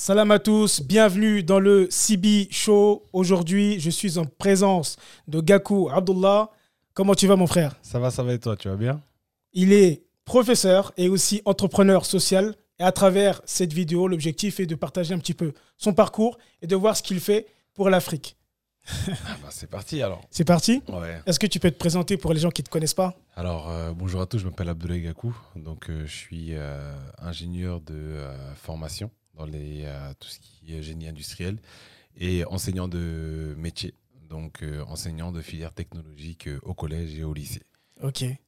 Salam 0.00 0.30
à 0.30 0.38
tous, 0.38 0.80
bienvenue 0.80 1.42
dans 1.42 1.58
le 1.58 1.88
CB 1.90 2.46
Show. 2.52 3.02
Aujourd'hui, 3.12 3.80
je 3.80 3.90
suis 3.90 4.16
en 4.16 4.26
présence 4.26 4.96
de 5.26 5.40
Gakou 5.40 5.88
Abdullah. 5.90 6.50
Comment 6.94 7.16
tu 7.16 7.26
vas 7.26 7.34
mon 7.34 7.48
frère? 7.48 7.74
Ça 7.82 7.98
va, 7.98 8.12
ça 8.12 8.22
va 8.22 8.32
et 8.32 8.38
toi, 8.38 8.56
tu 8.56 8.68
vas 8.68 8.76
bien? 8.76 9.02
Il 9.54 9.72
est 9.72 10.04
professeur 10.24 10.92
et 10.96 11.08
aussi 11.08 11.42
entrepreneur 11.46 12.06
social. 12.06 12.54
Et 12.78 12.84
à 12.84 12.92
travers 12.92 13.42
cette 13.44 13.72
vidéo, 13.72 14.06
l'objectif 14.06 14.60
est 14.60 14.66
de 14.66 14.76
partager 14.76 15.14
un 15.14 15.18
petit 15.18 15.34
peu 15.34 15.52
son 15.76 15.92
parcours 15.92 16.38
et 16.62 16.68
de 16.68 16.76
voir 16.76 16.96
ce 16.96 17.02
qu'il 17.02 17.18
fait 17.18 17.48
pour 17.74 17.90
l'Afrique. 17.90 18.36
Ah 18.88 19.36
bah, 19.42 19.48
c'est 19.50 19.68
parti 19.68 20.00
alors. 20.00 20.20
C'est 20.30 20.44
parti? 20.44 20.80
Ouais. 20.88 21.20
Est-ce 21.26 21.40
que 21.40 21.48
tu 21.48 21.58
peux 21.58 21.72
te 21.72 21.76
présenter 21.76 22.16
pour 22.16 22.32
les 22.32 22.38
gens 22.38 22.50
qui 22.50 22.62
ne 22.62 22.66
te 22.66 22.70
connaissent 22.70 22.94
pas? 22.94 23.16
Alors, 23.34 23.68
euh, 23.68 23.90
bonjour 23.90 24.20
à 24.20 24.26
tous, 24.26 24.38
je 24.38 24.44
m'appelle 24.44 24.68
Abdoulaye 24.68 25.02
Gakou. 25.02 25.36
Donc, 25.56 25.90
euh, 25.90 26.06
je 26.06 26.14
suis 26.14 26.50
euh, 26.52 26.94
ingénieur 27.18 27.80
de 27.80 28.22
formation 28.54 29.10
dans 29.38 29.46
les, 29.46 29.84
euh, 29.84 30.12
tout 30.18 30.28
ce 30.28 30.38
qui 30.40 30.74
est 30.74 30.82
génie 30.82 31.08
industriel 31.08 31.56
et 32.16 32.44
enseignant 32.46 32.88
de 32.88 33.54
métier. 33.56 33.94
Donc, 34.28 34.62
euh, 34.62 34.84
enseignant 34.88 35.32
de 35.32 35.40
filière 35.40 35.72
technologique 35.72 36.48
euh, 36.48 36.58
au 36.62 36.74
collège 36.74 37.14
et 37.18 37.24
au 37.24 37.32
lycée. 37.32 37.62
Ok. 38.02 38.22
Et 38.22 38.38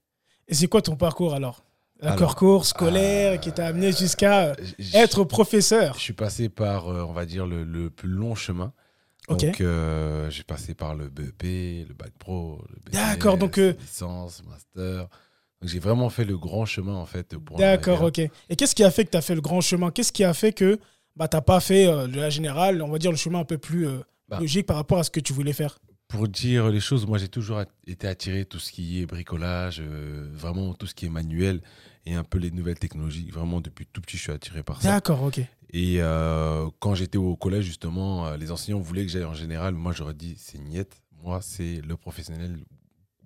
c'est 0.55 0.67
quoi 0.67 0.83
ton 0.83 0.97
parcours 0.97 1.33
alors? 1.33 1.65
Un 2.03 2.17
parcours 2.17 2.67
scolaire 2.67 3.35
euh, 3.35 3.37
qui 3.37 3.53
t'a 3.53 3.67
amené 3.69 3.93
jusqu'à 3.93 4.55
être 4.95 5.25
professeur? 5.25 5.95
Je 5.95 6.01
suis 6.01 6.13
passé 6.13 6.49
par, 6.49 6.87
on 6.87 7.13
va 7.13 7.25
dire, 7.25 7.47
le, 7.47 7.63
le 7.65 7.89
plus 7.91 8.09
long 8.09 8.35
chemin. 8.35 8.73
Ok. 9.29 9.45
Donc, 9.45 9.61
euh, 9.61 10.29
j'ai 10.31 10.43
passé 10.43 10.75
par 10.75 10.95
le 10.95 11.09
BEP, 11.09 11.87
le 11.89 11.95
bac 11.95 12.11
pro, 12.19 12.63
le 12.69 12.77
BTS, 12.81 12.93
D'accord, 12.93 13.39
donc, 13.39 13.59
euh, 13.59 13.75
licence, 13.81 14.43
master. 14.45 15.09
Donc, 15.61 15.71
j'ai 15.71 15.79
vraiment 15.79 16.09
fait 16.09 16.25
le 16.25 16.39
grand 16.39 16.65
chemin 16.65 16.95
en 16.95 17.07
fait 17.07 17.35
D'accord, 17.59 18.03
ok. 18.03 18.19
Et 18.19 18.57
qu'est-ce 18.57 18.75
qui 18.75 18.85
a 18.85 18.91
fait 18.91 19.05
que 19.05 19.11
tu 19.11 19.17
as 19.17 19.23
fait 19.23 19.35
le 19.35 19.41
grand 19.41 19.61
chemin? 19.61 19.91
Qu'est-ce 19.91 20.13
qui 20.13 20.25
a 20.25 20.33
fait 20.33 20.53
que 20.53 20.79
bah, 21.17 21.29
tu 21.29 21.37
n'as 21.37 21.43
pas 21.43 21.61
fait 21.61 21.87
euh, 21.87 22.07
de 22.07 22.17
la 22.19 22.31
générale, 22.31 22.81
on 22.83 22.89
va 22.91 22.99
dire 22.99 23.11
le 23.11 23.17
chemin 23.17 23.41
un 23.41 23.45
peu 23.45 23.59
plus 23.59 23.87
euh, 23.87 23.99
Bah. 24.29 24.39
logique 24.41 24.67
par 24.67 24.77
rapport 24.77 24.99
à 24.99 25.05
ce 25.05 25.11
que 25.11 25.21
tu 25.21 25.33
voulais 25.33 25.53
faire? 25.53 25.79
Pour 26.09 26.27
dire 26.27 26.69
les 26.71 26.81
choses, 26.81 27.07
moi 27.07 27.19
j'ai 27.19 27.29
toujours 27.29 27.63
été 27.87 28.09
attiré 28.09 28.45
tout 28.45 28.59
ce 28.59 28.73
qui 28.73 29.01
est 29.01 29.07
bricolage, 29.07 29.81
euh, 29.81 30.29
vraiment 30.33 30.75
tout 30.75 30.87
ce 30.87 30.95
qui 30.95 31.07
est 31.07 31.11
manuel 31.11 31.61
et 32.07 32.15
un 32.15 32.25
peu 32.25 32.39
les 32.39 32.51
nouvelles 32.51 32.79
technologies. 32.79 33.31
Vraiment 33.31 33.61
depuis 33.61 33.87
tout 33.87 34.01
petit, 34.01 34.17
je 34.17 34.23
suis 34.23 34.33
attiré 34.33 34.63
par 34.63 34.81
ça. 34.83 34.89
D'accord, 34.91 35.23
ok. 35.23 35.41
Et 35.73 35.97
euh, 36.01 36.69
quand 36.81 36.95
j'étais 36.97 37.19
au 37.19 37.37
collège, 37.37 37.65
justement, 37.65 38.27
euh, 38.27 38.37
les 38.37 38.51
enseignants 38.51 38.81
voulaient 38.81 39.05
que 39.07 39.13
j'aille 39.13 39.25
en 39.25 39.35
général. 39.35 39.75
Moi 39.75 39.93
j'aurais 39.93 40.15
dit 40.15 40.35
c'est 40.37 40.59
niette. 40.59 41.01
Moi 41.23 41.41
c'est 41.43 41.81
le 41.87 41.97
professionnel. 41.97 42.59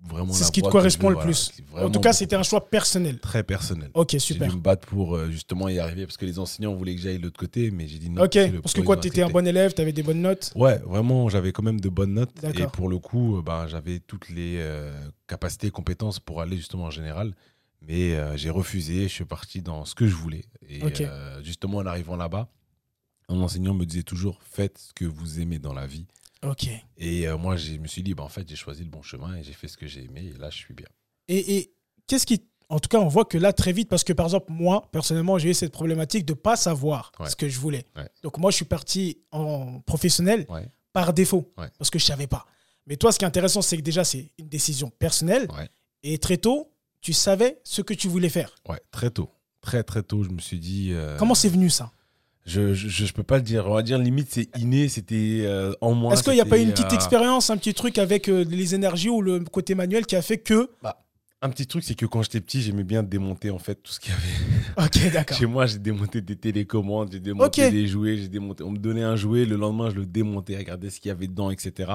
Vraiment 0.07 0.33
C'est 0.33 0.43
ce 0.43 0.51
qui 0.51 0.61
te 0.61 0.69
correspond 0.69 1.09
le 1.09 1.17
plus. 1.17 1.51
En 1.75 1.89
tout 1.89 1.99
cas, 1.99 2.13
c'était 2.13 2.35
un 2.35 2.43
choix 2.43 2.69
personnel. 2.69 3.19
très 3.19 3.43
personnel. 3.43 3.89
Ok, 3.93 4.11
J'ai 4.11 4.19
super. 4.19 4.49
dû 4.49 4.55
me 4.55 4.61
battre 4.61 4.87
pour 4.87 5.15
euh, 5.15 5.31
justement 5.31 5.67
y 5.67 5.79
arriver 5.79 6.05
parce 6.05 6.17
que 6.17 6.25
les 6.25 6.37
enseignants 6.37 6.75
voulaient 6.75 6.95
que 6.95 7.01
j'aille 7.01 7.17
de 7.17 7.23
l'autre 7.23 7.39
côté, 7.39 7.71
mais 7.71 7.87
j'ai 7.87 7.97
dit 7.97 8.09
non. 8.09 8.23
Ok, 8.23 8.37
parce 8.61 8.73
que 8.73 8.81
quoi, 8.81 8.97
tu 8.97 9.07
étais 9.07 9.23
un 9.23 9.29
bon 9.29 9.45
élève, 9.47 9.73
tu 9.73 9.81
avais 9.81 9.93
des 9.93 10.03
bonnes 10.03 10.21
notes? 10.21 10.51
Ouais, 10.55 10.77
vraiment, 10.85 11.27
j'avais 11.29 11.51
quand 11.51 11.63
même 11.63 11.79
de 11.81 11.89
bonnes 11.89 12.13
notes. 12.13 12.31
Et 12.55 12.67
pour 12.67 12.87
le 12.89 12.99
coup, 12.99 13.37
euh, 13.37 13.41
ben, 13.41 13.67
j'avais 13.67 13.99
toutes 13.99 14.29
les 14.29 14.57
euh, 14.59 14.93
capacités 15.27 15.67
et 15.67 15.71
compétences 15.71 16.19
pour 16.19 16.41
aller 16.41 16.57
justement 16.57 16.85
en 16.85 16.91
général. 16.91 17.33
Mais 17.81 18.15
euh, 18.15 18.35
j'ai 18.37 18.49
refusé, 18.49 19.03
je 19.03 19.13
suis 19.13 19.25
parti 19.25 19.61
dans 19.61 19.85
ce 19.85 19.95
que 19.95 20.07
je 20.07 20.15
voulais. 20.15 20.45
Et 20.69 20.81
justement, 21.43 21.79
en 21.79 21.85
arrivant 21.85 22.15
là-bas, 22.15 22.47
mon 23.29 23.41
enseignant 23.41 23.73
me 23.73 23.85
disait 23.85 24.03
toujours 24.03 24.39
faites 24.43 24.77
ce 24.77 24.93
que 24.93 25.05
vous 25.05 25.39
aimez 25.39 25.57
dans 25.57 25.73
la 25.73 25.87
vie. 25.87 26.05
Ok. 26.43 26.67
Et 26.97 27.27
euh, 27.27 27.37
moi, 27.37 27.55
je 27.57 27.73
me 27.73 27.87
suis 27.87 28.03
dit, 28.03 28.13
ben, 28.13 28.23
en 28.23 28.29
fait, 28.29 28.47
j'ai 28.47 28.55
choisi 28.55 28.83
le 28.83 28.89
bon 28.89 29.01
chemin 29.01 29.35
et 29.37 29.43
j'ai 29.43 29.53
fait 29.53 29.67
ce 29.67 29.77
que 29.77 29.87
j'ai 29.87 30.03
aimé. 30.03 30.31
Et 30.35 30.37
là, 30.37 30.49
je 30.49 30.57
suis 30.57 30.73
bien. 30.73 30.87
Et, 31.27 31.57
et 31.57 31.73
qu'est-ce 32.07 32.25
qui. 32.25 32.43
En 32.67 32.79
tout 32.79 32.89
cas, 32.89 32.97
on 32.99 33.07
voit 33.07 33.25
que 33.25 33.37
là, 33.37 33.53
très 33.53 33.71
vite, 33.73 33.89
parce 33.89 34.03
que 34.03 34.11
par 34.13 34.25
exemple, 34.25 34.47
moi, 34.51 34.89
personnellement, 34.91 35.37
j'ai 35.37 35.49
eu 35.51 35.53
cette 35.53 35.71
problématique 35.71 36.25
de 36.25 36.33
ne 36.33 36.37
pas 36.37 36.55
savoir 36.55 37.11
Ouais. 37.19 37.29
ce 37.29 37.35
que 37.35 37.47
je 37.47 37.59
voulais. 37.59 37.85
Ouais. 37.95 38.09
Donc, 38.23 38.39
moi, 38.39 38.49
je 38.49 38.55
suis 38.55 38.65
parti 38.65 39.19
en 39.31 39.81
professionnel 39.81 40.45
Ouais. 40.49 40.67
par 40.91 41.13
défaut, 41.13 41.53
parce 41.77 41.91
que 41.91 41.99
je 41.99 42.05
ne 42.05 42.07
savais 42.07 42.25
pas. 42.27 42.45
Mais 42.87 42.97
toi, 42.97 43.11
ce 43.11 43.19
qui 43.19 43.25
est 43.25 43.27
intéressant, 43.27 43.61
c'est 43.61 43.77
que 43.77 43.81
déjà, 43.83 44.03
c'est 44.03 44.31
une 44.39 44.47
décision 44.49 44.89
personnelle. 44.89 45.47
Et 46.01 46.17
très 46.17 46.37
tôt, 46.37 46.71
tu 47.01 47.13
savais 47.13 47.59
ce 47.63 47.81
que 47.83 47.93
tu 47.93 48.07
voulais 48.07 48.29
faire. 48.29 48.55
Ouais, 48.67 48.79
très 48.91 49.11
tôt. 49.11 49.29
Très, 49.61 49.83
très 49.83 50.01
tôt, 50.03 50.23
je 50.23 50.29
me 50.29 50.39
suis 50.39 50.59
dit. 50.59 50.89
euh, 50.91 51.17
Comment 51.17 51.35
c'est 51.35 51.49
venu 51.49 51.69
ça? 51.69 51.91
Je, 52.45 52.75
je, 52.75 53.05
je 53.05 53.13
peux 53.13 53.23
pas 53.23 53.37
le 53.37 53.41
dire. 53.41 53.65
On 53.67 53.73
va 53.73 53.81
dire 53.81 53.97
limite, 53.97 54.27
c'est 54.31 54.55
inné, 54.57 54.87
c'était 54.87 55.41
euh, 55.45 55.73
en 55.81 55.93
moi. 55.93 56.13
Est-ce 56.13 56.23
qu'il 56.23 56.33
n'y 56.33 56.41
a 56.41 56.45
pas 56.45 56.57
c'était, 56.57 56.63
une 56.63 56.71
petite 56.71 56.91
euh, 56.91 56.95
expérience, 56.95 57.49
un 57.49 57.57
petit 57.57 57.73
truc 57.73 57.97
avec 57.97 58.29
euh, 58.29 58.45
les 58.47 58.75
énergies 58.75 59.09
ou 59.09 59.21
le 59.21 59.39
côté 59.39 59.73
manuel 59.73 60.05
qui 60.05 60.15
a 60.15 60.21
fait 60.21 60.37
que. 60.37 60.69
Un 61.41 61.49
petit 61.49 61.67
truc, 61.67 61.83
c'est 61.83 61.95
que 61.95 62.05
quand 62.05 62.21
j'étais 62.21 62.41
petit, 62.41 62.61
j'aimais 62.61 62.83
bien 62.83 63.03
démonter 63.03 63.49
en 63.49 63.59
fait 63.59 63.75
tout 63.75 63.91
ce 63.91 63.99
qu'il 63.99 64.11
y 64.11 64.15
avait. 64.15 64.25
Ok, 64.85 65.13
d'accord. 65.13 65.37
Chez 65.37 65.45
moi, 65.45 65.65
j'ai 65.67 65.77
démonté 65.77 66.21
des 66.21 66.35
télécommandes, 66.35 67.09
j'ai 67.11 67.19
démonté 67.19 67.71
des 67.71 67.87
jouets, 67.87 68.17
j'ai 68.17 68.27
démonté. 68.27 68.63
On 68.63 68.71
me 68.71 68.77
donnait 68.77 69.03
un 69.03 69.15
jouet, 69.15 69.45
le 69.45 69.55
lendemain, 69.55 69.89
je 69.89 69.95
le 69.95 70.05
démontais, 70.05 70.57
regarder 70.57 70.89
ce 70.89 70.99
qu'il 70.99 71.09
y 71.09 71.11
avait 71.11 71.27
dedans, 71.27 71.49
etc. 71.49 71.93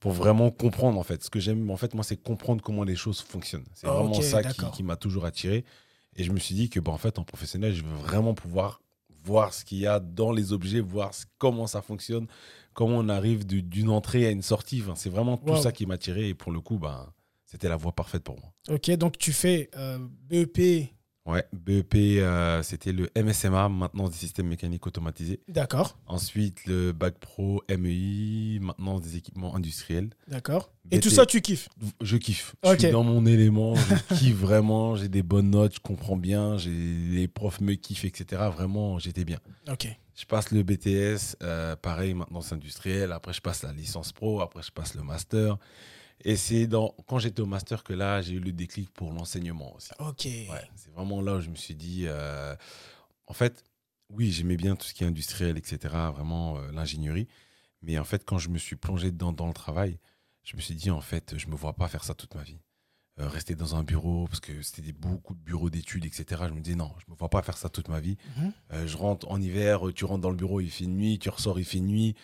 Pour 0.00 0.12
vraiment 0.12 0.50
comprendre 0.50 0.98
en 0.98 1.02
fait. 1.02 1.24
Ce 1.24 1.30
que 1.30 1.40
j'aime, 1.40 1.70
en 1.70 1.76
fait, 1.76 1.94
moi, 1.94 2.04
c'est 2.04 2.16
comprendre 2.16 2.62
comment 2.62 2.84
les 2.84 2.96
choses 2.96 3.20
fonctionnent. 3.20 3.64
C'est 3.74 3.86
vraiment 3.86 4.20
ça 4.20 4.42
qui 4.42 4.82
m'a 4.82 4.96
toujours 4.96 5.24
attiré. 5.24 5.64
Et 6.16 6.24
je 6.24 6.32
me 6.32 6.38
suis 6.38 6.54
dit 6.54 6.68
que, 6.68 6.80
bah, 6.80 6.92
en 6.92 6.98
fait, 6.98 7.18
en 7.18 7.24
professionnel, 7.24 7.72
je 7.72 7.82
veux 7.82 7.96
vraiment 7.96 8.34
pouvoir 8.34 8.82
voir 9.22 9.52
ce 9.54 9.64
qu'il 9.64 9.78
y 9.78 9.86
a 9.86 10.00
dans 10.00 10.32
les 10.32 10.52
objets, 10.52 10.80
voir 10.80 11.14
ce- 11.14 11.24
comment 11.38 11.66
ça 11.66 11.82
fonctionne, 11.82 12.26
comment 12.74 12.96
on 12.98 13.08
arrive 13.08 13.46
d'une 13.46 13.90
entrée 13.90 14.26
à 14.26 14.30
une 14.30 14.42
sortie. 14.42 14.80
Enfin, 14.82 14.94
c'est 14.96 15.10
vraiment 15.10 15.36
tout 15.36 15.52
ça 15.62 15.72
qui 15.72 15.86
m'a 15.86 15.94
attiré. 15.94 16.28
Et 16.28 16.34
pour 16.34 16.52
le 16.52 16.60
coup, 16.60 16.78
bah, 16.78 17.12
c'était 17.44 17.68
la 17.68 17.76
voie 17.76 17.92
parfaite 17.92 18.22
pour 18.22 18.38
moi. 18.40 18.52
Ok, 18.68 18.90
donc 18.92 19.18
tu 19.18 19.32
fais 19.32 19.68
euh, 19.76 19.98
BEP. 20.28 20.88
Ouais, 21.26 21.44
BEP, 21.52 21.94
euh, 21.94 22.62
c'était 22.62 22.92
le 22.92 23.10
MSMA, 23.14 23.68
maintenance 23.68 24.10
des 24.10 24.16
systèmes 24.16 24.48
mécaniques 24.48 24.86
automatisés. 24.86 25.40
D'accord, 25.48 25.98
Ensuite, 26.06 26.64
le 26.66 26.92
bac 26.92 27.18
pro 27.18 27.62
MEI, 27.68 28.58
maintenance 28.60 29.02
des 29.02 29.16
équipements 29.16 29.54
industriels. 29.54 30.10
d'accord. 30.28 30.72
Et 30.90 30.98
tout 30.98 31.10
ça, 31.10 31.26
tu 31.26 31.40
kiffes? 31.40 31.68
Je 32.00 32.16
kiffe. 32.16 32.56
Je 32.64 32.76
suis 32.76 32.90
dans 32.90 33.04
mon 33.04 33.24
élément. 33.26 33.76
Je 33.76 33.94
kiffe 34.16 34.34
vraiment. 34.36 34.96
J'ai 34.96 35.08
des 35.08 35.22
bonnes 35.22 35.50
notes. 35.50 35.74
Je 35.74 35.80
comprends 35.80 36.16
bien. 36.16 36.56
J'ai 36.58 36.70
les 36.70 37.28
profs 37.28 37.60
me 37.60 37.74
kiffent, 37.74 38.04
etc. 38.06 38.42
Vraiment, 38.52 38.98
j'étais 38.98 39.24
bien. 39.24 39.38
Ok. 39.70 39.86
Je 40.16 40.24
passe 40.26 40.50
le 40.50 40.62
BTS, 40.64 41.36
euh, 41.42 41.76
pareil, 41.76 42.14
maintenance 42.14 42.52
industrielle. 42.52 43.12
Après, 43.12 43.32
je 43.32 43.40
passe 43.40 43.62
la 43.62 43.72
licence 43.72 44.12
pro. 44.12 44.40
Après, 44.40 44.62
je 44.62 44.72
passe 44.72 44.94
le 44.94 45.02
master. 45.02 45.58
Et 46.24 46.36
c'est 46.36 46.66
dans 46.66 46.94
quand 47.06 47.18
j'étais 47.18 47.40
au 47.40 47.46
master 47.46 47.82
que 47.82 47.92
là, 47.92 48.20
j'ai 48.20 48.34
eu 48.34 48.40
le 48.40 48.52
déclic 48.52 48.90
pour 48.92 49.12
l'enseignement 49.12 49.74
aussi. 49.74 49.90
Ok. 49.98 50.24
Ouais, 50.24 50.68
c'est 50.76 50.92
vraiment 50.92 51.22
là 51.22 51.36
où 51.36 51.40
je 51.40 51.48
me 51.48 51.54
suis 51.54 51.74
dit, 51.74 52.04
euh, 52.06 52.54
en 53.26 53.32
fait, 53.32 53.64
oui, 54.10 54.30
j'aimais 54.30 54.56
bien 54.56 54.76
tout 54.76 54.86
ce 54.86 54.94
qui 54.94 55.04
est 55.04 55.06
industriel, 55.06 55.56
etc., 55.56 55.78
vraiment 56.12 56.58
euh, 56.58 56.72
l'ingénierie. 56.72 57.28
Mais 57.82 57.98
en 57.98 58.04
fait, 58.04 58.24
quand 58.24 58.38
je 58.38 58.50
me 58.50 58.58
suis 58.58 58.76
plongé 58.76 59.10
dedans 59.10 59.32
dans 59.32 59.46
le 59.46 59.54
travail, 59.54 59.98
je 60.42 60.56
me 60.56 60.60
suis 60.60 60.74
dit, 60.74 60.90
en 60.90 61.00
fait, 61.00 61.38
je 61.38 61.46
me 61.46 61.54
vois 61.54 61.72
pas 61.72 61.88
faire 61.88 62.04
ça 62.04 62.14
toute 62.14 62.34
ma 62.34 62.42
vie. 62.42 62.58
Euh, 63.18 63.28
rester 63.28 63.54
dans 63.54 63.74
un 63.76 63.82
bureau, 63.82 64.26
parce 64.26 64.40
que 64.40 64.60
c'était 64.62 64.92
beaucoup 64.92 65.34
de 65.34 65.40
bureaux 65.40 65.70
d'études, 65.70 66.04
etc. 66.04 66.42
Je 66.48 66.54
me 66.54 66.60
disais, 66.60 66.76
non, 66.76 66.92
je 66.98 67.10
me 67.10 67.16
vois 67.16 67.30
pas 67.30 67.42
faire 67.42 67.56
ça 67.56 67.68
toute 67.70 67.88
ma 67.88 68.00
vie. 68.00 68.16
Mhm. 68.36 68.86
Je 68.86 68.96
rentre 68.96 69.30
en 69.30 69.40
hiver, 69.40 69.80
tu 69.94 70.04
rentres 70.04 70.20
dans 70.20 70.30
le 70.30 70.36
bureau, 70.36 70.60
il 70.60 70.70
fait 70.70 70.86
nuit, 70.86 71.18
tu 71.18 71.30
ressors, 71.30 71.58
il 71.58 71.64
fait 71.64 71.80
nuit. 71.80 72.14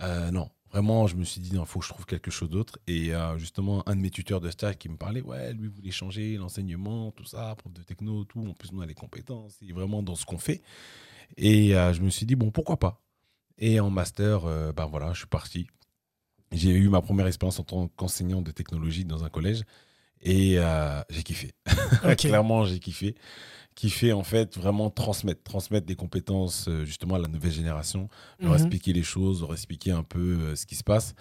Non, 0.00 0.50
vraiment, 0.72 1.06
je 1.06 1.16
me 1.16 1.24
suis 1.24 1.40
dit, 1.40 1.50
il 1.52 1.66
faut 1.66 1.80
que 1.80 1.84
je 1.86 1.90
trouve 1.92 2.06
quelque 2.06 2.30
chose 2.30 2.50
d'autre. 2.50 2.78
Et 2.86 3.14
euh, 3.14 3.38
justement, 3.38 3.86
un 3.88 3.94
de 3.96 4.00
mes 4.00 4.10
tuteurs 4.10 4.40
de 4.40 4.50
stage 4.50 4.78
qui 4.78 4.88
me 4.88 4.96
parlait, 4.96 5.20
ouais, 5.22 5.52
lui 5.52 5.68
voulait 5.68 5.90
changer 5.90 6.36
l'enseignement, 6.36 7.12
tout 7.12 7.24
ça, 7.24 7.54
prof 7.56 7.72
de 7.72 7.82
techno, 7.82 8.24
tout. 8.24 8.40
En 8.40 8.54
plus, 8.54 8.70
on 8.72 8.80
a 8.80 8.86
les 8.86 8.94
compétences, 8.94 9.58
et 9.62 9.72
vraiment 9.72 10.02
dans 10.02 10.14
ce 10.14 10.24
qu'on 10.24 10.38
fait. 10.38 10.62
Et 11.36 11.76
euh, 11.76 11.92
je 11.92 12.02
me 12.02 12.10
suis 12.10 12.26
dit, 12.26 12.36
bon, 12.36 12.50
pourquoi 12.50 12.78
pas? 12.78 13.02
Et 13.58 13.80
en 13.80 13.90
master, 13.90 14.46
euh, 14.46 14.72
ben 14.72 14.86
voilà, 14.86 15.12
je 15.12 15.18
suis 15.18 15.26
parti. 15.28 15.66
J'ai 16.52 16.72
eu 16.72 16.88
ma 16.88 17.00
première 17.00 17.26
expérience 17.26 17.58
en 17.60 17.64
tant 17.64 17.88
qu'enseignant 17.88 18.42
de 18.42 18.50
technologie 18.50 19.04
dans 19.04 19.24
un 19.24 19.30
collège. 19.30 19.62
Et 20.22 20.54
euh, 20.58 21.00
j'ai 21.10 21.22
kiffé. 21.22 21.50
Clairement, 22.18 22.64
j'ai 22.64 22.78
kiffé. 22.78 23.14
Kiffé, 23.74 24.12
en 24.12 24.22
fait, 24.22 24.56
vraiment 24.56 24.90
transmettre. 24.90 25.42
Transmettre 25.42 25.86
des 25.86 25.96
compétences, 25.96 26.66
euh, 26.68 26.84
justement, 26.84 27.14
à 27.16 27.18
la 27.18 27.28
nouvelle 27.28 27.52
génération. 27.52 28.08
Leur 28.38 28.52
Mhm. 28.52 28.58
expliquer 28.58 28.92
les 28.92 29.02
choses, 29.02 29.40
leur 29.40 29.52
expliquer 29.52 29.90
un 29.92 30.02
peu 30.04 30.20
euh, 30.40 30.56
ce 30.56 30.66
qui 30.66 30.76
se 30.76 30.84
passe. 30.84 31.14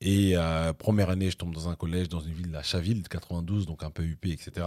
Et 0.00 0.32
euh, 0.36 0.72
première 0.72 1.08
année, 1.10 1.30
je 1.30 1.36
tombe 1.36 1.54
dans 1.54 1.68
un 1.68 1.74
collège, 1.76 2.08
dans 2.08 2.20
une 2.20 2.32
ville, 2.34 2.50
la 2.50 2.62
Chaville, 2.62 3.02
de 3.02 3.08
92, 3.08 3.64
donc 3.66 3.82
un 3.82 3.90
peu 3.90 4.02
UP, 4.04 4.26
etc. 4.26 4.66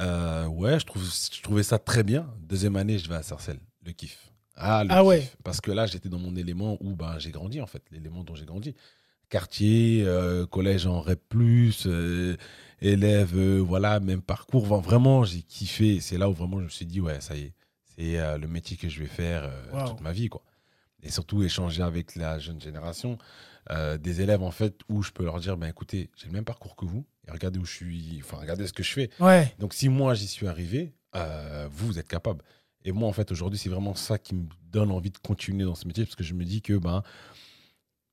Euh, 0.00 0.46
ouais, 0.46 0.78
je, 0.80 0.86
trouve, 0.86 1.02
je 1.04 1.42
trouvais 1.42 1.62
ça 1.62 1.78
très 1.78 2.02
bien. 2.04 2.26
Deuxième 2.40 2.76
année, 2.76 2.98
je 2.98 3.08
vais 3.08 3.16
à 3.16 3.22
Sarcelles. 3.22 3.60
Le 3.84 3.92
kiff. 3.92 4.30
Ah, 4.56 4.84
le 4.84 4.90
Ah 4.92 4.98
kiff. 5.00 5.06
ouais. 5.08 5.30
Parce 5.42 5.60
que 5.60 5.70
là, 5.72 5.86
j'étais 5.86 6.08
dans 6.08 6.18
mon 6.18 6.36
élément 6.36 6.78
où 6.80 6.94
ben, 6.94 7.18
j'ai 7.18 7.30
grandi, 7.32 7.60
en 7.60 7.66
fait. 7.66 7.82
L'élément 7.90 8.22
dont 8.24 8.34
j'ai 8.34 8.44
grandi. 8.44 8.74
Quartier, 9.38 10.04
euh, 10.06 10.46
collège 10.46 10.86
en 10.86 11.00
REP+, 11.00 11.34
euh, 11.86 12.36
élève, 12.80 13.32
euh, 13.36 13.58
voilà, 13.58 13.98
même 13.98 14.22
parcours. 14.22 14.62
Enfin, 14.62 14.78
vraiment, 14.78 15.24
j'ai 15.24 15.42
kiffé. 15.42 15.98
C'est 15.98 16.18
là 16.18 16.30
où 16.30 16.32
vraiment 16.32 16.60
je 16.60 16.64
me 16.66 16.68
suis 16.68 16.86
dit, 16.86 17.00
ouais, 17.00 17.20
ça 17.20 17.34
y 17.34 17.40
est, 17.40 17.52
c'est 17.96 18.38
le 18.38 18.46
métier 18.46 18.76
que 18.76 18.88
je 18.88 19.00
vais 19.00 19.08
faire 19.08 19.50
Wow. 19.72 19.88
toute 19.88 20.02
ma 20.02 20.12
vie, 20.12 20.28
quoi. 20.28 20.44
Et 21.02 21.10
surtout 21.10 21.42
échanger 21.42 21.82
avec 21.82 22.14
la 22.14 22.38
jeune 22.38 22.60
génération, 22.60 23.18
des 23.98 24.20
élèves, 24.20 24.44
en 24.44 24.52
fait, 24.52 24.78
où 24.88 25.02
je 25.02 25.10
peux 25.10 25.24
leur 25.24 25.40
dire, 25.40 25.56
ben 25.56 25.66
écoutez, 25.66 26.10
j'ai 26.16 26.26
le 26.28 26.32
même 26.32 26.44
parcours 26.44 26.76
que 26.76 26.84
vous, 26.84 27.04
et 27.26 27.32
regardez 27.32 27.58
où 27.58 27.64
je 27.64 27.72
suis, 27.72 28.20
enfin, 28.22 28.36
regardez 28.36 28.68
ce 28.68 28.72
que 28.72 28.84
je 28.84 28.92
fais. 28.92 29.10
Ouais. 29.18 29.52
Donc, 29.58 29.74
si 29.74 29.88
moi, 29.88 30.14
j'y 30.14 30.28
suis 30.28 30.46
arrivé, 30.46 30.94
euh, 31.16 31.66
vous, 31.72 31.88
vous 31.88 31.98
êtes 31.98 32.06
capable. 32.06 32.44
Et 32.84 32.92
moi, 32.92 33.08
en 33.08 33.12
fait, 33.12 33.32
aujourd'hui, 33.32 33.58
c'est 33.58 33.68
vraiment 33.70 33.96
ça 33.96 34.16
qui 34.16 34.36
me 34.36 34.46
donne 34.70 34.92
envie 34.92 35.10
de 35.10 35.18
continuer 35.18 35.64
dans 35.64 35.74
ce 35.74 35.88
métier 35.88 36.04
parce 36.04 36.14
que 36.14 36.22
je 36.22 36.34
me 36.34 36.44
dis 36.44 36.62
que 36.62 36.74
ben, 36.78 37.02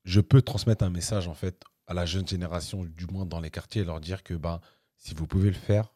je 0.03 0.21
peux 0.21 0.41
transmettre 0.41 0.83
un 0.83 0.89
message, 0.89 1.27
en 1.27 1.33
fait, 1.33 1.63
à 1.87 1.93
la 1.93 2.05
jeune 2.05 2.27
génération, 2.27 2.85
du 2.85 3.05
moins 3.07 3.25
dans 3.25 3.39
les 3.39 3.49
quartiers, 3.49 3.81
et 3.81 3.85
leur 3.85 3.99
dire 3.99 4.23
que 4.23 4.33
ben, 4.33 4.61
si 4.97 5.13
vous 5.13 5.27
pouvez 5.27 5.49
le 5.49 5.55
faire, 5.55 5.93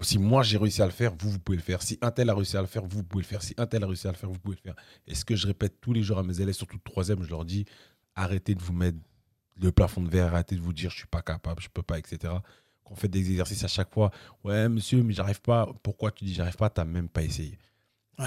si 0.00 0.18
moi 0.18 0.42
j'ai 0.42 0.58
réussi 0.58 0.82
à 0.82 0.86
le 0.86 0.92
faire, 0.92 1.14
vous, 1.18 1.30
vous 1.30 1.38
pouvez 1.38 1.56
le 1.56 1.62
faire. 1.62 1.82
Si 1.82 1.98
un 2.00 2.10
tel 2.10 2.28
a 2.28 2.34
réussi 2.34 2.56
à 2.56 2.60
le 2.60 2.66
faire, 2.66 2.82
vous, 2.82 2.98
vous 2.98 3.04
pouvez 3.04 3.22
le 3.22 3.28
faire. 3.28 3.42
Si 3.42 3.54
un 3.56 3.66
tel 3.66 3.82
a 3.82 3.86
réussi 3.86 4.06
à 4.06 4.10
le 4.10 4.16
faire, 4.16 4.28
vous 4.28 4.38
pouvez 4.38 4.56
le 4.56 4.60
faire. 4.60 4.76
Et 5.06 5.14
ce 5.14 5.24
que 5.24 5.34
je 5.36 5.46
répète 5.46 5.80
tous 5.80 5.92
les 5.92 6.02
jours 6.02 6.18
à 6.18 6.22
mes 6.22 6.40
élèves, 6.40 6.54
surtout 6.54 6.78
troisième, 6.78 7.22
je 7.22 7.30
leur 7.30 7.44
dis 7.44 7.64
arrêtez 8.14 8.54
de 8.54 8.62
vous 8.62 8.72
mettre 8.72 8.98
le 9.60 9.72
plafond 9.72 10.02
de 10.02 10.10
verre, 10.10 10.26
arrêtez 10.26 10.56
de 10.56 10.60
vous 10.60 10.72
dire 10.72 10.90
je 10.90 10.96
suis 10.98 11.06
pas 11.06 11.22
capable, 11.22 11.62
je 11.62 11.68
peux 11.68 11.82
pas, 11.82 11.98
etc. 11.98 12.34
Qu'on 12.84 12.94
fait 12.94 13.08
des 13.08 13.30
exercices 13.30 13.64
à 13.64 13.68
chaque 13.68 13.92
fois. 13.92 14.10
Ouais, 14.44 14.68
monsieur, 14.68 15.02
mais 15.02 15.12
j'arrive 15.12 15.40
pas. 15.40 15.68
Pourquoi 15.82 16.10
tu 16.10 16.24
dis 16.24 16.34
j'arrive 16.34 16.56
pas? 16.56 16.70
T'as 16.70 16.84
même 16.84 17.08
pas 17.08 17.22
essayé. 17.22 17.58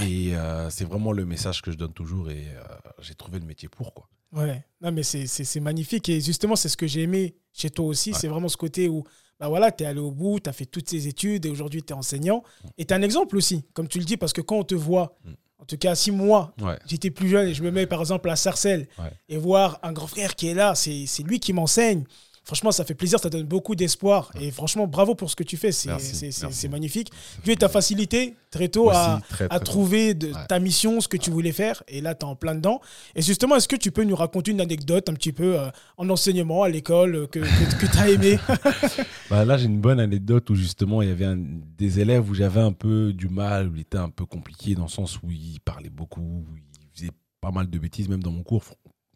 Et 0.02 0.36
euh, 0.36 0.70
c'est 0.70 0.86
vraiment 0.86 1.12
le 1.12 1.26
message 1.26 1.62
que 1.62 1.72
je 1.72 1.78
donne 1.78 1.94
toujours 1.94 2.30
et 2.30 2.48
euh, 2.48 2.64
j'ai 3.00 3.16
trouvé 3.16 3.40
le 3.40 3.46
métier 3.46 3.70
pour 3.70 3.94
quoi. 3.94 4.08
Ouais, 4.32 4.64
non, 4.82 4.92
mais 4.92 5.04
c'est 5.04 5.60
magnifique. 5.60 6.10
Et 6.10 6.22
justement, 6.22 6.56
c'est 6.56 6.70
ce 6.70 6.78
que 6.78 6.88
j'ai 6.88 7.04
aimé 7.04 7.36
chez 7.54 7.70
toi 7.70 7.86
aussi. 7.86 8.14
C'est 8.14 8.28
vraiment 8.28 8.48
ce 8.48 8.58
côté 8.58 8.88
où 8.88 9.04
bah 9.40 9.48
voilà, 9.48 9.72
tu 9.72 9.84
es 9.84 9.88
allé 9.88 10.00
au 10.00 10.12
bout, 10.12 10.40
tu 10.40 10.50
as 10.50 10.54
fait 10.54 10.66
toutes 10.66 10.90
ces 10.90 11.08
études 11.08 11.46
et 11.46 11.50
aujourd'hui 11.50 11.82
tu 11.82 11.94
es 11.94 11.96
enseignant. 11.96 12.44
Et 12.78 12.86
tu 12.86 12.94
es 12.94 12.98
un 12.98 13.02
exemple 13.02 13.38
aussi, 13.38 13.64
comme 13.74 13.88
tu 13.88 14.00
le 14.00 14.06
dis, 14.06 14.18
parce 14.18 14.34
que 14.34 14.42
quand 14.42 14.58
on 14.58 14.64
te 14.64 14.76
voit, 14.76 15.18
mm. 15.24 15.32
en 15.60 15.66
tout 15.66 15.78
cas, 15.78 15.96
si 15.96 16.12
moi, 16.12 16.54
j'étais 16.86 17.10
plus 17.10 17.30
jeune 17.30 17.48
et 17.48 17.54
je 17.54 17.64
me 17.64 17.72
mets 17.72 17.88
par 17.88 18.02
exemple 18.02 18.30
à 18.30 18.36
Sarcelles 18.36 18.88
et 19.30 19.38
voir 19.38 19.80
un 19.82 19.94
grand 19.94 20.08
frère 20.08 20.36
qui 20.36 20.48
est 20.48 20.54
là, 20.54 20.76
c'est 20.76 21.24
lui 21.24 21.40
qui 21.40 21.54
m'enseigne 21.54 22.04
franchement, 22.50 22.72
ça 22.72 22.84
fait 22.84 22.96
plaisir, 22.96 23.20
ça 23.20 23.30
donne 23.30 23.44
beaucoup 23.44 23.76
d'espoir. 23.76 24.32
Et 24.42 24.50
franchement, 24.50 24.88
bravo 24.88 25.14
pour 25.14 25.30
ce 25.30 25.36
que 25.36 25.44
tu 25.44 25.56
fais. 25.56 25.72
C'est 25.72 26.68
magnifique. 26.68 27.12
Dieu 27.44 27.56
t'a 27.56 27.70
facilité 27.70 28.36
très 28.50 28.70
tôt 28.70 28.90
à, 28.90 29.22
trouver 29.64 30.16
de, 30.16 30.32
ta 30.48 30.58
mission, 30.58 31.00
ce 31.00 31.08
que 31.08 31.18
tu 31.18 31.30
voulais 31.30 31.52
faire. 31.52 31.84
Et 31.88 32.02
là, 32.02 32.16
tu 32.16 32.26
es 32.26 32.30
en 32.30 32.36
plein 32.36 32.56
dedans. 32.56 32.82
Et 33.16 33.22
justement, 33.22 33.56
est-ce 33.56 33.68
que 33.68 33.76
tu 33.76 33.92
peux 33.92 34.04
nous 34.04 34.16
raconter 34.16 34.50
une 34.50 34.62
anecdote 34.62 35.10
un 35.10 35.14
petit 35.14 35.32
peu 35.32 35.60
euh, 35.60 35.70
en 35.98 36.10
enseignement 36.10 36.64
à 36.64 36.70
l'école 36.70 37.16
euh, 37.16 37.28
que, 37.28 37.38
que, 37.40 37.86
tu 37.86 37.98
as 38.00 38.10
aimé? 38.10 38.40
Bah 39.30 39.46
Là, 39.46 39.58
j'ai 39.58 39.66
une 39.66 39.80
bonne 39.80 40.00
anecdote 40.00 40.50
où 40.50 40.56
justement, 40.56 41.04
il 41.04 41.10
y 41.10 41.12
avait 41.12 41.26
un, 41.26 41.38
des 41.38 42.00
élèves 42.00 42.28
où 42.28 42.34
j'avais 42.34 42.62
un 42.62 42.72
peu 42.72 43.14
du 43.14 43.30
mal, 43.30 43.68
où 43.68 43.76
il 43.76 43.82
était 43.82 44.00
un 44.00 44.10
peu 44.10 44.26
compliqué 44.26 44.74
dans 44.74 44.86
le 44.86 44.90
sens 44.90 45.22
où 45.22 45.30
il 45.30 45.60
parlait 45.60 45.92
beaucoup, 45.92 46.22
où 46.22 46.56
il 46.56 46.88
faisait 46.96 47.12
pas 47.42 47.52
mal 47.52 47.70
de 47.70 47.78
bêtises, 47.78 48.10
même 48.10 48.24
dans 48.24 48.32
mon 48.32 48.42
cours 48.42 48.64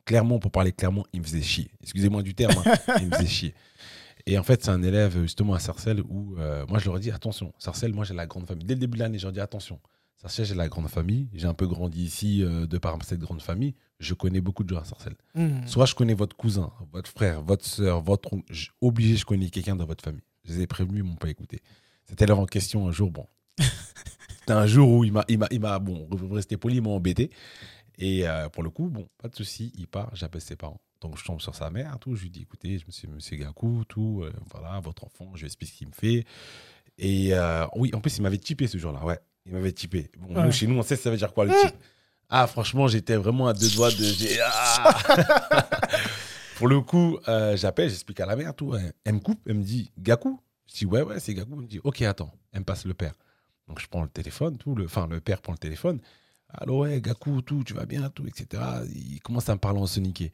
clairement, 0.06 0.40
pour 0.40 0.52
parler 0.52 0.72
clairement, 0.72 1.06
il 1.14 1.22
me 1.22 1.26
faisait 1.26 1.42
chier. 1.42 1.72
Excusez-moi 1.82 2.24
du 2.24 2.34
terme, 2.36 2.54
hein, 2.66 2.74
il 3.02 3.08
me 3.08 3.16
faisait 3.16 3.28
chier. 3.28 3.54
Et 4.26 4.38
en 4.38 4.44
fait, 4.44 4.64
c'est 4.64 4.72
un 4.72 4.82
élève 4.82 5.22
justement 5.22 5.54
à 5.54 5.60
Sarcelles 5.60 6.02
où 6.02 6.36
euh, 6.38 6.66
moi 6.68 6.80
je 6.80 6.86
leur 6.86 6.98
ai 6.98 7.00
dit 7.02 7.12
attention, 7.12 7.54
Sarcelles, 7.58 7.94
moi 7.94 8.06
j'ai 8.06 8.14
la 8.14 8.26
grande 8.26 8.48
famille. 8.48 8.66
Dès 8.66 8.76
le 8.76 8.80
début 8.80 8.98
de 8.98 9.04
l'année, 9.04 9.18
je 9.18 9.24
leur 9.24 9.32
ai 9.32 9.34
dit 9.34 9.42
attention, 9.42 9.80
Sarcelles, 10.24 10.46
j'ai 10.46 10.56
la 10.56 10.70
grande 10.70 10.88
famille. 10.88 11.28
J'ai 11.34 11.48
un 11.48 11.54
peu 11.54 11.68
grandi 11.68 12.04
ici 12.04 12.44
euh, 12.44 12.66
de 12.66 12.78
par 12.78 12.98
cette 13.04 13.20
grande 13.20 13.42
famille. 13.42 13.76
Je 14.00 14.14
connais 14.14 14.40
beaucoup 14.40 14.64
de 14.64 14.70
gens 14.70 14.80
à 14.80 14.86
Sarcelles. 14.86 15.18
Hmm. 15.36 15.66
Soit 15.66 15.86
je 15.86 15.96
connais 15.96 16.14
votre 16.14 16.36
cousin, 16.38 16.72
votre 16.94 17.10
frère, 17.10 17.42
votre 17.42 17.66
soeur, 17.66 18.02
votre 18.02 18.34
oncle. 18.34 18.54
Obligé, 18.80 19.18
je 19.18 19.26
connais 19.26 19.50
quelqu'un 19.50 19.76
dans 19.76 19.86
votre 19.86 20.04
famille. 20.04 20.24
Je 20.46 20.54
les 20.54 20.62
ai 20.62 20.68
prévenus, 20.68 21.04
ils 21.04 21.10
m'ont 21.10 21.16
pas 21.16 21.30
écouté. 21.30 21.62
Cet 22.06 22.22
élève 22.22 22.40
en 22.40 22.46
question, 22.46 22.88
un 22.88 22.92
jour, 22.92 23.12
bon. 23.12 23.28
C'était 24.40 24.54
un 24.54 24.66
jour 24.66 24.90
où 24.90 25.04
il 25.04 25.12
m'a, 25.12 25.26
il 25.28 25.60
m'a, 25.60 25.80
bon, 25.80 26.08
rester 26.32 26.58
poli, 26.58 26.78
il 26.78 26.82
m'a 26.82 26.90
embêté. 26.90 27.30
Et 27.98 28.28
euh, 28.28 28.50
pour 28.50 28.64
le 28.64 28.70
coup, 28.70 28.90
bon, 28.90 29.08
pas 29.22 29.28
de 29.28 29.36
souci, 29.36 29.72
il 29.78 29.88
part, 29.88 30.10
j'appelle 30.14 30.42
ses 30.42 30.56
parents. 30.56 30.82
Donc 31.02 31.18
je 31.18 31.26
tombe 31.26 31.42
sur 31.42 31.54
sa 31.54 31.70
mère, 31.70 31.98
tout, 32.00 32.16
je 32.16 32.24
lui 32.24 32.30
dis 32.30 32.44
écoutez, 32.44 32.80
je 32.80 32.92
suis 32.92 33.08
monsieur 33.08 33.36
Gakou, 33.36 33.84
tout, 33.88 34.22
euh, 34.24 34.32
voilà, 34.52 34.80
votre 34.80 35.04
enfant, 35.04 35.32
je 35.36 35.42
lui 35.42 35.48
explique 35.48 35.70
ce 35.70 35.78
qu'il 35.78 35.88
me 35.88 35.94
fait. 35.94 36.26
Et 36.98 37.34
euh, 37.34 37.66
oui, 37.76 37.92
en 37.94 38.00
plus, 38.00 38.18
il 38.18 38.22
m'avait 38.22 38.38
typé 38.38 38.68
ce 38.68 38.78
jour-là, 38.78 39.04
ouais, 39.04 39.20
il 39.46 39.52
m'avait 39.52 39.74
typé. 39.74 40.10
Bon, 40.18 40.44
nous, 40.44 40.52
chez 40.52 40.66
nous, 40.66 40.78
on 40.78 40.82
sait 40.82 40.96
ça 40.96 41.12
veut 41.12 41.18
dire 41.18 41.34
quoi 41.34 41.46
le 41.46 41.52
type. 41.52 41.76
Ah, 42.30 42.48
franchement, 42.48 42.88
j'étais 42.88 43.18
vraiment 43.18 43.48
à 43.48 43.54
deux 43.54 43.70
doigts 43.70 43.92
de. 43.92 44.40
Ah 44.42 44.98
pour 46.56 46.68
le 46.68 46.80
coup, 46.82 47.20
j'appelle, 47.56 47.90
j'explique 47.90 48.22
à 48.22 48.26
la 48.26 48.36
mère, 48.36 48.56
tout. 48.56 48.74
Elle 49.04 49.14
me 49.14 49.20
coupe, 49.20 49.42
elle 49.48 49.56
me 49.56 49.64
dit 49.64 49.92
Gakou? 50.00 50.40
Je 50.68 50.80
dis 50.80 50.86
ouais, 50.86 51.02
ouais, 51.02 51.20
c'est 51.20 51.34
Gakou. 51.34 51.54
Elle 51.56 51.62
me 51.62 51.68
dit 51.68 51.82
ok, 51.84 52.02
attends, 52.04 52.32
elle 52.54 52.62
me 52.62 52.66
passe 52.66 52.86
le 52.86 52.94
père. 52.94 53.14
Donc 53.68 53.80
je 53.80 53.88
prends 53.88 54.02
le 54.02 54.10
téléphone, 54.10 54.58
tout, 54.58 54.76
le, 54.76 54.86
enfin, 54.86 55.08
le 55.08 55.20
père 55.20 55.42
prend 55.42 55.54
le 55.54 55.58
téléphone. 55.58 56.00
Allô, 56.54 56.82
ouais, 56.82 57.02
Gaku, 57.02 57.42
tout, 57.42 57.64
tu 57.64 57.74
vas 57.74 57.86
bien, 57.86 58.10
tout, 58.10 58.28
etc. 58.28 58.62
Il 58.94 59.20
commence 59.22 59.50
à 59.50 59.54
me 59.54 59.60
parler 59.60 59.80
en 59.80 59.88
soniqué. 59.88 60.32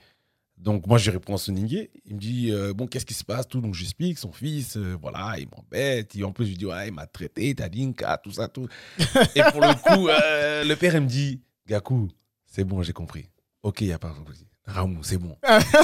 Donc, 0.57 0.85
moi, 0.87 0.97
je 0.97 1.09
réponds 1.09 1.35
en 1.35 1.37
soniqué. 1.37 1.89
Il 2.05 2.15
me 2.15 2.19
dit, 2.19 2.51
euh, 2.51 2.73
bon, 2.73 2.87
qu'est-ce 2.87 3.05
qui 3.05 3.13
se 3.13 3.23
passe, 3.23 3.47
tout? 3.47 3.61
Donc, 3.61 3.73
j'explique, 3.73 4.17
son 4.17 4.33
fils, 4.33 4.75
euh, 4.75 4.97
voilà, 5.01 5.35
il 5.39 5.47
m'embête. 5.47 6.13
Et 6.17 6.23
en 6.25 6.33
plus, 6.33 6.45
je 6.45 6.49
lui 6.51 6.57
dis, 6.57 6.65
ouais, 6.65 6.89
il 6.89 6.93
m'a 6.93 7.07
traité, 7.07 7.53
dit 7.53 7.95
tout 8.21 8.31
ça, 8.31 8.49
tout. 8.49 8.67
et 9.35 9.41
pour 9.51 9.61
le 9.61 9.73
coup, 9.75 10.09
euh, 10.09 10.65
le 10.65 10.75
père, 10.75 10.95
il 10.95 11.01
me 11.01 11.07
dit, 11.07 11.39
Gaku, 11.65 12.09
c'est 12.45 12.65
bon, 12.65 12.83
j'ai 12.83 12.93
compris. 12.93 13.29
Ok, 13.63 13.81
il 13.81 13.87
n'y 13.87 13.93
a 13.93 13.99
pas 13.99 14.09
de 14.09 14.31
souci. 14.31 14.45
Ramou, 14.65 15.01
c'est 15.03 15.17
bon. 15.17 15.37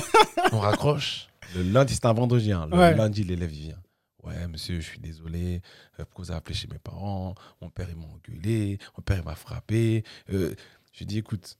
On 0.52 0.60
raccroche. 0.60 1.28
Le 1.56 1.64
lundi, 1.64 1.94
c'est 1.94 2.06
un 2.06 2.14
vendredi. 2.14 2.52
Hein. 2.52 2.68
Le 2.70 2.98
lundi, 2.98 3.24
l'élève, 3.24 3.54
il 3.54 3.62
vient. 3.62 3.82
Ouais, 4.26 4.48
monsieur, 4.48 4.80
je 4.80 4.86
suis 4.86 5.00
désolé. 5.00 5.62
Euh, 6.00 6.06
pourquoi 6.06 6.26
vous 6.26 6.32
avez 6.32 6.38
appelé 6.38 6.56
chez 6.56 6.68
mes 6.68 6.80
parents? 6.80 7.36
Mon 7.62 7.70
père, 7.70 7.88
il 7.90 7.96
m'a 7.96 8.06
engueulé. 8.06 8.80
Mon 8.98 9.04
père, 9.04 9.18
il 9.18 9.24
m'a 9.24 9.36
frappé. 9.36 10.04
Euh, 10.32 10.56
je 10.92 11.00
lui 11.00 11.04
ai 11.04 11.06
dit, 11.06 11.18
écoute, 11.20 11.58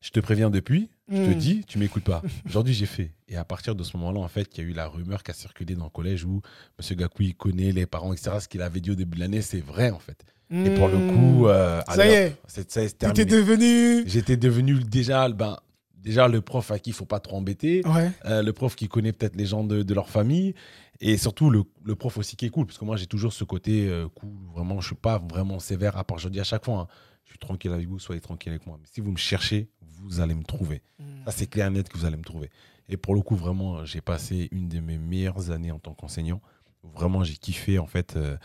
je 0.00 0.10
te 0.10 0.20
préviens 0.20 0.50
depuis. 0.50 0.88
Je 1.08 1.16
te 1.16 1.30
hmm. 1.30 1.34
dis, 1.34 1.64
tu 1.66 1.78
m'écoutes 1.78 2.04
pas. 2.04 2.22
Aujourd'hui, 2.46 2.72
j'ai 2.72 2.86
fait. 2.86 3.12
Et 3.28 3.36
à 3.36 3.44
partir 3.44 3.74
de 3.74 3.82
ce 3.82 3.96
moment-là, 3.96 4.20
en 4.20 4.28
fait, 4.28 4.56
il 4.56 4.64
y 4.64 4.66
a 4.66 4.70
eu 4.70 4.72
la 4.72 4.86
rumeur 4.86 5.22
qui 5.22 5.32
a 5.32 5.34
circulé 5.34 5.74
dans 5.74 5.84
le 5.84 5.90
collège 5.90 6.24
où 6.24 6.40
monsieur 6.78 6.94
Gakoui 6.94 7.34
connaît 7.34 7.72
les 7.72 7.86
parents, 7.86 8.12
etc. 8.12 8.36
Ce 8.40 8.48
qu'il 8.48 8.62
avait 8.62 8.80
dit 8.80 8.92
au 8.92 8.94
début 8.94 9.16
de 9.16 9.20
l'année, 9.20 9.42
c'est 9.42 9.60
vrai, 9.60 9.90
en 9.90 9.98
fait. 9.98 10.24
Et 10.52 10.70
pour 10.74 10.88
le 10.88 10.98
hmm. 10.98 11.14
coup, 11.14 11.46
euh, 11.48 11.80
ça 11.88 12.06
y 12.06 12.10
est, 12.10 12.36
c'est 12.46 13.24
devenu. 13.24 14.08
J'étais 14.08 14.36
devenu 14.36 14.82
déjà, 14.82 15.28
ben, 15.28 15.56
déjà 16.02 16.28
le 16.28 16.40
prof 16.40 16.70
à 16.70 16.78
qui 16.78 16.90
il 16.90 16.92
faut 16.92 17.04
pas 17.04 17.20
trop 17.20 17.36
embêter, 17.36 17.82
euh, 18.24 18.42
le 18.42 18.52
prof 18.52 18.74
qui 18.74 18.88
connaît 18.88 19.12
peut-être 19.12 19.36
les 19.36 19.46
gens 19.46 19.64
de, 19.64 19.94
leur 19.94 20.08
famille, 20.08 20.54
et 21.00 21.16
surtout 21.16 21.50
le, 21.50 21.64
prof 21.94 22.18
aussi 22.18 22.36
qui 22.36 22.46
est 22.46 22.50
cool, 22.50 22.66
parce 22.66 22.78
que 22.78 22.84
moi 22.84 22.96
j'ai 22.96 23.06
toujours 23.06 23.32
ce 23.32 23.44
côté 23.44 23.88
euh, 23.88 24.08
cool, 24.08 24.30
vraiment 24.54 24.80
je 24.80 24.88
suis 24.88 24.96
pas 24.96 25.18
vraiment 25.18 25.58
sévère, 25.58 25.96
à 25.96 26.04
part 26.04 26.18
je 26.18 26.28
dis 26.28 26.40
à 26.40 26.44
chaque 26.44 26.64
fois, 26.64 26.80
hein, 26.80 26.86
je 27.24 27.30
suis 27.30 27.38
tranquille 27.38 27.72
avec 27.72 27.88
vous, 27.88 27.98
soyez 27.98 28.20
tranquille 28.20 28.52
avec 28.52 28.66
moi. 28.66 28.76
Mais 28.80 28.86
si 28.90 29.00
vous 29.00 29.10
me 29.10 29.16
cherchez, 29.16 29.70
vous 29.80 30.20
allez 30.20 30.34
me 30.34 30.44
trouver. 30.44 30.82
Hmm. 30.98 31.24
Ça 31.24 31.30
c'est 31.30 31.46
clair 31.46 31.68
et 31.68 31.70
net 31.70 31.88
que 31.88 31.96
vous 31.96 32.04
allez 32.04 32.16
me 32.16 32.24
trouver. 32.24 32.50
Et 32.88 32.96
pour 32.96 33.14
le 33.14 33.22
coup, 33.22 33.36
vraiment, 33.36 33.84
j'ai 33.84 34.00
passé 34.00 34.48
une 34.50 34.68
de 34.68 34.80
mes 34.80 34.98
meilleures 34.98 35.50
années 35.50 35.70
en 35.70 35.78
tant 35.78 35.94
qu'enseignant. 35.94 36.40
Vraiment, 36.82 37.22
j'ai 37.22 37.36
kiffé 37.36 37.78
en 37.78 37.86
fait. 37.86 38.16
Euh, 38.16 38.36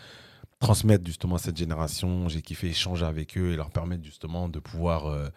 transmettre 0.60 1.06
justement 1.06 1.36
à 1.36 1.40
cette 1.40 1.58
génération, 1.58 2.30
j'ai 2.30 2.42
kiffé 2.42 2.68
échanger 2.68 3.06
avec 3.06 3.38
eux 3.38 3.52
et 3.52 3.56
leur 3.58 3.72
permettre 3.72 4.04
justement 4.04 4.48
de 4.48 4.60
pouvoir 4.60 5.32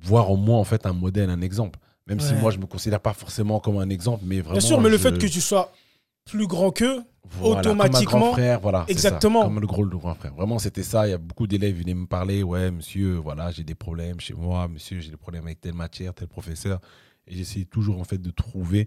voir 0.00 0.30
en 0.30 0.36
moi 0.36 0.56
en 0.56 0.64
fait 0.64 0.86
un 0.86 0.94
modèle, 0.94 1.28
un 1.28 1.42
exemple. 1.42 1.78
Même 2.06 2.20
si 2.20 2.32
moi 2.34 2.50
je 2.50 2.58
me 2.58 2.64
considère 2.64 3.00
pas 3.00 3.12
forcément 3.12 3.60
comme 3.60 3.76
un 3.78 3.90
exemple, 3.90 4.24
mais 4.26 4.40
vraiment. 4.40 4.58
Bien 4.58 4.66
sûr, 4.66 4.80
mais 4.80 4.88
le 4.88 4.96
fait 4.96 5.18
que 5.18 5.26
tu 5.26 5.42
sois 5.42 5.70
plus 6.28 6.46
grand 6.46 6.70
qu'eux, 6.70 7.02
automatiquement. 7.42 8.10
Comme 8.10 8.18
un 8.18 8.20
grand 8.20 8.32
frère, 8.32 8.60
voilà. 8.60 8.84
Exactement. 8.88 9.42
comme 9.42 9.60
le 9.60 9.66
gros 9.66 9.84
le 9.84 9.96
grand 9.96 10.14
frère. 10.14 10.34
Vraiment, 10.34 10.58
c'était 10.58 10.82
ça. 10.82 11.06
Il 11.06 11.10
y 11.10 11.14
a 11.14 11.18
beaucoup 11.18 11.46
d'élèves 11.46 11.76
venaient 11.76 11.94
me 11.94 12.06
parler. 12.06 12.42
Ouais, 12.42 12.70
monsieur, 12.70 13.16
voilà, 13.16 13.50
j'ai 13.50 13.64
des 13.64 13.74
problèmes 13.74 14.20
chez 14.20 14.34
moi. 14.34 14.68
Monsieur, 14.68 15.00
j'ai 15.00 15.10
des 15.10 15.16
problèmes 15.16 15.44
avec 15.44 15.60
telle 15.60 15.74
matière, 15.74 16.14
tel 16.14 16.28
professeur. 16.28 16.80
Et 17.26 17.34
j'essayais 17.34 17.64
toujours 17.64 18.00
en 18.00 18.04
fait 18.04 18.18
de 18.18 18.30
trouver 18.30 18.86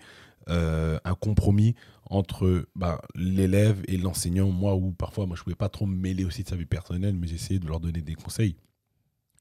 euh, 0.49 0.99
un 1.03 1.13
compromis 1.13 1.75
entre 2.09 2.67
bah, 2.75 3.01
l'élève 3.15 3.81
et 3.87 3.97
l'enseignant. 3.97 4.49
Moi, 4.49 4.75
où 4.75 4.91
parfois, 4.91 5.25
moi, 5.25 5.35
je 5.35 5.43
pouvais 5.43 5.55
pas 5.55 5.69
trop 5.69 5.85
me 5.85 5.95
mêler 5.95 6.25
aussi 6.25 6.43
de 6.43 6.49
sa 6.49 6.55
vie 6.55 6.65
personnelle, 6.65 7.15
mais 7.15 7.27
j'essayais 7.27 7.59
de 7.59 7.67
leur 7.67 7.79
donner 7.79 8.01
des 8.01 8.15
conseils. 8.15 8.55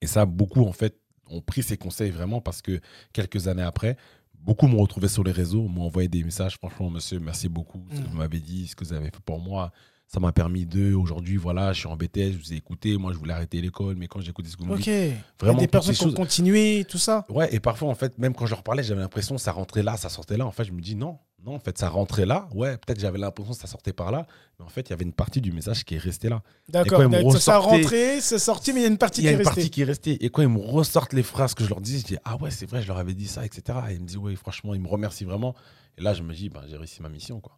Et 0.02 0.06
ça, 0.06 0.26
beaucoup 0.26 0.64
en 0.64 0.72
fait 0.72 0.98
ont 1.26 1.40
pris 1.40 1.62
ces 1.62 1.76
conseils 1.76 2.10
vraiment 2.10 2.40
parce 2.40 2.60
que 2.60 2.80
quelques 3.12 3.46
années 3.46 3.62
après, 3.62 3.96
beaucoup 4.42 4.66
m'ont 4.66 4.80
retrouvé 4.80 5.08
sur 5.08 5.24
les 5.24 5.32
réseaux, 5.32 5.62
m'ont 5.68 5.86
envoyé 5.86 6.08
des 6.08 6.24
messages. 6.24 6.56
Franchement, 6.56 6.90
monsieur, 6.90 7.20
merci 7.20 7.48
beaucoup. 7.48 7.84
Ce 7.90 8.00
que 8.00 8.06
mm. 8.06 8.10
vous 8.10 8.16
m'avez 8.16 8.40
dit, 8.40 8.66
ce 8.66 8.76
que 8.76 8.84
vous 8.84 8.92
avez 8.92 9.06
fait 9.06 9.20
pour 9.24 9.40
moi, 9.40 9.72
ça 10.06 10.18
m'a 10.18 10.32
permis 10.32 10.66
de. 10.66 10.92
Aujourd'hui, 10.92 11.36
voilà, 11.36 11.72
je 11.72 11.80
suis 11.80 11.88
en 11.88 11.96
BTS, 11.96 12.32
je 12.32 12.38
vous 12.38 12.52
ai 12.52 12.56
écouté. 12.56 12.96
Moi, 12.96 13.12
je 13.12 13.18
voulais 13.18 13.32
arrêter 13.32 13.60
l'école, 13.60 13.94
mais 13.96 14.08
quand 14.08 14.20
écouté 14.20 14.48
ce 14.48 14.56
que 14.56 14.64
vous 14.64 14.72
me 14.72 14.76
dites, 14.76 14.86
vraiment. 14.86 15.12
Il 15.42 15.46
y 15.46 15.50
a 15.50 15.54
des 15.54 15.68
personnes 15.68 15.94
qui 15.94 16.04
ont 16.04 16.12
continué, 16.12 16.84
tout 16.88 16.98
ça. 16.98 17.24
Ouais, 17.28 17.54
et 17.54 17.60
parfois, 17.60 17.88
en 17.88 17.94
fait, 17.94 18.18
même 18.18 18.34
quand 18.34 18.46
je 18.46 18.50
leur 18.50 18.64
parlais, 18.64 18.82
j'avais 18.82 19.00
l'impression 19.00 19.36
que 19.36 19.40
ça 19.40 19.52
rentrait 19.52 19.84
là, 19.84 19.96
ça 19.96 20.08
sortait 20.08 20.36
là. 20.36 20.46
En 20.46 20.50
fait, 20.50 20.64
je 20.64 20.72
me 20.72 20.80
dis 20.80 20.96
non, 20.96 21.18
non, 21.44 21.54
en 21.54 21.58
fait, 21.58 21.78
ça 21.78 21.88
rentrait 21.88 22.26
là. 22.26 22.48
Ouais, 22.54 22.76
peut-être 22.76 23.00
j'avais 23.00 23.18
l'impression 23.18 23.54
que 23.54 23.58
ça 23.58 23.66
sortait 23.66 23.92
par 23.92 24.10
là. 24.10 24.26
Mais 24.58 24.64
en 24.64 24.68
fait, 24.68 24.82
il 24.82 24.90
y 24.90 24.92
avait 24.92 25.04
une 25.04 25.12
partie 25.12 25.40
du 25.40 25.52
message 25.52 25.84
qui 25.84 25.94
est 25.94 25.98
restée 25.98 26.28
là. 26.28 26.42
D'accord. 26.68 27.02
Ça 27.38 27.58
rentrait, 27.58 28.20
c'est 28.20 28.38
sorti, 28.38 28.72
mais 28.72 28.80
il 28.80 28.82
y 28.82 28.86
a 28.86 28.88
une 28.88 28.98
partie 28.98 29.22
qui 29.22 29.26
est 29.26 29.36
restée. 29.36 29.42
Il 29.42 29.44
y 29.44 29.48
a 29.48 29.50
une 29.50 29.54
partie 29.56 29.70
qui 29.70 29.80
est 29.80 29.84
restée. 29.84 30.24
Et 30.24 30.30
quand 30.30 30.42
ils 30.42 30.48
me 30.48 30.58
ressortent 30.58 31.14
les 31.14 31.22
phrases 31.22 31.54
que 31.54 31.64
je 31.64 31.70
leur 31.70 31.80
dis, 31.80 32.00
je 32.00 32.04
dis 32.04 32.16
Ah 32.24 32.36
ouais, 32.36 32.50
c'est 32.50 32.66
vrai, 32.66 32.82
je 32.82 32.88
leur 32.88 32.98
avais 32.98 33.14
dit 33.14 33.28
ça, 33.28 33.44
etc. 33.44 33.78
Et 33.90 33.94
ils 33.94 34.00
me 34.00 34.06
disent 34.06 34.18
Ouais, 34.18 34.36
franchement, 34.36 34.74
ils 34.74 34.80
me 34.80 34.88
remercient 34.88 35.24
vraiment. 35.24 35.54
Et 35.96 36.02
là, 36.02 36.12
je 36.12 36.22
me 36.22 36.34
dis 36.34 36.50
bah, 36.50 36.64
J'ai 36.68 36.76
réussi 36.76 37.00
ma 37.00 37.08
mission. 37.08 37.40
Quoi. 37.40 37.56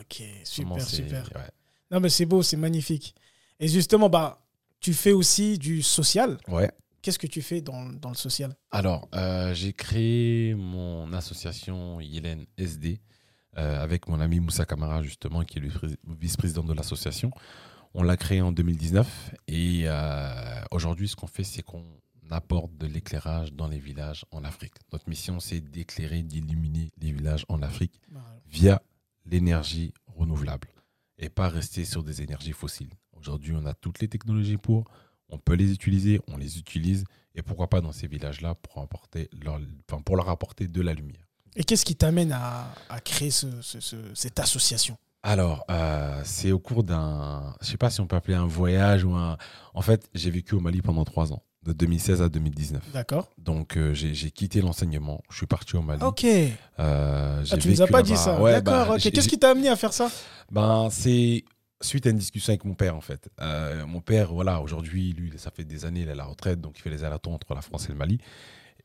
Ok, 0.00 0.22
super, 0.44 0.80
super. 0.88 1.28
Non, 1.90 2.00
mais 2.00 2.08
c'est 2.08 2.26
beau, 2.26 2.42
c'est 2.42 2.56
magnifique. 2.56 3.14
Et 3.58 3.68
justement, 3.68 4.08
bah, 4.08 4.40
tu 4.80 4.94
fais 4.94 5.12
aussi 5.12 5.58
du 5.58 5.82
social. 5.82 6.38
Ouais. 6.48 6.70
Qu'est-ce 7.02 7.18
que 7.18 7.26
tu 7.26 7.42
fais 7.42 7.60
dans, 7.60 7.84
dans 7.84 8.08
le 8.08 8.14
social? 8.14 8.56
Alors, 8.70 9.08
euh, 9.14 9.52
j'ai 9.52 9.74
créé 9.74 10.54
mon 10.54 11.12
association 11.12 12.00
Yélène 12.00 12.46
SD. 12.56 12.98
Euh, 13.56 13.80
avec 13.82 14.08
mon 14.08 14.20
ami 14.20 14.40
Moussa 14.40 14.64
Kamara, 14.64 15.02
justement, 15.02 15.44
qui 15.44 15.58
est 15.58 15.62
le 15.62 15.70
vice-président 16.20 16.64
de 16.64 16.72
l'association. 16.72 17.30
On 17.94 18.02
l'a 18.02 18.16
créé 18.16 18.40
en 18.40 18.50
2019 18.50 19.34
et 19.46 19.82
euh, 19.84 20.60
aujourd'hui, 20.72 21.06
ce 21.06 21.14
qu'on 21.14 21.28
fait, 21.28 21.44
c'est 21.44 21.62
qu'on 21.62 21.84
apporte 22.30 22.76
de 22.76 22.86
l'éclairage 22.88 23.52
dans 23.52 23.68
les 23.68 23.78
villages 23.78 24.24
en 24.32 24.42
Afrique. 24.42 24.74
Notre 24.92 25.08
mission, 25.08 25.38
c'est 25.38 25.60
d'éclairer, 25.60 26.22
d'illuminer 26.22 26.90
les 27.00 27.12
villages 27.12 27.46
en 27.48 27.62
Afrique 27.62 28.00
via 28.48 28.82
l'énergie 29.24 29.94
renouvelable 30.06 30.68
et 31.18 31.28
pas 31.28 31.48
rester 31.48 31.84
sur 31.84 32.02
des 32.02 32.22
énergies 32.22 32.52
fossiles. 32.52 32.90
Aujourd'hui, 33.12 33.54
on 33.56 33.66
a 33.66 33.74
toutes 33.74 34.00
les 34.00 34.08
technologies 34.08 34.56
pour, 34.56 34.84
on 35.28 35.38
peut 35.38 35.54
les 35.54 35.72
utiliser, 35.72 36.20
on 36.26 36.36
les 36.36 36.58
utilise 36.58 37.04
et 37.36 37.42
pourquoi 37.42 37.68
pas 37.68 37.80
dans 37.80 37.92
ces 37.92 38.08
villages-là 38.08 38.56
pour, 38.56 38.82
apporter 38.82 39.28
leur, 39.44 39.60
enfin, 39.88 40.02
pour 40.02 40.16
leur 40.16 40.28
apporter 40.28 40.66
de 40.66 40.80
la 40.80 40.94
lumière. 40.94 41.24
Et 41.56 41.64
qu'est-ce 41.64 41.84
qui 41.84 41.94
t'amène 41.94 42.32
à, 42.32 42.66
à, 42.88 43.00
créer 43.00 43.30
ce, 43.30 43.46
ce, 43.60 43.96
cette 44.14 44.40
association? 44.40 44.96
Alors, 45.24 45.64
euh, 45.70 46.20
c'est 46.24 46.52
au 46.52 46.58
cours 46.58 46.84
d'un, 46.84 47.54
je 47.62 47.68
sais 47.70 47.78
pas 47.78 47.88
si 47.88 48.00
on 48.02 48.06
peut 48.06 48.14
appeler 48.14 48.34
un 48.34 48.46
voyage 48.46 49.04
ou 49.04 49.14
un. 49.14 49.38
En 49.72 49.80
fait, 49.80 50.06
j'ai 50.14 50.30
vécu 50.30 50.54
au 50.54 50.60
Mali 50.60 50.82
pendant 50.82 51.04
trois 51.04 51.32
ans, 51.32 51.42
de 51.64 51.72
2016 51.72 52.20
à 52.20 52.28
2019. 52.28 52.82
D'accord. 52.92 53.30
Donc, 53.38 53.78
euh, 53.78 53.94
j'ai 53.94 54.30
quitté 54.30 54.60
l'enseignement, 54.60 55.22
je 55.30 55.38
suis 55.38 55.46
parti 55.46 55.76
au 55.76 55.82
Mali. 55.82 56.02
Ok. 56.02 56.24
Euh, 56.24 56.52
ah, 56.78 57.56
tu 57.56 57.68
nous 57.70 57.80
as 57.80 57.86
pas 57.86 58.02
dit 58.02 58.18
ça. 58.18 58.38
Ouais, 58.38 58.60
D'accord. 58.60 58.96
Bah, 58.96 58.98
Qu'est-ce 58.98 59.28
qui 59.28 59.38
t'a 59.38 59.50
amené 59.50 59.70
à 59.70 59.76
faire 59.76 59.94
ça? 59.94 60.10
Ben, 60.50 60.88
c'est 60.90 61.42
suite 61.80 62.06
à 62.06 62.10
une 62.10 62.18
discussion 62.18 62.50
avec 62.50 62.64
mon 62.64 62.74
père 62.74 62.94
en 62.94 63.00
fait. 63.00 63.30
mon 63.86 64.00
père, 64.02 64.30
voilà, 64.30 64.60
aujourd'hui, 64.60 65.14
lui, 65.14 65.32
ça 65.38 65.50
fait 65.50 65.64
des 65.64 65.86
années, 65.86 66.00
il 66.00 66.08
est 66.08 66.12
à 66.12 66.16
la 66.16 66.24
retraite, 66.24 66.60
donc 66.60 66.78
il 66.78 66.82
fait 66.82 66.90
les 66.90 67.02
allers 67.02 67.16
entre 67.26 67.54
la 67.54 67.62
France 67.62 67.86
et 67.86 67.92
le 67.92 67.98
Mali. 67.98 68.18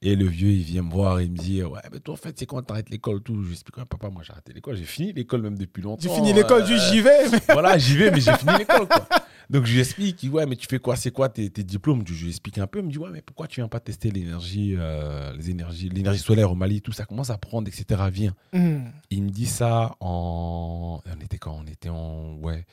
Et 0.01 0.15
le 0.15 0.25
vieux, 0.25 0.51
il 0.51 0.63
vient 0.63 0.81
me 0.81 0.91
voir 0.91 1.19
et 1.19 1.25
il 1.25 1.31
me 1.31 1.37
dit 1.37 1.61
Ouais, 1.61 1.81
mais 1.91 1.99
toi, 1.99 2.13
en 2.13 2.17
fait, 2.17 2.37
c'est 2.39 2.45
quand 2.45 2.61
t'arrêtes 2.61 2.89
l'école, 2.89 3.21
tout. 3.21 3.35
Je 3.41 3.47
lui 3.47 3.53
explique 3.53 3.75
Papa, 3.75 4.09
moi, 4.09 4.23
j'ai 4.23 4.31
arrêté 4.31 4.53
l'école. 4.53 4.77
J'ai 4.77 4.85
fini 4.85 5.11
l'école 5.11 5.41
même 5.41 5.57
depuis 5.57 5.81
longtemps. 5.81 6.01
J'ai 6.01 6.09
fini 6.09 6.31
l'école, 6.31 6.61
euh, 6.61 6.77
j'y 6.89 7.01
vais. 7.01 7.25
Voilà, 7.49 7.77
j'y 7.77 7.97
vais, 7.97 8.09
mais 8.09 8.21
j'ai 8.21 8.33
fini 8.35 8.57
l'école, 8.57 8.87
quoi. 8.87 9.07
Donc, 9.49 9.65
je 9.65 9.73
lui 9.73 9.79
explique 9.79 10.25
Ouais, 10.31 10.45
mais 10.45 10.55
tu 10.55 10.67
fais 10.67 10.79
quoi? 10.79 10.95
C'est 10.95 11.11
quoi 11.11 11.27
tes, 11.27 11.49
tes, 11.49 11.63
diplômes 11.65 12.03
Je 12.07 12.23
lui 12.23 12.29
explique 12.29 12.59
un 12.59 12.67
peu. 12.67 12.79
Il 12.79 12.85
me 12.85 12.91
dit 12.91 12.97
Ouais, 12.97 13.09
mais 13.11 13.21
pourquoi 13.21 13.47
tu 13.47 13.59
viens 13.59 13.67
pas 13.67 13.81
tester 13.81 14.09
l'énergie, 14.09 14.75
euh, 14.77 15.33
les 15.35 15.49
énergies, 15.49 15.89
l'énergie 15.89 16.19
solaire 16.19 16.49
au 16.49 16.55
Mali, 16.55 16.81
tout 16.81 16.93
ça? 16.93 17.03
Commence 17.03 17.29
à 17.29 17.37
prendre, 17.37 17.67
etc. 17.67 18.01
Viens. 18.09 18.35
Hmm. 18.53 18.85
Il 19.09 19.23
me 19.23 19.29
dit 19.29 19.47
ça 19.47 19.97
en. 19.99 21.01
On 21.05 21.21
était 21.21 21.39
quand? 21.39 21.59
On 21.61 21.67
était 21.67 21.89
en. 21.89 22.35
Ouais. 22.35 22.65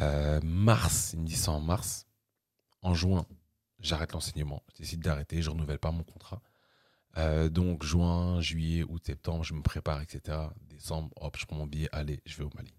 Euh, 0.00 0.40
mars. 0.42 1.12
Il 1.12 1.20
me 1.20 1.26
dit 1.26 1.36
ça 1.36 1.52
en 1.52 1.60
mars. 1.60 2.04
En 2.82 2.94
juin, 2.94 3.26
j'arrête 3.86 4.12
l'enseignement. 4.12 4.62
Je 4.72 4.82
décide 4.82 5.00
d'arrêter, 5.00 5.42
je 5.42 5.50
renouvelle 5.50 5.78
pas 5.78 5.90
mon 5.90 6.02
contrat. 6.02 6.40
Euh, 7.18 7.48
donc 7.48 7.82
juin, 7.82 8.40
juillet, 8.40 8.84
août, 8.88 9.02
septembre, 9.04 9.42
je 9.44 9.54
me 9.54 9.62
prépare, 9.62 10.02
etc. 10.02 10.38
Décembre, 10.68 11.10
hop, 11.20 11.36
je 11.38 11.46
prends 11.46 11.56
mon 11.56 11.66
billet, 11.66 11.88
allez, 11.92 12.20
je 12.26 12.36
vais 12.36 12.44
au 12.44 12.50
Mali. 12.54 12.74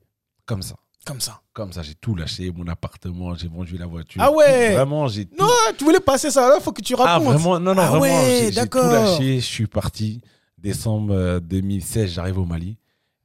Comme 0.45 0.61
ça. 0.61 0.75
Comme 1.05 1.21
ça. 1.21 1.41
Comme 1.53 1.71
ça, 1.71 1.81
j'ai 1.81 1.95
tout 1.95 2.15
lâché, 2.15 2.51
mon 2.51 2.67
appartement, 2.67 3.33
j'ai 3.33 3.47
vendu 3.47 3.77
la 3.77 3.85
voiture. 3.85 4.21
Ah 4.21 4.31
ouais 4.31 4.73
Vraiment, 4.75 5.07
j'ai 5.07 5.27
Non, 5.39 5.47
tu 5.77 5.85
voulais 5.85 5.99
passer 6.01 6.29
ça, 6.29 6.53
il 6.55 6.61
faut 6.61 6.73
que 6.73 6.81
tu 6.81 6.93
racontes. 6.95 7.27
Ah 7.27 7.31
vraiment, 7.31 7.59
non, 7.59 7.73
non, 7.73 7.81
ah 7.81 7.97
vraiment, 7.97 8.51
j'ai 8.51 8.67
tout 8.67 8.77
lâché, 8.77 9.39
je 9.39 9.45
suis 9.45 9.67
parti. 9.67 10.21
Décembre 10.57 11.39
2016, 11.39 12.03
euh, 12.03 12.13
j'arrive 12.13 12.39
au 12.39 12.45
Mali. 12.45 12.77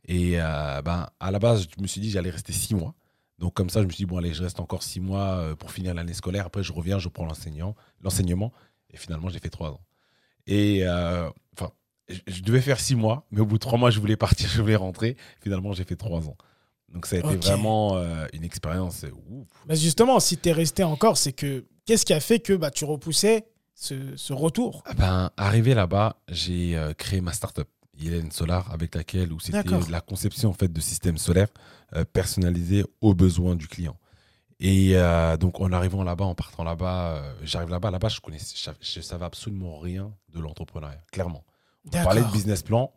Et 0.07 0.35
euh, 0.37 0.83
ben, 0.83 1.09
à 1.19 1.31
la 1.31 1.39
base, 1.39 1.67
je 1.77 1.83
me 1.83 1.87
suis 1.87 2.01
dit 2.01 2.11
j'allais 2.11 2.31
rester 2.31 2.53
six 2.53 2.75
mois. 2.75 2.95
Donc 3.43 3.55
comme 3.55 3.71
ça, 3.71 3.81
je 3.81 3.87
me 3.87 3.91
suis 3.91 4.05
dit, 4.05 4.07
bon, 4.07 4.19
allez, 4.19 4.33
je 4.33 4.45
reste 4.45 4.61
encore 4.61 4.85
six 4.85 5.01
mois 5.01 5.31
euh, 5.31 5.57
pour 5.57 5.73
finir 5.73 5.95
l'année 5.95 6.15
scolaire. 6.15 6.47
Après, 6.47 6.63
je 6.63 6.73
reviens, 6.73 7.01
je 7.01 7.09
prends 7.09 7.25
l'enseignant, 7.27 7.75
l'enseignement. 8.01 8.53
Et 8.95 8.97
finalement, 8.97 9.29
j'ai 9.29 9.41
fait 9.41 9.51
trois 9.51 9.71
ans. 9.71 9.81
Et 10.47 10.87
euh, 10.87 11.29
enfin, 11.53 11.73
je 12.29 12.41
devais 12.43 12.61
faire 12.61 12.79
six 12.79 12.95
mois, 12.95 13.27
mais 13.33 13.41
au 13.41 13.47
bout 13.47 13.57
de 13.57 13.59
trois 13.59 13.79
mois, 13.79 13.91
je 13.91 13.99
voulais 13.99 14.17
partir, 14.17 14.49
je 14.55 14.63
voulais 14.63 14.77
rentrer. 14.77 15.17
Finalement, 15.41 15.73
j'ai 15.73 15.83
fait 15.83 15.97
trois 15.97 16.29
ans. 16.29 16.37
Donc 16.89 17.05
ça 17.07 17.17
a 17.17 17.19
été 17.19 17.35
vraiment 17.35 17.97
euh, 17.97 18.27
une 18.33 18.45
expérience. 18.45 19.05
Mais 19.67 19.75
justement, 19.75 20.21
si 20.21 20.39
tu 20.39 20.49
es 20.49 20.53
resté 20.53 20.85
encore, 20.85 21.19
c'est 21.19 21.33
que 21.33 21.65
qu'est-ce 21.85 22.07
qui 22.07 22.13
a 22.13 22.21
fait 22.21 22.39
que 22.39 22.53
bah, 22.53 22.71
tu 22.71 22.85
repoussais 22.85 23.49
ce, 23.75 24.15
ce 24.15 24.33
retour? 24.33 24.85
Ah 24.87 24.95
ben, 24.95 25.31
Arrivé 25.37 25.75
là-bas, 25.75 26.23
j'ai 26.29 26.79
créé 26.97 27.21
ma 27.21 27.33
start-up. 27.33 27.69
Hélène 28.01 28.31
Solar 28.31 28.71
avec 28.73 28.95
laquelle 28.95 29.33
où 29.33 29.41
c'était 29.41 29.63
la 29.91 30.01
conception 30.01 30.51
en 30.51 30.55
fait 30.55 30.73
de 30.73 30.81
systèmes 30.81 31.19
solaires 31.19 31.49
euh, 31.95 32.05
personnalisés 32.05 32.85
aux 33.01 33.15
besoins 33.15 33.55
du 33.55 33.69
client. 33.69 33.97
Et 34.61 34.97
euh, 34.97 35.37
donc 35.37 35.61
en 35.61 35.73
arrivant 35.73 36.05
là-bas, 36.05 36.25
en 36.25 36.35
partant 36.35 36.65
là-bas, 36.65 37.17
euh, 37.17 37.35
j'arrive 37.43 37.69
là-bas, 37.69 37.91
là-bas 37.91 38.09
je 38.09 38.21
connaissais, 38.21 38.57
je, 38.81 39.01
savais 39.01 39.25
absolument 39.25 39.79
rien 39.79 40.13
de 40.33 40.41
l'entrepreneuriat, 40.41 41.03
clairement. 41.11 41.45
On 41.87 41.91
parlait 41.91 42.23
de 42.23 42.31
business 42.31 42.63
plan, 42.63 42.93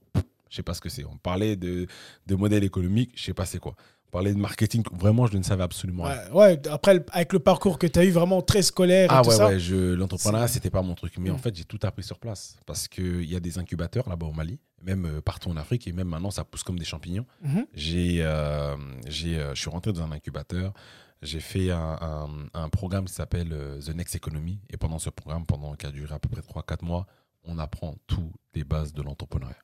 je 0.50 0.56
sais 0.56 0.64
pas 0.64 0.76
ce 0.76 0.82
que 0.82 0.90
c'est. 0.90 1.04
On 1.06 1.18
parlait 1.18 1.56
de, 1.56 1.88
de 2.28 2.36
modèle 2.36 2.64
économique, 2.64 3.14
je 3.16 3.24
sais 3.24 3.34
pas 3.34 3.46
c'est 3.46 3.60
quoi 3.60 3.76
parler 4.12 4.34
de 4.34 4.40
marketing, 4.40 4.84
vraiment, 4.94 5.28
je 5.28 5.38
ne 5.38 5.44
savais 5.44 5.64
absolument 5.64 6.04
rien. 6.04 6.32
Ouais, 6.32 6.60
après, 6.70 7.04
avec 7.12 7.34
le 7.34 7.40
parcours 7.40 7.78
que 7.78 7.88
tu 7.88 8.00
as 8.00 8.06
eu, 8.06 8.12
vraiment 8.12 8.42
très 8.42 8.62
scolaire. 8.62 9.10
Ah 9.12 9.20
et 9.20 9.24
tout 9.24 9.30
ouais, 9.30 9.36
ça, 9.36 9.48
ouais, 9.48 9.96
l'entrepreneuriat, 9.96 10.48
c'était 10.48 10.70
pas 10.70 10.82
mon 10.82 10.96
truc. 10.96 11.18
Mais 11.18 11.30
en 11.30 11.36
mm. 11.36 11.40
fait, 11.40 11.56
j'ai 11.56 11.66
tout 11.66 11.80
appris 11.84 12.04
sur 12.04 12.20
place. 12.20 12.58
Parce 12.66 12.88
qu'il 12.88 13.26
y 13.26 13.36
a 13.36 13.40
des 13.40 13.58
incubateurs 13.58 14.08
là-bas 14.10 14.28
au 14.28 14.32
Mali, 14.32 14.60
même 14.82 15.06
euh, 15.06 15.22
partout 15.22 15.50
en 15.50 15.58
Afrique, 15.58 15.88
et 15.88 15.92
même 15.92 16.08
maintenant, 16.08 16.32
ça 16.32 16.44
pousse 16.44 16.64
comme 16.64 16.80
des 16.80 16.86
champignons. 16.86 17.26
Mm-hmm. 17.46 17.66
J'ai, 17.74 18.18
euh, 18.22 18.76
j'ai, 19.08 19.38
euh, 19.38 19.54
je 19.54 19.62
suis 19.62 19.70
rentré 19.70 19.92
dans 19.92 20.04
un 20.04 20.12
incubateur. 20.12 20.74
J'ai 21.22 21.40
fait 21.40 21.72
un, 21.72 22.28
un, 22.54 22.70
programme 22.70 23.06
qui 23.06 23.14
s'appelle 23.14 23.50
The 23.84 23.96
Next 23.96 24.16
Economy. 24.16 24.60
Et 24.70 24.78
pendant 24.78 25.00
ce 25.00 25.10
programme, 25.10 25.46
pendant, 25.46 25.74
qui 25.74 25.86
a 25.88 25.92
duré 25.92 26.14
à 26.14 26.20
peu 26.20 26.30
près 26.30 26.42
3-4 26.42 26.86
mois, 26.86 27.08
on 27.46 27.58
apprend 27.58 27.96
tout 28.06 28.32
des 28.54 28.64
bases 28.64 28.94
de 28.94 29.02
l'entrepreneuriat. 29.02 29.56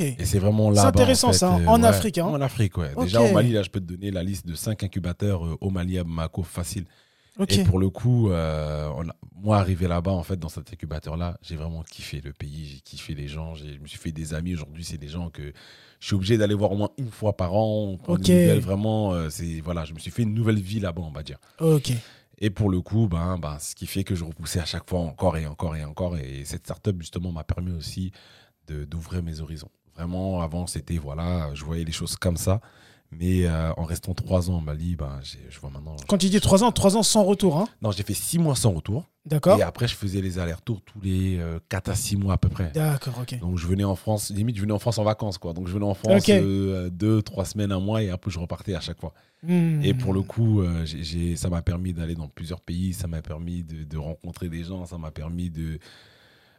Et 0.00 0.24
c'est 0.24 0.38
vraiment 0.38 0.70
là. 0.70 0.82
C'est 0.82 0.88
intéressant 0.88 1.32
ça, 1.32 1.56
euh, 1.56 1.66
en 1.66 1.82
Afrique. 1.82 2.18
Hein. 2.18 2.26
En 2.26 2.40
Afrique, 2.40 2.76
ouais. 2.78 2.92
Déjà 3.00 3.20
au 3.20 3.32
Mali, 3.32 3.52
là, 3.52 3.62
je 3.62 3.70
peux 3.70 3.80
te 3.80 3.86
donner 3.92 4.10
la 4.10 4.22
liste 4.22 4.46
de 4.46 4.54
5 4.54 4.82
incubateurs 4.82 5.44
euh, 5.46 5.56
au 5.60 5.70
Mali 5.70 5.98
à 5.98 6.04
Bamako, 6.04 6.42
facile. 6.42 6.84
Et 7.48 7.64
pour 7.64 7.78
le 7.78 7.88
coup, 7.88 8.30
euh, 8.30 8.90
moi, 9.42 9.56
arrivé 9.58 9.88
là-bas, 9.88 10.10
en 10.10 10.22
fait, 10.22 10.36
dans 10.36 10.50
cet 10.50 10.70
incubateur-là, 10.70 11.38
j'ai 11.40 11.56
vraiment 11.56 11.82
kiffé 11.82 12.20
le 12.22 12.34
pays, 12.34 12.66
j'ai 12.66 12.80
kiffé 12.80 13.14
les 13.14 13.26
gens, 13.26 13.54
je 13.54 13.64
me 13.64 13.86
suis 13.86 13.98
fait 13.98 14.12
des 14.12 14.34
amis. 14.34 14.54
Aujourd'hui, 14.54 14.84
c'est 14.84 14.98
des 14.98 15.08
gens 15.08 15.30
que 15.30 15.52
je 15.98 16.06
suis 16.06 16.14
obligé 16.14 16.36
d'aller 16.36 16.54
voir 16.54 16.72
au 16.72 16.76
moins 16.76 16.90
une 16.98 17.10
fois 17.10 17.34
par 17.36 17.54
an. 17.54 17.98
On 18.06 18.16
des 18.16 18.58
vraiment, 18.60 19.30
c'est 19.30 19.60
voilà, 19.60 19.86
je 19.86 19.94
me 19.94 19.98
suis 19.98 20.10
fait 20.10 20.24
une 20.24 20.34
nouvelle 20.34 20.60
vie 20.60 20.80
là-bas, 20.80 21.02
on 21.02 21.10
va 21.10 21.22
dire. 21.22 21.38
Ok. 21.60 21.92
Et 22.44 22.50
pour 22.50 22.70
le 22.70 22.80
coup, 22.80 23.06
ben, 23.06 23.38
ben, 23.38 23.56
ce 23.60 23.76
qui 23.76 23.86
fait 23.86 24.02
que 24.02 24.16
je 24.16 24.24
repoussais 24.24 24.58
à 24.58 24.64
chaque 24.64 24.90
fois 24.90 24.98
encore 24.98 25.36
et 25.36 25.46
encore 25.46 25.76
et 25.76 25.84
encore. 25.84 26.16
Et 26.18 26.44
cette 26.44 26.64
startup, 26.64 27.00
justement, 27.00 27.30
m'a 27.30 27.44
permis 27.44 27.70
aussi 27.70 28.10
d'ouvrir 28.68 29.22
mes 29.22 29.40
horizons. 29.40 29.70
Vraiment, 29.94 30.40
avant, 30.40 30.66
c'était, 30.66 30.96
voilà, 30.96 31.50
je 31.54 31.64
voyais 31.64 31.84
les 31.84 31.92
choses 31.92 32.16
comme 32.16 32.36
ça. 32.36 32.60
Mais 33.12 33.44
euh, 33.46 33.72
en 33.76 33.84
restant 33.84 34.14
trois 34.14 34.50
ans 34.50 34.58
au 34.58 34.60
Mali, 34.60 34.96
ben, 34.96 35.20
je 35.22 35.60
vois 35.60 35.68
maintenant. 35.68 35.96
Quand 36.08 36.16
tu 36.16 36.30
dis 36.30 36.40
trois 36.40 36.64
ans, 36.64 36.72
trois 36.72 36.96
ans 36.96 37.02
sans 37.02 37.24
retour, 37.24 37.58
hein 37.58 37.68
Non, 37.82 37.90
j'ai 37.90 38.02
fait 38.02 38.14
six 38.14 38.38
mois 38.38 38.56
sans 38.56 38.72
retour. 38.72 39.04
D'accord. 39.26 39.58
Et 39.58 39.62
après, 39.62 39.86
je 39.86 39.94
faisais 39.94 40.22
les 40.22 40.38
allers-retours 40.38 40.80
tous 40.80 41.00
les 41.02 41.36
euh, 41.38 41.60
quatre 41.68 41.90
à 41.90 41.94
six 41.94 42.16
mois 42.16 42.34
à 42.34 42.38
peu 42.38 42.48
près. 42.48 42.70
D'accord, 42.72 43.18
ok. 43.20 43.38
Donc, 43.38 43.58
je 43.58 43.66
venais 43.66 43.84
en 43.84 43.96
France, 43.96 44.30
limite, 44.30 44.56
je 44.56 44.62
venais 44.62 44.72
en 44.72 44.78
France 44.78 44.98
en 44.98 45.04
vacances, 45.04 45.36
quoi. 45.36 45.52
Donc, 45.52 45.68
je 45.68 45.74
venais 45.74 45.84
en 45.84 45.94
France 45.94 46.22
euh, 46.30 46.88
deux, 46.88 47.20
trois 47.20 47.44
semaines, 47.44 47.70
un 47.70 47.80
mois, 47.80 48.02
et 48.02 48.08
après, 48.08 48.30
je 48.30 48.38
repartais 48.38 48.74
à 48.74 48.80
chaque 48.80 48.98
fois. 48.98 49.12
Hmm. 49.42 49.82
Et 49.82 49.92
pour 49.92 50.14
le 50.14 50.22
coup, 50.22 50.62
ça 51.36 51.50
m'a 51.50 51.60
permis 51.60 51.92
d'aller 51.92 52.14
dans 52.14 52.28
plusieurs 52.28 52.62
pays, 52.62 52.94
ça 52.94 53.08
m'a 53.08 53.20
permis 53.20 53.62
de, 53.62 53.84
de 53.84 53.98
rencontrer 53.98 54.48
des 54.48 54.64
gens, 54.64 54.86
ça 54.86 54.96
m'a 54.96 55.10
permis 55.10 55.50
de 55.50 55.78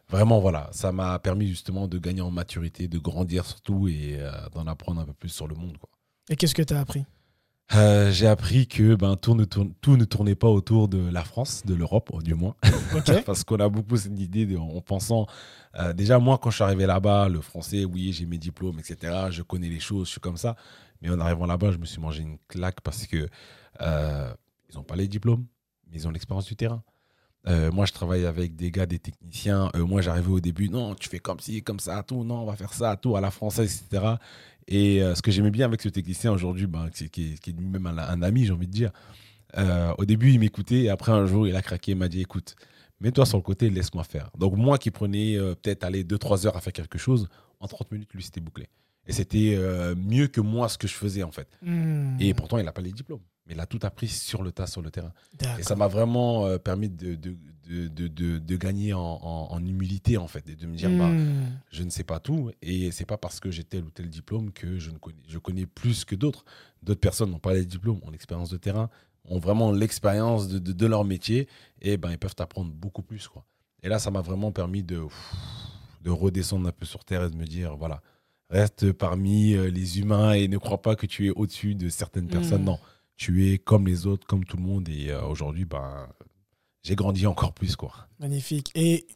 vraiment, 0.08 0.40
voilà, 0.40 0.68
ça 0.72 0.92
m'a 0.92 1.18
permis 1.18 1.46
justement 1.48 1.88
de 1.88 1.98
gagner 1.98 2.20
en 2.20 2.30
maturité, 2.30 2.88
de 2.88 2.98
grandir 2.98 3.44
surtout 3.44 3.88
et 3.88 4.16
euh, 4.18 4.30
d'en 4.54 4.66
apprendre 4.66 5.00
un 5.00 5.04
peu 5.04 5.12
plus 5.12 5.30
sur 5.30 5.48
le 5.48 5.54
monde. 5.54 5.76
Quoi. 5.78 5.88
Et 6.28 6.36
qu'est-ce 6.36 6.54
que 6.54 6.62
tu 6.62 6.74
as 6.74 6.80
appris? 6.80 7.04
Euh, 7.74 8.12
J'ai 8.12 8.26
appris 8.26 8.66
que 8.66 8.94
ben, 8.94 9.16
tout, 9.16 9.34
ne 9.34 9.44
tourne, 9.44 9.72
tout 9.80 9.96
ne 9.96 10.04
tournait 10.04 10.34
pas 10.34 10.48
autour 10.48 10.88
de 10.88 11.10
la 11.10 11.24
France, 11.24 11.62
de 11.64 11.74
l'Europe, 11.74 12.22
du 12.22 12.34
moins. 12.34 12.54
Parce 13.26 13.42
qu'on 13.42 13.56
a 13.56 13.68
beaucoup 13.68 13.96
cette 13.96 14.18
idée 14.18 14.56
en 14.56 14.80
pensant. 14.80 15.26
Euh, 15.76 15.92
déjà, 15.92 16.18
moi, 16.18 16.38
quand 16.38 16.50
je 16.50 16.56
suis 16.56 16.64
arrivé 16.64 16.86
là-bas, 16.86 17.28
le 17.28 17.40
français, 17.40 17.84
oui, 17.84 18.12
j'ai 18.12 18.26
mes 18.26 18.38
diplômes, 18.38 18.78
etc. 18.78 19.28
Je 19.30 19.42
connais 19.42 19.68
les 19.68 19.80
choses, 19.80 20.06
je 20.06 20.12
suis 20.12 20.20
comme 20.20 20.36
ça. 20.36 20.56
Mais 21.00 21.10
en 21.10 21.18
arrivant 21.20 21.46
là-bas, 21.46 21.72
je 21.72 21.78
me 21.78 21.86
suis 21.86 22.00
mangé 22.00 22.22
une 22.22 22.38
claque 22.48 22.80
parce 22.82 23.06
que 23.06 23.28
ils 23.80 24.76
n'ont 24.76 24.84
pas 24.84 24.96
les 24.96 25.08
diplômes, 25.08 25.46
mais 25.90 25.98
ils 25.98 26.08
ont 26.08 26.10
l'expérience 26.10 26.46
du 26.46 26.56
terrain. 26.56 26.82
Euh, 27.46 27.70
moi, 27.70 27.84
je 27.84 27.92
travaille 27.92 28.24
avec 28.24 28.56
des 28.56 28.70
gars, 28.70 28.86
des 28.86 28.98
techniciens. 28.98 29.70
Euh, 29.76 29.84
moi, 29.84 30.00
j'arrivais 30.00 30.30
au 30.30 30.40
début, 30.40 30.68
non, 30.68 30.94
tu 30.94 31.08
fais 31.08 31.18
comme 31.18 31.40
ci, 31.40 31.62
comme 31.62 31.78
ça, 31.78 32.02
tout, 32.02 32.24
non, 32.24 32.42
on 32.42 32.46
va 32.46 32.56
faire 32.56 32.72
ça, 32.72 32.96
tout, 32.96 33.16
à 33.16 33.20
la 33.20 33.30
française, 33.30 33.84
etc. 33.86 34.14
Et 34.66 35.02
euh, 35.02 35.14
ce 35.14 35.20
que 35.20 35.30
j'aimais 35.30 35.50
bien 35.50 35.66
avec 35.66 35.82
ce 35.82 35.90
technicien 35.90 36.32
aujourd'hui, 36.32 36.66
ben, 36.66 36.88
qui, 36.90 37.10
qui, 37.10 37.50
est 37.50 37.52
lui-même 37.52 37.86
un, 37.86 38.22
ami, 38.22 38.46
j'ai 38.46 38.52
envie 38.52 38.66
de 38.66 38.72
dire, 38.72 38.92
au 39.98 40.04
début, 40.04 40.32
il 40.32 40.40
m'écoutait, 40.40 40.84
et 40.84 40.88
après, 40.88 41.12
un 41.12 41.26
jour, 41.26 41.46
il 41.46 41.54
a 41.54 41.62
craqué, 41.62 41.92
il 41.92 41.98
m'a 41.98 42.08
dit, 42.08 42.20
écoute, 42.20 42.56
mets-toi 43.00 43.26
sur 43.26 43.36
le 43.36 43.42
côté, 43.42 43.70
laisse-moi 43.70 44.04
faire. 44.04 44.30
Donc, 44.38 44.56
moi 44.56 44.78
qui 44.78 44.90
prenais 44.90 45.36
peut-être 45.62 45.84
aller 45.84 46.02
2-3 46.02 46.46
heures 46.46 46.56
à 46.56 46.60
faire 46.60 46.72
quelque 46.72 46.98
chose, 46.98 47.28
en 47.60 47.68
30 47.68 47.92
minutes, 47.92 48.12
lui, 48.14 48.22
c'était 48.22 48.40
bouclé. 48.40 48.68
Et 49.06 49.12
c'était 49.12 49.56
mieux 49.96 50.28
que 50.28 50.40
moi 50.40 50.68
ce 50.68 50.78
que 50.78 50.88
je 50.88 50.94
faisais, 50.94 51.22
en 51.22 51.30
fait. 51.30 51.46
Hmm. 51.62 52.16
Et 52.18 52.32
pourtant, 52.34 52.58
il 52.58 52.64
n'a 52.64 52.72
pas 52.72 52.82
les 52.82 52.90
diplômes 52.90 53.20
mais 53.46 53.54
il 53.54 53.60
a 53.60 53.66
tout 53.66 53.80
appris 53.82 54.08
sur 54.08 54.42
le 54.42 54.52
tas, 54.52 54.66
sur 54.66 54.80
le 54.82 54.90
terrain. 54.90 55.12
Et 55.58 55.62
ça 55.62 55.76
m'a 55.76 55.86
vraiment 55.86 56.46
euh, 56.46 56.58
permis 56.58 56.88
de, 56.88 57.14
de, 57.14 57.36
de, 57.68 58.08
de, 58.08 58.38
de 58.38 58.56
gagner 58.56 58.92
en, 58.94 59.00
en, 59.00 59.64
humilité, 59.64 60.16
en 60.16 60.28
fait, 60.28 60.48
et 60.48 60.56
de 60.56 60.66
me 60.66 60.76
dire, 60.76 60.90
bah, 60.90 61.08
hmm. 61.08 61.60
je 61.70 61.82
ne 61.82 61.90
sais 61.90 62.04
pas 62.04 62.20
tout, 62.20 62.50
et 62.62 62.90
c'est 62.90 63.04
pas 63.04 63.18
parce 63.18 63.40
que 63.40 63.50
j'ai 63.50 63.64
tel 63.64 63.84
ou 63.84 63.90
tel 63.90 64.08
diplôme 64.08 64.52
que 64.52 64.78
je, 64.78 64.90
ne 64.90 64.98
connais, 64.98 65.22
je 65.28 65.38
connais 65.38 65.66
plus 65.66 66.04
que 66.04 66.14
d'autres. 66.14 66.44
D'autres 66.82 67.00
personnes 67.00 67.30
n'ont 67.30 67.38
pas 67.38 67.54
les 67.54 67.66
diplômes, 67.66 68.00
ont 68.02 68.10
l'expérience 68.10 68.50
de 68.50 68.56
terrain. 68.56 68.88
ont 69.26 69.38
vraiment 69.38 69.72
l'expérience 69.72 70.48
de, 70.48 70.86
leur 70.86 71.04
métier 71.04 71.48
et 71.80 71.96
ben, 71.96 72.10
ils 72.10 72.18
peuvent 72.18 72.34
t'apprendre 72.34 72.72
beaucoup 72.72 73.02
plus. 73.02 73.28
Quoi. 73.28 73.44
Et 73.82 73.88
là, 73.88 73.98
ça 73.98 74.10
m'a 74.10 74.20
vraiment 74.20 74.52
permis 74.52 74.82
de, 74.82 75.02
de 76.02 76.10
redescendre 76.10 76.68
un 76.68 76.72
peu 76.72 76.86
sur 76.86 77.04
terre 77.04 77.24
et 77.24 77.30
de 77.30 77.36
me 77.36 77.44
dire 77.44 77.76
voilà, 77.76 78.02
reste 78.50 78.92
parmi 78.92 79.54
euh, 79.54 79.68
les 79.70 79.98
humains 79.98 80.32
et 80.32 80.48
ne 80.48 80.58
crois 80.58 80.80
pas 80.80 80.96
que 80.96 81.06
tu 81.06 81.26
es 81.26 81.30
au-dessus 81.30 81.74
de 81.74 81.88
certaines 81.88 82.28
personnes. 82.28 82.62
Mm. 82.62 82.66
Non, 82.66 82.78
tu 83.16 83.50
es 83.52 83.58
comme 83.58 83.86
les 83.86 84.06
autres, 84.06 84.26
comme 84.26 84.44
tout 84.44 84.56
le 84.56 84.62
monde. 84.62 84.88
Et 84.88 85.10
euh, 85.10 85.24
aujourd'hui, 85.24 85.64
ben, 85.64 86.08
j'ai 86.82 86.94
grandi 86.96 87.26
encore 87.26 87.52
plus. 87.52 87.76
Quoi. 87.76 87.92
Magnifique. 88.18 88.70
Et 88.74 89.06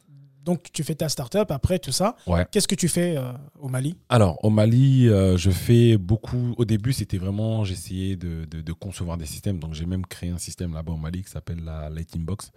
donc, 0.43 0.71
tu 0.71 0.83
fais 0.83 0.95
ta 0.95 1.09
start-up 1.09 1.51
après 1.51 1.79
tout 1.79 1.91
ça. 1.91 2.15
Ouais. 2.25 2.45
Qu'est-ce 2.51 2.67
que 2.67 2.75
tu 2.75 2.87
fais 2.87 3.17
euh, 3.17 3.33
au 3.59 3.67
Mali? 3.67 3.97
Alors, 4.07 4.43
au 4.43 4.49
Mali, 4.49 5.07
euh, 5.07 5.37
je 5.37 5.51
fais 5.51 5.97
beaucoup. 5.97 6.55
Au 6.57 6.65
début, 6.65 6.93
c'était 6.93 7.17
vraiment, 7.17 7.63
j'essayais 7.65 8.15
de, 8.15 8.45
de- 8.45 8.61
de 8.61 8.73
concevoir 8.73 9.17
des 9.17 9.25
systèmes. 9.25 9.59
Donc, 9.59 9.73
j'ai 9.73 9.85
même 9.85 10.05
créé 10.05 10.29
un 10.29 10.37
système 10.37 10.73
là-bas 10.73 10.93
au 10.93 10.97
Mali 10.97 11.23
qui 11.23 11.29
s'appelle 11.29 11.63
la 11.63 11.89
Lighting 11.89 12.23
Box. 12.25 12.51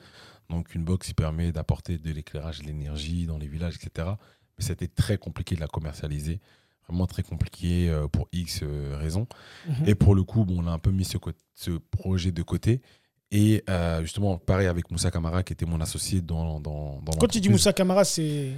Donc, 0.49 0.75
une 0.75 0.85
box 0.85 1.09
qui 1.09 1.15
permet 1.15 1.51
d'apporter 1.53 1.99
de 1.99 2.11
l'éclairage, 2.13 2.61
de 2.61 2.65
l'énergie 2.67 3.27
dans 3.27 3.39
les 3.39 3.49
villages, 3.49 3.77
etc. 3.83 4.09
Mais 4.59 4.65
c'était 4.65 4.89
très 4.89 5.19
compliqué 5.19 5.55
de 5.57 5.61
la 5.61 5.67
commercialiser. 5.69 6.41
Vraiment 6.89 7.07
très 7.07 7.23
compliqué 7.23 7.89
euh, 7.89 8.09
pour 8.09 8.29
X 8.33 8.61
euh, 8.63 8.97
raisons. 8.99 9.27
Mhm. 9.69 9.89
Et 9.89 9.95
pour 9.95 10.15
le 10.15 10.25
coup, 10.25 10.45
bon, 10.45 10.63
on 10.65 10.67
a 10.67 10.71
un 10.71 10.79
peu 10.79 10.91
mis 10.91 11.05
ce, 11.05 11.71
projet 11.91 12.33
de 12.33 12.43
côté. 12.43 12.81
Et 13.31 13.65
euh, 13.71 14.03
justement, 14.03 14.37
pareil 14.37 14.67
avec 14.67 14.91
Moussa 14.91 15.11
Kamara, 15.11 15.43
qui 15.43 15.53
était 15.53 15.65
mon 15.65 15.81
associé 15.81 16.21
dans, 16.21 16.61
dans, 16.61 17.01
dans 17.03 17.13
Quand 17.13 17.29
tu 17.29 17.41
dis. 17.41 17.49
Moussa 17.49 17.73
Camara, 17.73 18.05
c'est. 18.05 18.51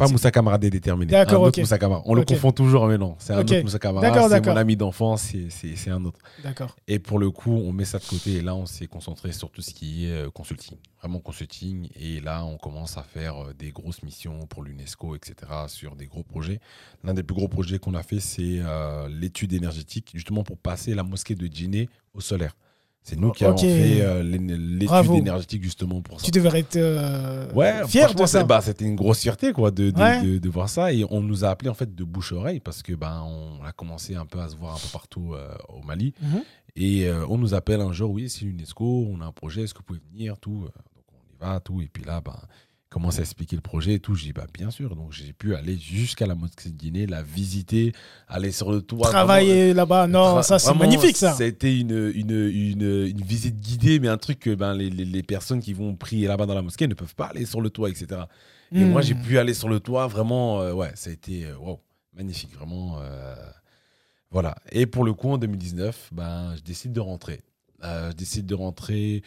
Pas 0.00 0.08
Moussa 0.08 0.30
Camara 0.30 0.58
déterminé. 0.58 1.10
D'accord, 1.10 1.44
un 1.44 1.48
autre 1.48 1.58
ok. 1.58 1.62
Moussa 1.62 1.78
Camara. 1.78 2.02
On 2.06 2.14
le 2.14 2.24
confond 2.24 2.52
toujours, 2.52 2.86
mais 2.86 2.98
non. 2.98 3.16
C'est 3.18 3.32
un 3.32 3.40
autre 3.40 3.60
Moussa 3.60 3.78
Camara. 3.78 4.00
D'accord, 4.00 4.28
C'est 4.28 4.44
mon 4.44 4.56
ami 4.56 4.76
d'enfance, 4.76 5.32
c'est 5.50 5.90
un 5.90 6.04
autre. 6.04 6.18
D'accord. 6.42 6.76
Et 6.88 6.98
pour 6.98 7.18
le 7.18 7.30
coup, 7.30 7.52
on 7.52 7.72
met 7.72 7.84
ça 7.84 7.98
de 7.98 8.04
côté. 8.04 8.34
Et 8.36 8.40
là, 8.40 8.54
on 8.54 8.66
s'est 8.66 8.86
concentré 8.86 9.32
sur 9.32 9.50
tout 9.50 9.62
ce 9.62 9.72
qui 9.74 10.06
est 10.06 10.12
euh, 10.12 10.30
consulting. 10.30 10.78
Vraiment 11.00 11.18
consulting. 11.18 11.88
Et 11.98 12.20
là, 12.20 12.44
on 12.44 12.56
commence 12.56 12.96
à 12.96 13.02
faire 13.02 13.36
euh, 13.42 13.54
des 13.58 13.70
grosses 13.70 14.02
missions 14.02 14.46
pour 14.46 14.62
l'UNESCO, 14.62 15.16
etc. 15.16 15.34
sur 15.68 15.96
des 15.96 16.06
gros 16.06 16.22
projets. 16.22 16.60
L'un 17.04 17.14
des 17.14 17.22
plus 17.22 17.34
gros 17.34 17.48
projets 17.48 17.78
qu'on 17.78 17.94
a 17.94 18.02
fait, 18.02 18.20
c'est 18.20 18.60
euh, 18.60 19.08
l'étude 19.08 19.52
énergétique, 19.52 20.10
justement 20.14 20.44
pour 20.44 20.56
passer 20.56 20.94
la 20.94 21.02
mosquée 21.02 21.34
de 21.34 21.46
Djiné 21.46 21.88
au 22.14 22.20
solaire. 22.20 22.56
C'est 23.02 23.18
nous 23.18 23.32
qui 23.32 23.44
avons 23.44 23.56
fait 23.56 24.02
euh, 24.02 24.22
l'é- 24.22 24.38
l'étude 24.38 25.14
énergétique 25.14 25.62
justement 25.64 26.02
pour 26.02 26.20
ça. 26.20 26.24
Tu 26.26 26.30
devrais 26.30 26.60
être 26.60 26.76
euh, 26.76 27.50
Ouais, 27.54 27.86
fier 27.88 28.14
de 28.14 28.26
ça. 28.26 28.44
bah, 28.44 28.60
c'était 28.60 28.84
une 28.84 28.94
grosse 28.94 29.20
fierté 29.20 29.52
quoi, 29.52 29.70
de, 29.70 29.90
de, 29.90 29.98
Ouais. 30.00 30.22
de- 30.22 30.38
de 30.38 30.48
voir 30.50 30.68
ça. 30.68 30.92
Et 30.92 31.04
on 31.10 31.20
nous 31.22 31.44
a 31.44 31.48
appelé 31.48 31.70
en 31.70 31.74
fait 31.74 31.94
de 31.94 32.04
bouche-oreille 32.04 32.60
parce 32.60 32.82
que 32.82 32.92
ben, 32.92 33.22
on 33.24 33.64
a 33.64 33.72
commencé 33.72 34.14
un 34.16 34.26
peu 34.26 34.38
à 34.40 34.48
se 34.48 34.56
voir 34.56 34.74
un 34.74 34.78
peu 34.78 34.88
partout 34.92 35.32
euh, 35.34 35.48
au 35.70 35.82
Mali. 35.82 36.12
Mhm. 36.22 36.42
Et 36.76 37.06
euh, 37.08 37.26
on 37.28 37.38
nous 37.38 37.54
appelle 37.54 37.80
un 37.80 37.92
jour, 37.92 38.10
oui, 38.12 38.28
c'est 38.30 38.44
l'UNESCO, 38.44 39.08
on 39.10 39.20
a 39.22 39.24
un 39.24 39.32
projet, 39.32 39.62
est-ce 39.62 39.72
que 39.74 39.78
vous 39.78 39.84
pouvez 39.84 40.00
venir 40.12 40.38
tout. 40.38 40.60
Donc 40.60 41.04
on 41.12 41.34
y 41.34 41.38
va, 41.48 41.58
tout. 41.58 41.80
Et 41.80 41.88
puis 41.92 42.04
là, 42.04 42.20
ben, 42.20 42.36
commence 42.90 43.18
à 43.18 43.22
expliquer 43.22 43.56
le 43.56 43.62
projet 43.62 43.94
et 43.94 44.00
tout. 44.00 44.14
Je 44.14 44.24
dis, 44.24 44.32
bah, 44.32 44.46
bien 44.52 44.70
sûr. 44.70 44.96
Donc 44.96 45.12
j'ai 45.12 45.32
pu 45.32 45.54
aller 45.54 45.78
jusqu'à 45.78 46.26
la 46.26 46.34
mosquée 46.34 46.70
de 46.70 46.76
Guinée, 46.76 47.06
la 47.06 47.22
visiter, 47.22 47.92
aller 48.28 48.52
sur 48.52 48.70
le 48.72 48.82
toit. 48.82 49.08
Travailler 49.10 49.72
là-bas, 49.74 50.06
non, 50.08 50.40
Tra- 50.40 50.42
ça 50.42 50.58
c'est 50.58 50.74
magnifique 50.74 51.16
ça. 51.16 51.32
C'était 51.32 51.78
une, 51.78 52.12
une, 52.14 52.30
une, 52.32 53.06
une 53.06 53.22
visite 53.22 53.60
guidée, 53.60 54.00
mais 54.00 54.08
un 54.08 54.18
truc 54.18 54.40
que 54.40 54.54
ben, 54.54 54.74
les, 54.74 54.90
les, 54.90 55.04
les 55.04 55.22
personnes 55.22 55.60
qui 55.60 55.72
vont 55.72 55.94
prier 55.94 56.26
là-bas 56.26 56.46
dans 56.46 56.54
la 56.54 56.62
mosquée 56.62 56.88
ne 56.88 56.94
peuvent 56.94 57.14
pas 57.14 57.26
aller 57.26 57.46
sur 57.46 57.60
le 57.60 57.70
toit, 57.70 57.88
etc. 57.90 58.22
Et 58.74 58.84
Hmm. 58.84 58.90
moi, 58.90 59.02
j'ai 59.02 59.14
pu 59.16 59.38
aller 59.38 59.54
sur 59.54 59.68
le 59.68 59.80
toit, 59.80 60.06
vraiment, 60.06 60.60
euh, 60.60 60.72
ouais, 60.72 60.92
ça 60.94 61.10
a 61.10 61.12
été 61.12 61.46
euh, 61.46 61.56
wow, 61.56 61.80
magnifique, 62.14 62.52
vraiment. 62.54 62.98
euh, 63.00 63.34
voilà. 64.30 64.54
Et 64.72 64.86
pour 64.86 65.04
le 65.04 65.12
coup, 65.12 65.28
en 65.30 65.38
2019, 65.38 66.10
ben, 66.12 66.54
je 66.56 66.62
décide 66.62 66.92
de 66.92 67.00
rentrer. 67.00 67.40
Euh, 67.82 68.10
je 68.10 68.16
décide 68.16 68.46
de 68.46 68.54
rentrer 68.54 69.22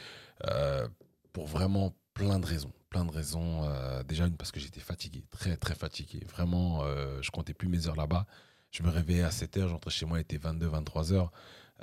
euh, 0.50 0.88
pour 1.34 1.48
vraiment 1.48 1.94
plein 2.14 2.40
de 2.40 2.46
raisons. 2.46 2.72
Plein 2.94 3.06
de 3.06 3.12
raisons. 3.12 3.64
euh, 3.64 4.04
déjà, 4.04 4.28
une, 4.28 4.38
parce 4.38 4.52
que 4.52 4.60
j'étais 4.60 4.80
fatigué, 4.80 5.24
très, 5.32 5.58
très 5.58 5.74
fatigué. 5.74 6.20
Vraiment, 6.32 6.82
euh, 6.84 7.20
je 7.24 7.32
comptais 7.32 7.54
plus 7.56 7.68
mes 7.68 7.88
heures 7.88 7.96
là-bas. 7.96 8.28
Je 8.72 8.84
me 8.84 8.90
réveillais 8.90 9.24
à 9.24 9.32
7 9.32 9.58
heures, 9.58 9.68
j'entrais 9.70 9.90
chez 9.90 10.06
moi, 10.06 10.20
il 10.20 10.22
était 10.22 10.38
22, 10.38 10.68
23 10.68 11.12
heures. 11.12 11.32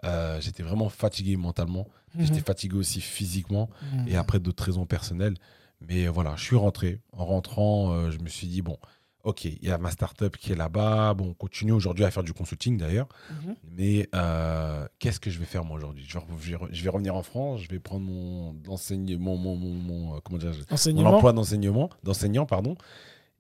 Euh, 0.05 0.41
j'étais 0.41 0.63
vraiment 0.63 0.89
fatigué 0.89 1.37
mentalement. 1.37 1.89
Mhm. 2.15 2.27
J'étais 2.27 2.41
fatigué 2.41 2.77
aussi 2.77 3.01
physiquement 3.01 3.69
Mhm. 3.93 4.07
et 4.09 4.17
après 4.17 4.39
d'autres 4.39 4.63
raisons 4.65 4.87
personnelles. 4.87 5.35
Mais 5.81 6.07
voilà, 6.07 6.37
je 6.37 6.45
suis 6.45 6.57
rentré. 6.57 7.01
En 7.13 7.25
rentrant, 7.27 8.11
je 8.11 8.19
me 8.19 8.29
suis 8.29 8.47
dit, 8.47 8.63
bon, 8.63 8.79
ok, 9.25 9.45
il 9.45 9.63
y 9.63 9.71
a 9.71 9.79
ma 9.79 9.91
startup 9.91 10.37
qui 10.37 10.53
est 10.53 10.57
là-bas. 10.57 11.15
Bon, 11.15 11.29
on 11.31 11.35
continue 11.35 11.73
aujourd'hui 11.73 12.05
à 12.05 12.11
faire 12.11 12.23
du 12.23 12.33
consulting 12.33 12.77
d'ailleurs. 12.79 13.09
Mhm. 13.31 13.55
Mais 13.77 14.09
euh, 14.15 14.87
qu'est-ce 14.99 15.21
que 15.21 15.31
je 15.31 15.39
vais 15.39 15.45
faire 15.45 15.65
moi 15.65 15.77
aujourd'hui? 15.77 16.05
Je, 16.09 16.19
vais- 16.19 16.59
je 16.71 16.89
revenir 16.89 17.15
en 17.15 17.23
France, 17.23 17.61
je 17.63 17.69
vais 17.69 17.79
prendre 17.79 18.05
mon, 18.07 18.55
enseignement, 18.69 19.37
mon, 19.37 19.57
mon, 19.57 19.71
mon, 19.75 20.17
euh, 20.17 20.21
comment 20.25 20.39
dire, 20.39 20.51
mon 20.51 20.75
Enseignement. 20.75 21.15
emploi 21.17 21.33
d'enseignement, 21.33 21.91
d'enseignant, 22.03 22.47
pardon. 22.47 22.77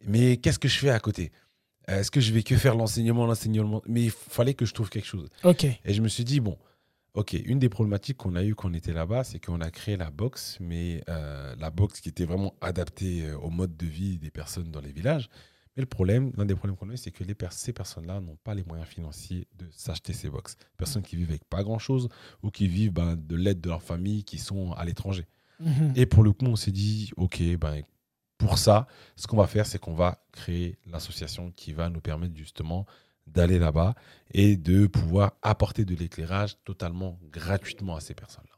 Mais 0.07 0.37
qu'est-ce 0.39 0.59
que 0.59 0.69
je 0.69 0.79
fais 0.79 0.91
à 0.91 1.01
côté? 1.01 1.33
Euh, 1.91 2.01
Est-ce 2.01 2.11
que 2.11 2.21
je 2.21 2.33
vais 2.33 2.43
que 2.43 2.57
faire 2.57 2.75
l'enseignement, 2.77 3.27
l'enseignement? 3.27 3.83
Mais 3.87 4.05
il 4.05 4.11
fallait 4.11 4.55
que 4.55 4.65
je 4.67 4.73
trouve 4.75 4.91
quelque 4.91 5.07
chose. 5.07 5.29
Ok. 5.45 5.65
Et 5.65 5.93
je 5.95 6.03
me 6.03 6.09
suis 6.09 6.25
dit, 6.25 6.41
bon, 6.41 6.57
ok, 7.15 7.33
une 7.45 7.59
des 7.59 7.69
problématiques 7.69 8.17
qu'on 8.19 8.35
a 8.37 8.45
eues 8.45 8.55
quand 8.55 8.71
on 8.71 8.75
était 8.75 8.93
là-bas, 8.93 9.25
c'est 9.25 9.45
qu'on 9.45 9.61
a 9.61 9.71
créé 9.71 9.97
la 9.97 10.11
box, 10.11 10.57
mais 10.61 11.03
euh, 11.09 11.55
la 11.59 11.71
box 11.71 12.01
qui 12.01 12.09
était 12.09 12.25
vraiment 12.25 12.55
adaptée 12.61 13.33
au 13.33 13.51
mode 13.51 13.77
de 13.77 13.87
vie 13.87 14.19
des 14.19 14.31
personnes 14.31 14.71
dans 14.71 14.81
les 14.81 14.93
villages. 14.93 15.29
Mais 15.77 15.83
le 15.83 15.87
problème, 15.87 16.33
l'un 16.37 16.45
des 16.45 16.55
problèmes 16.55 16.77
qu'on 16.77 16.91
a 16.91 16.95
eu, 16.95 16.97
c'est 16.97 17.11
que 17.11 17.23
les 17.23 17.35
ces 17.51 17.73
personnes-là 17.73 18.21
n'ont 18.21 18.37
pas 18.43 18.55
les 18.55 18.65
moyens 18.65 18.89
financiers 18.89 19.47
de 19.57 19.67
s'acheter 19.71 20.13
ces 20.13 20.29
box. 20.29 20.57
Personnes 20.77 21.03
qui 21.03 21.17
vivent 21.17 21.31
avec 21.31 21.45
pas 21.45 21.63
grand-chose 21.63 22.09
ou 22.43 22.51
qui 22.51 22.67
vivent 22.67 22.93
ben, 22.93 23.17
de 23.17 23.37
l'aide 23.37 23.61
de 23.61 23.69
leur 23.69 23.83
famille 23.83 24.25
qui 24.25 24.39
sont 24.39 24.73
à 24.73 24.85
l'étranger. 24.85 25.27
Mhm. 25.61 25.93
Et 25.95 26.07
pour 26.07 26.23
le 26.23 26.33
coup, 26.33 26.47
on 26.47 26.57
s'est 26.57 26.73
dit, 26.73 27.11
OK, 27.17 27.41
ben, 27.59 27.83
pour 28.39 28.59
ça, 28.59 28.89
ce 29.17 29.27
qu'on 29.27 29.37
va 29.37 29.47
faire, 29.47 29.67
c'est 29.67 29.79
qu'on 29.79 29.95
va 29.95 30.25
créer 30.33 30.79
l'association 30.87 31.53
qui 31.53 31.73
va 31.73 31.89
nous 31.89 32.01
permettre 32.01 32.37
justement 32.37 32.87
d'aller 33.27 33.59
là-bas 33.59 33.95
et 34.33 34.57
de 34.57 34.87
pouvoir 34.87 35.33
apporter 35.43 35.85
de 35.85 35.95
l'éclairage 35.95 36.57
totalement 36.65 37.19
gratuitement 37.31 37.97
à 37.97 38.01
ces 38.01 38.15
personnes-là. 38.15 38.51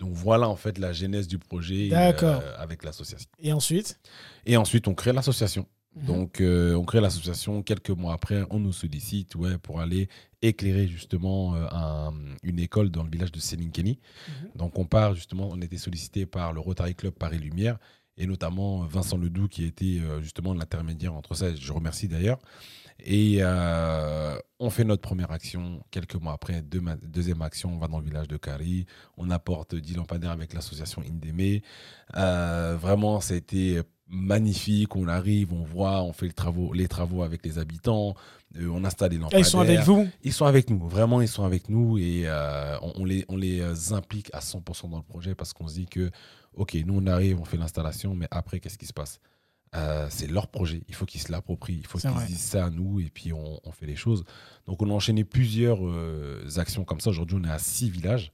Donc 0.00 0.14
voilà 0.14 0.48
en 0.48 0.56
fait 0.56 0.78
la 0.78 0.92
genèse 0.92 1.28
du 1.28 1.38
projet 1.38 1.88
euh, 1.88 1.90
D'accord. 1.90 2.42
avec 2.56 2.82
l'association. 2.82 3.28
Et 3.38 3.52
ensuite? 3.52 4.00
Et 4.46 4.56
ensuite, 4.56 4.88
on 4.88 4.94
crée 4.94 5.12
l'association. 5.12 5.68
Mhm. 5.96 6.06
Donc, 6.06 6.40
euh, 6.40 6.74
on 6.74 6.84
crée 6.84 7.00
l'association. 7.00 7.62
Quelques 7.62 7.90
mois 7.90 8.12
après, 8.14 8.42
on 8.50 8.60
nous 8.60 8.72
sollicite 8.72 9.34
ouais, 9.34 9.58
pour 9.58 9.80
aller 9.80 10.08
éclairer 10.40 10.86
justement 10.86 11.54
euh, 11.56 11.66
un- 11.72 12.14
une 12.42 12.58
école 12.60 12.90
dans 12.90 13.02
le 13.02 13.10
village 13.10 13.32
de 13.32 13.40
Selinkeni. 13.40 13.98
Mhm. 14.28 14.50
Donc, 14.56 14.78
on 14.78 14.84
part 14.84 15.14
justement, 15.14 15.48
on 15.50 15.60
était 15.60 15.78
sollicité 15.78 16.26
par 16.26 16.52
le 16.52 16.60
Rotary 16.60 16.94
Club 16.94 17.14
Paris 17.14 17.38
Lumière 17.38 17.78
et 18.16 18.26
notamment 18.26 18.84
Vincent 18.84 19.16
Ledoux 19.16 19.48
qui 19.48 19.64
était 19.64 19.98
euh, 20.00 20.20
justement 20.22 20.54
l'intermédiaire 20.54 21.14
entre 21.14 21.34
ça. 21.34 21.54
Je 21.54 21.72
remercie 21.72 22.06
d'ailleurs. 22.06 22.38
Et 23.02 23.38
euh, 23.40 24.36
on 24.58 24.68
fait 24.68 24.84
notre 24.84 25.00
première 25.00 25.30
action. 25.30 25.82
Quelques 25.90 26.16
mois 26.16 26.34
après, 26.34 26.60
deux 26.60 26.82
deuxième 27.02 27.40
action, 27.40 27.72
on 27.74 27.78
va 27.78 27.88
dans 27.88 27.98
le 27.98 28.04
village 28.04 28.28
de 28.28 28.36
Kari. 28.36 28.84
On 29.16 29.30
apporte 29.30 29.74
10 29.74 29.94
lampadaires 29.94 30.32
avec 30.32 30.52
l'association 30.52 31.02
Indemé. 31.02 31.62
Euh, 32.16 32.76
vraiment, 32.78 33.20
ça 33.20 33.32
a 33.34 33.36
été 33.38 33.80
magnifique. 34.10 34.96
On 34.96 35.08
arrive, 35.08 35.52
on 35.52 35.62
voit, 35.62 36.02
on 36.02 36.12
fait 36.12 36.26
les 36.26 36.32
travaux, 36.32 36.72
les 36.72 36.88
travaux 36.88 37.22
avec 37.22 37.44
les 37.44 37.58
habitants. 37.58 38.14
Euh, 38.58 38.68
on 38.68 38.84
installe 38.84 39.12
les 39.12 39.18
lampadaires. 39.18 39.40
ils 39.40 39.44
sont 39.48 39.60
avec 39.60 39.80
vous 39.80 40.08
Ils 40.24 40.32
sont 40.32 40.44
avec 40.44 40.70
nous, 40.70 40.88
vraiment, 40.88 41.20
ils 41.20 41.28
sont 41.28 41.44
avec 41.44 41.68
nous 41.68 41.98
et 41.98 42.22
euh, 42.26 42.76
on, 42.82 42.92
on 42.96 43.04
les, 43.04 43.24
on 43.28 43.36
les 43.36 43.60
euh, 43.60 43.94
implique 43.94 44.28
à 44.32 44.40
100% 44.40 44.90
dans 44.90 44.96
le 44.96 45.02
projet 45.04 45.34
parce 45.36 45.52
qu'on 45.52 45.68
se 45.68 45.74
dit 45.74 45.86
que, 45.86 46.10
OK, 46.54 46.74
nous 46.84 46.94
on 47.00 47.06
arrive, 47.06 47.40
on 47.40 47.44
fait 47.44 47.56
l'installation, 47.56 48.14
mais 48.14 48.26
après, 48.30 48.58
qu'est-ce 48.58 48.78
qui 48.78 48.86
se 48.86 48.92
passe? 48.92 49.20
Euh, 49.76 50.08
C'est 50.10 50.26
leur 50.26 50.48
projet, 50.48 50.82
il 50.88 50.94
faut 50.96 51.06
qu'ils 51.06 51.20
se 51.20 51.30
l'approprient, 51.30 51.78
il 51.78 51.86
faut 51.86 51.98
qu'ils 51.98 52.10
disent 52.26 52.40
ça 52.40 52.64
à 52.66 52.70
nous 52.70 52.98
et 52.98 53.08
puis 53.08 53.32
on, 53.32 53.60
on 53.62 53.70
fait 53.70 53.86
les 53.86 53.94
choses. 53.94 54.24
Donc 54.66 54.82
on 54.82 54.90
a 54.90 54.92
enchaîné 54.92 55.22
plusieurs 55.22 55.78
actions 56.56 56.82
comme 56.82 56.98
ça. 56.98 57.10
Aujourd'hui, 57.10 57.38
on 57.40 57.44
est 57.48 57.52
à 57.52 57.60
six 57.60 57.88
villages. 57.88 58.32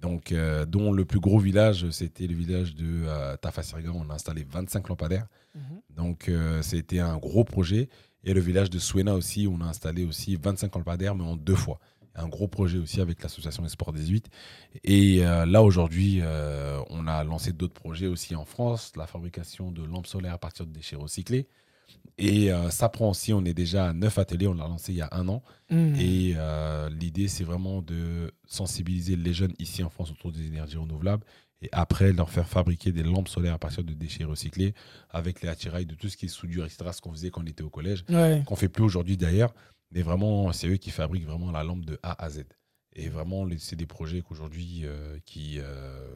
Donc, 0.00 0.32
euh, 0.32 0.66
dont 0.66 0.92
le 0.92 1.04
plus 1.04 1.20
gros 1.20 1.38
village, 1.38 1.88
c'était 1.90 2.26
le 2.26 2.34
village 2.34 2.74
de 2.74 3.04
euh, 3.06 3.36
Tafasirga. 3.36 3.90
On 3.94 4.08
a 4.10 4.14
installé 4.14 4.46
25 4.48 4.88
lampadaires. 4.88 5.26
Mhm. 5.54 5.62
Donc, 5.96 6.28
euh, 6.28 6.62
c'était 6.62 6.98
un 7.00 7.16
gros 7.16 7.44
projet. 7.44 7.88
Et 8.24 8.34
le 8.34 8.40
village 8.40 8.70
de 8.70 8.78
Suena 8.78 9.14
aussi, 9.14 9.48
on 9.50 9.60
a 9.60 9.64
installé 9.64 10.04
aussi 10.04 10.36
25 10.36 10.74
lampadaires, 10.74 11.14
mais 11.14 11.24
en 11.24 11.36
deux 11.36 11.54
fois. 11.54 11.78
Un 12.14 12.28
gros 12.28 12.48
projet 12.48 12.78
aussi 12.78 13.00
avec 13.00 13.22
l'association 13.22 13.64
Esport 13.64 13.92
18. 13.92 14.28
Et 14.84 15.24
euh, 15.24 15.46
là, 15.46 15.62
aujourd'hui, 15.62 16.22
on 16.90 17.06
a 17.06 17.24
lancé 17.24 17.52
d'autres 17.52 17.74
projets 17.74 18.06
aussi 18.06 18.34
en 18.34 18.44
France, 18.44 18.92
la 18.96 19.06
fabrication 19.06 19.70
de 19.70 19.84
lampes 19.84 20.06
solaires 20.06 20.34
à 20.34 20.38
partir 20.38 20.66
de 20.66 20.72
déchets 20.72 20.96
recyclés. 20.96 21.46
Et 22.18 22.50
euh, 22.50 22.70
ça 22.70 22.88
prend 22.88 23.10
aussi, 23.10 23.34
on 23.34 23.44
est 23.44 23.52
déjà 23.52 23.88
à 23.88 23.92
neuf 23.92 24.18
ateliers, 24.18 24.46
on 24.48 24.54
l'a 24.54 24.66
lancé 24.66 24.92
il 24.92 24.96
y 24.96 25.02
a 25.02 25.08
un 25.12 25.28
an. 25.28 25.42
Mhm. 25.70 25.96
Et 25.96 26.32
euh, 26.36 26.88
l'idée, 26.88 27.28
c'est 27.28 27.44
vraiment 27.44 27.82
de 27.82 28.32
sensibiliser 28.46 29.16
les 29.16 29.34
jeunes 29.34 29.52
ici 29.58 29.82
en 29.84 29.90
France 29.90 30.10
autour 30.12 30.32
des 30.32 30.46
énergies 30.46 30.78
renouvelables 30.78 31.24
et 31.60 31.68
après 31.72 32.12
leur 32.12 32.30
faire 32.30 32.48
fabriquer 32.48 32.90
des 32.92 33.02
lampes 33.02 33.28
solaires 33.28 33.54
à 33.54 33.58
partir 33.58 33.84
de 33.84 33.92
déchets 33.92 34.24
recyclés 34.24 34.72
avec 35.10 35.42
les 35.42 35.48
attirails 35.48 35.84
de 35.86 35.94
tout 35.94 36.08
ce 36.08 36.16
qui 36.16 36.26
est 36.26 36.28
soudure, 36.28 36.64
etc. 36.64 36.90
Ce 36.92 37.00
qu'on 37.02 37.12
faisait 37.12 37.30
quand 37.30 37.42
on 37.42 37.46
était 37.46 37.62
au 37.62 37.70
collège, 37.70 38.04
Ouais. 38.08 38.42
qu'on 38.46 38.56
fait 38.56 38.68
plus 38.70 38.84
aujourd'hui 38.84 39.16
d'ailleurs. 39.18 39.54
Mais 39.92 40.02
vraiment, 40.02 40.52
c'est 40.52 40.68
eux 40.68 40.76
qui 40.76 40.90
fabriquent 40.90 41.26
vraiment 41.26 41.50
la 41.52 41.64
lampe 41.64 41.84
de 41.84 41.98
A 42.02 42.22
à 42.24 42.30
Z. 42.30 42.44
Et 42.94 43.08
vraiment, 43.10 43.46
c'est 43.58 43.76
des 43.76 43.86
projets 43.86 44.22
qu'aujourd'hui 44.22 44.82
euh, 44.84 45.18
qui 45.26 45.58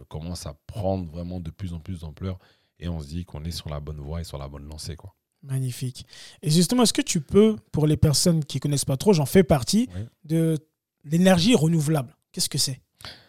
commencent 0.08 0.46
à 0.46 0.54
prendre 0.66 1.10
vraiment 1.10 1.40
de 1.40 1.50
plus 1.50 1.74
en 1.74 1.78
plus 1.80 2.00
d'ampleur. 2.00 2.38
Et 2.78 2.88
on 2.88 3.00
se 3.00 3.06
dit 3.08 3.26
qu'on 3.26 3.44
est 3.44 3.50
sur 3.50 3.68
la 3.68 3.80
bonne 3.80 4.00
voie 4.00 4.22
et 4.22 4.24
sur 4.24 4.38
la 4.38 4.48
bonne 4.48 4.66
lancée. 4.66 4.96
Quoi. 4.96 5.14
Magnifique. 5.42 6.04
Et 6.42 6.50
justement, 6.50 6.82
est-ce 6.82 6.92
que 6.92 7.00
tu 7.02 7.20
peux, 7.20 7.56
pour 7.72 7.86
les 7.86 7.96
personnes 7.96 8.44
qui 8.44 8.60
connaissent 8.60 8.84
pas 8.84 8.96
trop, 8.98 9.12
j'en 9.14 9.24
fais 9.26 9.42
partie, 9.42 9.88
Oui. 9.96 10.02
de 10.24 10.58
l'énergie 11.04 11.54
renouvelable? 11.54 12.14
Qu'est-ce 12.32 12.48
que 12.48 12.58
c'est? 12.58 12.80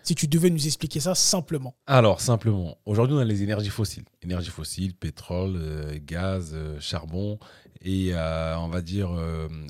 Si 0.04 0.15
tu 0.15 0.28
devais 0.28 0.50
nous 0.50 0.65
expliquer 0.65 1.00
ça 1.00 1.15
simplement. 1.15 1.76
Alors, 1.88 2.19
simplement, 2.19 2.78
aujourd'hui, 2.86 3.15
on 3.15 3.19
a 3.19 3.24
les 3.24 3.43
énergies 3.43 3.69
fossiles. 3.69 4.04
Énergie 4.21 4.50
fossile, 4.50 4.93
pétrole, 4.95 5.54
euh, 5.56 5.97
gaz, 6.04 6.52
euh, 6.54 6.78
charbon 6.82 7.39
et, 7.82 8.10
euh, 8.13 8.58
on 8.58 8.67
va 8.67 8.82
dire, 8.82 9.12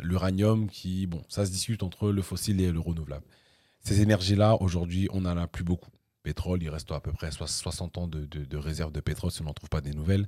l'uranium 0.04 0.70
qui, 0.70 1.06
bon, 1.06 1.22
ça 1.30 1.46
se 1.46 1.52
discute 1.52 1.84
entre 1.84 2.10
le 2.12 2.22
fossile 2.22 2.60
et 2.62 2.72
le 2.72 2.80
renouvelable. 2.80 3.26
Ces 3.84 4.02
énergies-là, 4.02 4.58
aujourd'hui, 4.62 5.08
on 5.12 5.22
n'en 5.22 5.38
a 5.38 5.48
plus 5.48 5.64
beaucoup. 5.64 5.92
Pétrole, 6.24 6.62
il 6.62 6.70
reste 6.70 6.92
à 6.92 7.00
peu 7.00 7.12
près 7.12 7.32
soix- 7.32 7.48
60 7.48 7.98
ans 7.98 8.08
de, 8.08 8.26
de, 8.26 8.46
de 8.46 8.58
réserve 8.58 8.92
de 8.92 9.00
pétrole 9.00 9.32
si 9.32 9.42
on 9.42 9.46
n'en 9.46 9.54
trouve 9.54 9.70
pas 9.70 9.82
des 9.82 9.92
nouvelles. 9.94 10.28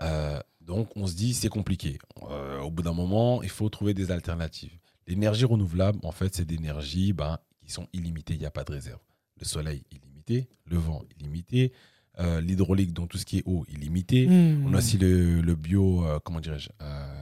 Euh, 0.00 0.40
donc, 0.60 0.88
on 0.96 1.06
se 1.06 1.14
dit, 1.14 1.34
c'est 1.34 1.48
compliqué. 1.48 1.98
Euh, 2.30 2.60
au 2.60 2.70
bout 2.70 2.82
d'un 2.82 2.92
moment, 2.92 3.42
il 3.42 3.48
faut 3.48 3.68
trouver 3.68 3.94
des 3.94 4.10
alternatives. 4.10 4.72
L'énergie 5.06 5.44
renouvelable, 5.44 5.98
en 6.04 6.12
fait, 6.12 6.34
c'est 6.34 6.44
des 6.44 6.54
énergies 6.54 7.12
ben, 7.12 7.38
qui 7.64 7.72
sont 7.72 7.88
illimitées, 7.92 8.34
il 8.34 8.40
n'y 8.40 8.46
a 8.46 8.50
pas 8.50 8.64
de 8.64 8.72
réserve. 8.72 9.00
Le 9.40 9.44
soleil, 9.44 9.82
illimité. 9.90 10.48
Le 10.66 10.78
vent, 10.78 11.02
illimité. 11.18 11.72
Euh, 12.20 12.42
L'hydraulique, 12.42 12.92
donc 12.92 13.08
tout 13.08 13.18
ce 13.18 13.24
qui 13.24 13.38
est 13.38 13.42
eau, 13.46 13.64
illimité. 13.72 14.26
Hmm. 14.26 14.66
On 14.66 14.74
a 14.74 14.78
aussi 14.78 14.98
le, 14.98 15.40
le 15.40 15.54
bio, 15.54 16.04
comment 16.24 16.40
dirais-je, 16.40 16.68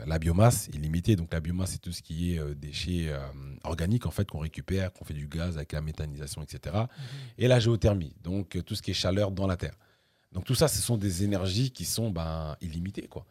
la 0.05 0.19
biomasse 0.19 0.69
illimitée. 0.75 1.15
Donc 1.15 1.33
la 1.33 1.41
biomasse, 1.41 1.73
c'est 1.73 1.81
tout 1.81 1.93
ce 1.93 2.03
qui 2.03 2.35
est 2.35 2.55
déchets 2.57 3.09
organiques 3.63 4.07
en 4.07 4.11
fait 4.11 4.29
qu'on 4.29 4.41
récupère, 4.41 4.93
qu'on 4.93 5.05
fait 5.05 5.15
du 5.15 5.29
gaz 5.29 5.57
avec 5.57 5.73
la 5.73 5.81
méthanisation, 5.81 6.43
etc. 6.43 6.77
Et 7.39 7.47
la 7.47 7.61
géothermie, 7.61 8.17
donc 8.25 8.59
tout 8.67 8.75
ce 8.75 8.83
qui 8.83 8.91
est 8.91 8.95
chaleur 8.95 9.31
dans 9.31 9.47
la 9.47 9.57
terre. 9.57 9.75
Donc 10.33 10.45
tout 10.45 10.55
ça, 10.55 10.69
ce 10.69 10.81
sont 10.81 10.97
des 10.97 11.25
énergies 11.25 11.71
qui 11.71 11.85
sont 11.85 12.11
ben, 12.11 12.57
illimitées, 12.61 13.09
quoi. 13.09 13.27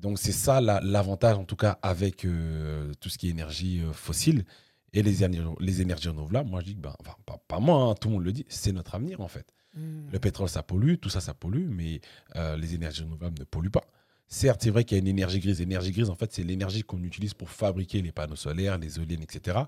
Donc 0.00 0.18
c'est 0.18 0.32
ça 0.32 0.60
la- 0.60 0.80
l'avantage 0.80 1.36
en 1.38 1.44
tout 1.44 1.56
cas 1.56 1.78
avec 1.82 2.24
euh, 2.24 2.92
tout 3.00 3.08
ce 3.08 3.16
qui 3.18 3.28
est 3.28 3.30
énergie 3.30 3.80
euh, 3.80 3.92
fossile 3.92 4.44
et 4.92 5.02
les 5.02 5.24
énergies, 5.24 5.48
les 5.60 5.80
énergies 5.80 6.08
renouvelables. 6.08 6.50
Moi 6.50 6.60
je 6.60 6.66
dis 6.66 6.74
que 6.76 6.80
ben, 6.80 6.94
enfin, 7.00 7.14
pas, 7.26 7.38
pas 7.48 7.58
moi, 7.58 7.82
hein, 7.82 7.94
tout 7.94 8.08
le 8.08 8.14
monde 8.14 8.24
le 8.24 8.32
dit, 8.32 8.44
c'est 8.48 8.72
notre 8.72 8.94
avenir 8.94 9.20
en 9.20 9.28
fait. 9.28 9.46
Hmm. 9.74 10.08
Le 10.12 10.18
pétrole, 10.18 10.48
ça 10.48 10.62
pollue, 10.62 10.94
tout 11.00 11.08
ça, 11.10 11.20
ça 11.20 11.34
pollue, 11.34 11.68
mais 11.70 12.00
euh, 12.36 12.56
les 12.56 12.74
énergies 12.74 13.02
renouvelables 13.02 13.38
ne 13.38 13.44
polluent 13.44 13.70
pas. 13.70 13.84
Certes, 14.30 14.60
c'est 14.62 14.70
vrai 14.70 14.84
qu'il 14.84 14.96
y 14.96 14.98
a 14.98 15.02
une 15.02 15.08
énergie 15.08 15.40
grise. 15.40 15.58
L'énergie 15.58 15.90
grise, 15.90 16.10
en 16.10 16.14
fait, 16.14 16.30
c'est 16.32 16.42
l'énergie 16.42 16.82
qu'on 16.82 17.02
utilise 17.02 17.32
pour 17.32 17.48
fabriquer 17.48 18.02
les 18.02 18.12
panneaux 18.12 18.36
solaires, 18.36 18.76
les 18.76 18.98
éoliennes, 18.98 19.22
etc. 19.22 19.58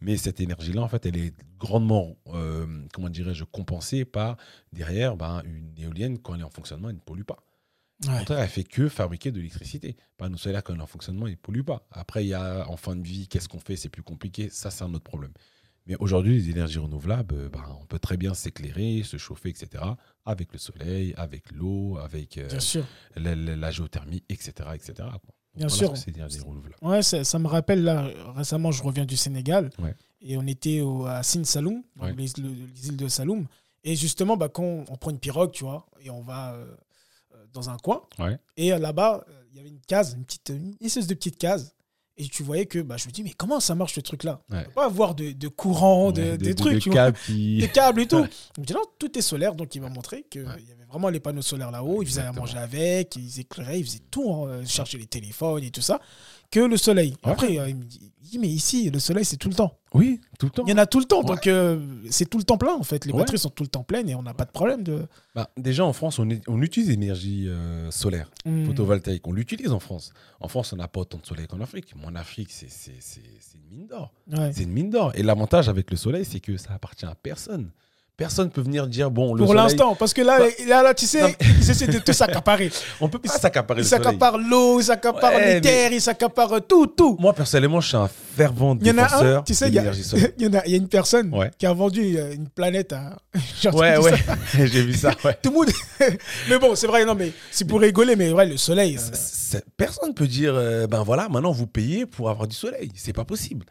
Mais 0.00 0.16
cette 0.16 0.40
énergie-là, 0.40 0.82
en 0.82 0.88
fait, 0.88 1.04
elle 1.04 1.18
est 1.18 1.34
grandement, 1.58 2.16
euh, 2.28 2.66
comment 2.94 3.10
dirais-je, 3.10 3.44
compensée 3.44 4.06
par, 4.06 4.38
derrière, 4.72 5.16
ben, 5.16 5.42
une 5.44 5.72
éolienne, 5.78 6.18
quand 6.18 6.34
elle 6.34 6.40
est 6.40 6.44
en 6.44 6.50
fonctionnement, 6.50 6.88
elle 6.88 6.96
ne 6.96 7.00
pollue 7.00 7.24
pas. 7.24 7.36
Au 8.06 8.10
Ouais. 8.10 8.18
contraire, 8.18 8.40
elle 8.40 8.48
fait 8.48 8.64
que 8.64 8.88
fabriquer 8.88 9.30
de 9.32 9.36
l'électricité. 9.38 9.96
Panneaux 10.16 10.36
solaires, 10.38 10.62
quand 10.62 10.72
elle 10.74 10.80
est 10.80 10.82
en 10.82 10.86
fonctionnement, 10.86 11.26
ils 11.26 11.32
ne 11.32 11.36
polluent 11.36 11.64
pas. 11.64 11.86
Après, 11.90 12.24
il 12.24 12.28
y 12.28 12.34
a 12.34 12.66
en 12.70 12.76
fin 12.76 12.94
de 12.96 13.02
vie, 13.06 13.26
qu'est-ce 13.28 13.48
qu'on 13.48 13.60
fait? 13.60 13.76
C'est 13.76 13.88
plus 13.90 14.02
compliqué. 14.02 14.48
Ça, 14.50 14.70
c'est 14.70 14.84
un 14.84 14.92
autre 14.94 15.04
problème. 15.04 15.32
Mais 15.86 15.94
aujourd'hui, 16.00 16.36
les 16.36 16.50
énergies 16.50 16.78
renouvelables, 16.78 17.34
euh, 17.34 17.48
ben, 17.48 17.62
on 17.80 17.86
peut 17.86 17.98
très 17.98 18.16
bien 18.16 18.34
s'éclairer, 18.34 19.02
se 19.04 19.16
chauffer, 19.18 19.50
etc. 19.50 19.84
Avec 20.24 20.52
le 20.52 20.58
soleil, 20.58 21.14
avec 21.16 21.50
l'eau, 21.52 21.96
avec 21.98 22.38
euh, 22.38 22.48
la, 23.14 23.34
la- 23.36 23.56
la 23.56 23.70
géothermie, 23.70 24.24
etc. 24.28 24.52
etc. 24.74 24.92
quoi. 24.96 25.34
Bien 25.54 25.68
voilà 25.68 25.70
sûr. 25.70 25.96
ce. 25.96 26.10
Ouais, 26.82 27.02
ça, 27.02 27.24
ça 27.24 27.38
me 27.38 27.46
rappelle, 27.46 27.82
là, 27.84 28.10
récemment, 28.34 28.72
je 28.72 28.82
reviens 28.82 29.06
du 29.06 29.16
Sénégal. 29.16 29.70
Ouais. 29.78 29.94
Et 30.20 30.36
on 30.36 30.46
était 30.46 30.80
au, 30.80 31.06
à 31.06 31.22
Sin 31.22 31.44
Saloum, 31.44 31.82
Ouais. 32.00 32.12
les, 32.14 32.26
le- 32.42 32.48
les 32.74 32.88
îles 32.88 32.96
de 32.96 33.08
Saloum. 33.08 33.46
Et 33.84 33.94
justement, 33.94 34.36
bah, 34.36 34.48
quand 34.48 34.84
on 34.88 34.96
prend 34.96 35.10
une 35.12 35.20
pirogue, 35.20 35.52
tu 35.52 35.62
vois, 35.64 35.86
et 36.00 36.10
on 36.10 36.20
va 36.20 36.54
euh, 36.54 36.74
dans 37.52 37.70
un 37.70 37.76
coin. 37.78 38.02
Et 38.56 38.70
là-bas, 38.70 39.24
il 39.52 39.56
y 39.56 39.60
avait 39.60 39.68
une 39.68 39.80
case, 39.80 40.14
une 40.14 40.24
petite 40.24 40.48
une 40.50 40.74
espèce 40.84 41.06
de 41.06 41.14
petite 41.14 41.38
case. 41.38 41.72
Et 42.18 42.28
tu 42.28 42.42
voyais 42.42 42.64
que, 42.64 42.78
bah, 42.78 42.96
je 42.96 43.06
me 43.06 43.12
dis, 43.12 43.22
mais 43.22 43.32
comment 43.36 43.60
ça 43.60 43.74
marche 43.74 43.94
ce 43.94 44.00
truc-là? 44.00 44.40
Ouais. 44.50 44.60
On 44.60 44.64
peut 44.64 44.70
pas 44.76 44.86
avoir 44.86 45.14
de, 45.14 45.32
de 45.32 45.48
courant, 45.48 46.12
de, 46.12 46.22
Ouais, 46.22 46.38
des 46.38 46.54
trucs, 46.54 46.82
câbles 46.90 47.18
qui- 47.26 47.58
des 47.60 47.68
câbles 47.68 48.00
et 48.00 48.06
tout. 48.06 48.16
Ouais. 48.20 48.30
Il 48.56 48.60
me 48.62 48.66
dit, 48.66 48.72
non, 48.72 48.80
tout 48.98 49.18
est 49.18 49.22
solaire. 49.22 49.54
Donc, 49.54 49.74
il 49.74 49.82
m'a 49.82 49.90
montré 49.90 50.24
qu'il 50.30 50.42
y 50.42 50.46
avait 50.46 50.86
vraiment 50.88 51.10
les 51.10 51.20
panneaux 51.20 51.42
solaires 51.42 51.70
là-haut. 51.70 52.00
Ils 52.02 52.06
faisaient 52.06 52.22
à 52.22 52.32
manger 52.32 52.56
avec, 52.56 53.16
ils 53.16 53.40
éclairaient, 53.40 53.80
ils 53.80 53.84
faisaient 53.84 54.00
tout, 54.10 54.32
hein, 54.32 54.48
euh, 54.48 54.62
charger 54.66 54.96
les 54.96 55.04
téléphones 55.06 55.62
et 55.62 55.70
tout 55.70 55.82
ça, 55.82 56.00
que 56.50 56.60
le 56.60 56.76
soleil. 56.76 57.10
Ouais. 57.24 57.32
Après, 57.32 57.58
euh, 57.58 57.68
il 57.68 57.76
me 57.76 57.84
dit, 57.84 58.38
mais 58.38 58.48
ici, 58.48 58.90
le 58.90 58.98
soleil, 58.98 59.24
c'est 59.24 59.36
tout 59.36 59.48
le 59.48 59.54
temps. 59.54 59.78
Oui, 59.94 60.20
tout 60.38 60.46
le 60.46 60.50
temps. 60.52 60.64
Il 60.66 60.70
y 60.70 60.74
en 60.74 60.78
a 60.78 60.84
tout 60.86 60.98
le 60.98 61.04
temps. 61.06 61.20
Ouais. 61.20 61.26
Donc, 61.26 61.46
euh, 61.46 61.78
c'est 62.10 62.28
tout 62.28 62.36
le 62.38 62.44
temps 62.44 62.58
plein, 62.58 62.74
en 62.74 62.82
fait. 62.82 63.06
Les 63.06 63.12
Ouais. 63.12 63.18
batteries 63.20 63.38
sont 63.38 63.48
tout 63.50 63.62
le 63.62 63.68
temps 63.68 63.82
pleines 63.84 64.08
et 64.10 64.14
on 64.14 64.22
n'a 64.22 64.34
pas 64.34 64.44
de 64.44 64.50
problème 64.50 64.82
de. 64.82 65.06
Bah, 65.34 65.48
déjà, 65.56 65.84
en 65.86 65.92
France, 65.92 66.18
on, 66.18 66.28
est- 66.28 66.46
on 66.48 66.60
utilise 66.60 66.90
l'énergie 66.90 67.46
euh, 67.48 67.90
solaire. 67.90 68.30
Hmm. 68.44 68.66
photovoltaïque. 68.66 69.26
On 69.26 69.32
l'utilise 69.32 69.72
en 69.72 69.80
France. 69.80 70.12
En 70.40 70.48
France, 70.48 70.72
on 70.72 70.76
n'a 70.76 70.88
pas 70.88 71.00
autant 71.00 71.18
de 71.18 71.24
soleil 71.26 71.46
qu'en 71.46 71.60
Afrique. 71.60 71.94
Mais 71.96 72.04
en 72.06 72.14
Afrique, 72.14 72.48
c'est 72.50 72.70
c'est- 72.70 73.00
c'est- 73.00 73.22
c'est 73.40 73.56
une 73.58 73.78
mine 73.78 73.86
d'or. 73.86 74.12
C'est 74.52 74.64
une 74.64 74.72
mine 74.72 74.90
d'or. 74.90 75.12
Et 75.14 75.22
l'avantage 75.22 75.68
avec 75.68 75.90
le 75.90 75.96
soleil, 75.96 76.24
c'est 76.24 76.40
que 76.40 76.56
ça 76.58 76.72
appartient 76.74 77.06
à 77.06 77.14
personne. 77.14 77.70
Personne 78.16 78.48
peut 78.48 78.62
venir 78.62 78.86
dire 78.86 79.10
bon, 79.10 79.34
le 79.34 79.40
Pour 79.40 79.48
soleil, 79.48 79.62
l'instant, 79.64 79.94
parce 79.94 80.14
que 80.14 80.22
là, 80.22 80.38
Bah, 80.38 80.46
là, 80.66 80.82
là, 80.82 80.94
tu 80.94 81.04
sais, 81.04 81.20
non, 81.20 81.28
ils 81.60 81.70
essaient 81.70 81.86
de 81.86 81.98
tout 81.98 82.14
s'accaparer. 82.14 82.70
on 83.02 83.10
peut 83.10 83.18
pas 83.18 83.28
s'accaparer 83.28 83.80
Ils 83.80 83.82
le 83.82 83.88
soleil. 83.90 84.04
s'accaparent 84.06 84.38
l'eau, 84.38 84.80
ils 84.80 84.84
s'accaparent 84.84 85.34
Ouais, 85.34 85.46
les 85.48 85.54
mais- 85.56 85.60
terres, 85.60 85.92
ils 85.92 86.00
s'accaparent 86.00 86.66
tout, 86.66 86.86
tout. 86.86 87.18
Moi, 87.20 87.34
personnellement, 87.34 87.78
je 87.82 87.88
suis 87.88 87.96
un 87.98 88.08
fervent 88.08 88.74
Il 88.80 88.86
y 88.86 88.90
en 88.90 88.96
a 88.96 89.02
un, 89.02 89.04
défenseur 89.04 89.44
tu 89.44 89.52
sais, 89.52 89.68
il 89.68 89.74
y, 89.74 89.78
a- 89.78 89.92
y 90.66 90.70
y 90.72 90.76
une 90.76 90.88
personne 90.88 91.30
Ouais. 91.34 91.50
qui 91.58 91.66
a 91.66 91.74
vendu 91.74 92.16
euh, 92.16 92.32
une 92.32 92.48
planète 92.48 92.94
à. 92.94 93.18
Ouais, 93.74 93.98
ouais, 93.98 94.12
j'ai 94.54 94.82
vu 94.82 94.94
ça. 94.94 95.10
Ouais. 95.22 95.36
Tout 95.42 95.50
le 95.50 95.56
monde. 95.56 95.70
mais 96.48 96.58
bon, 96.58 96.74
c'est 96.74 96.86
vrai, 96.86 97.04
non, 97.04 97.14
mais 97.14 97.32
c'est 97.50 97.66
pour 97.66 97.80
rigoler, 97.80 98.16
mais 98.16 98.32
ouais, 98.32 98.46
le 98.46 98.56
soleil. 98.56 98.96
euh, 98.96 99.58
Personne 99.76 100.14
peut 100.14 100.26
dire 100.26 100.54
euh, 100.54 100.86
ben 100.86 101.02
voilà, 101.02 101.28
maintenant 101.28 101.52
vous 101.52 101.66
payez 101.66 102.06
pour 102.06 102.30
avoir 102.30 102.48
du 102.48 102.56
soleil. 102.56 102.90
C'est 102.96 103.12
pas 103.12 103.24
possible. 103.26 103.66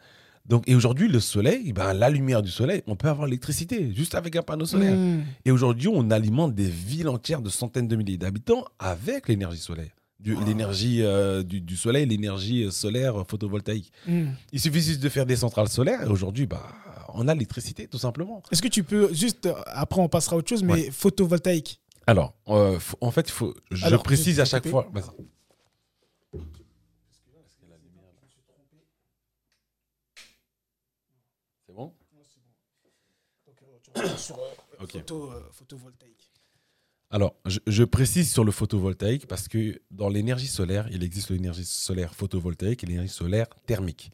Donc, 0.48 0.62
et 0.68 0.74
aujourd'hui, 0.74 1.08
le 1.08 1.18
soleil, 1.20 1.72
ben, 1.72 1.92
la 1.92 2.08
lumière 2.08 2.42
du 2.42 2.50
soleil, 2.50 2.82
on 2.86 2.94
peut 2.96 3.08
avoir 3.08 3.26
l'électricité 3.26 3.92
juste 3.94 4.14
avec 4.14 4.36
un 4.36 4.42
panneau 4.42 4.64
solaire. 4.66 4.96
hmm. 4.96 5.22
Et 5.44 5.50
aujourd'hui, 5.50 5.88
on 5.88 6.10
alimente 6.10 6.54
des 6.54 6.68
villes 6.68 7.08
entières 7.08 7.42
de 7.42 7.48
centaines 7.50 7.88
de 7.88 7.96
milliers 7.96 8.16
d'habitants 8.16 8.64
avec 8.78 9.28
l'énergie 9.28 9.58
solaire. 9.58 9.90
Du- 10.20 10.36
L'énergie 10.46 11.02
euh, 11.02 11.42
du, 11.42 11.60
du 11.60 11.76
soleil, 11.76 12.06
l'énergie 12.06 12.64
euh, 12.64 12.70
solaire 12.70 13.20
euh, 13.20 13.24
photovoltaïque. 13.28 13.92
Hmm. 14.06 14.26
Il 14.52 14.60
suffit 14.60 14.80
juste 14.80 15.02
de 15.02 15.08
faire 15.08 15.26
des 15.26 15.36
centrales 15.36 15.68
solaires 15.68 16.02
et 16.02 16.06
aujourd'hui, 16.08 16.46
bah, 16.46 16.62
on 17.14 17.28
a 17.28 17.34
l'électricité 17.34 17.86
tout 17.86 17.98
simplement. 17.98 18.42
Est-ce 18.52 18.62
que 18.62 18.68
tu 18.68 18.82
peux 18.82 19.12
juste. 19.12 19.48
Après, 19.66 20.00
on 20.00 20.08
passera 20.08 20.36
à 20.36 20.38
autre 20.38 20.48
chose, 20.48 20.62
mais 20.62 20.90
photovoltaïque? 20.90 21.80
Alors, 22.06 22.34
euh, 22.48 22.78
en 23.00 23.10
fait, 23.10 23.30
faut, 23.30 23.52
je 23.72 23.84
Alors, 23.84 24.02
précise 24.04 24.38
à 24.38 24.44
chaque 24.44 24.68
fois. 24.68 24.88
Sur 34.16 34.38
euh, 34.38 34.86
photo, 34.86 35.30
euh, 35.30 35.48
photovoltaïque. 35.52 36.30
Alors, 37.10 37.36
je, 37.46 37.60
je 37.66 37.84
précise 37.84 38.30
sur 38.32 38.44
le 38.44 38.50
photovoltaïque 38.50 39.26
parce 39.26 39.48
que 39.48 39.80
dans 39.90 40.08
l'énergie 40.08 40.48
solaire, 40.48 40.88
il 40.90 41.04
existe 41.04 41.30
l'énergie 41.30 41.64
solaire 41.64 42.14
photovoltaïque 42.14 42.82
et 42.82 42.86
l'énergie 42.86 43.12
solaire 43.12 43.46
thermique. 43.66 44.10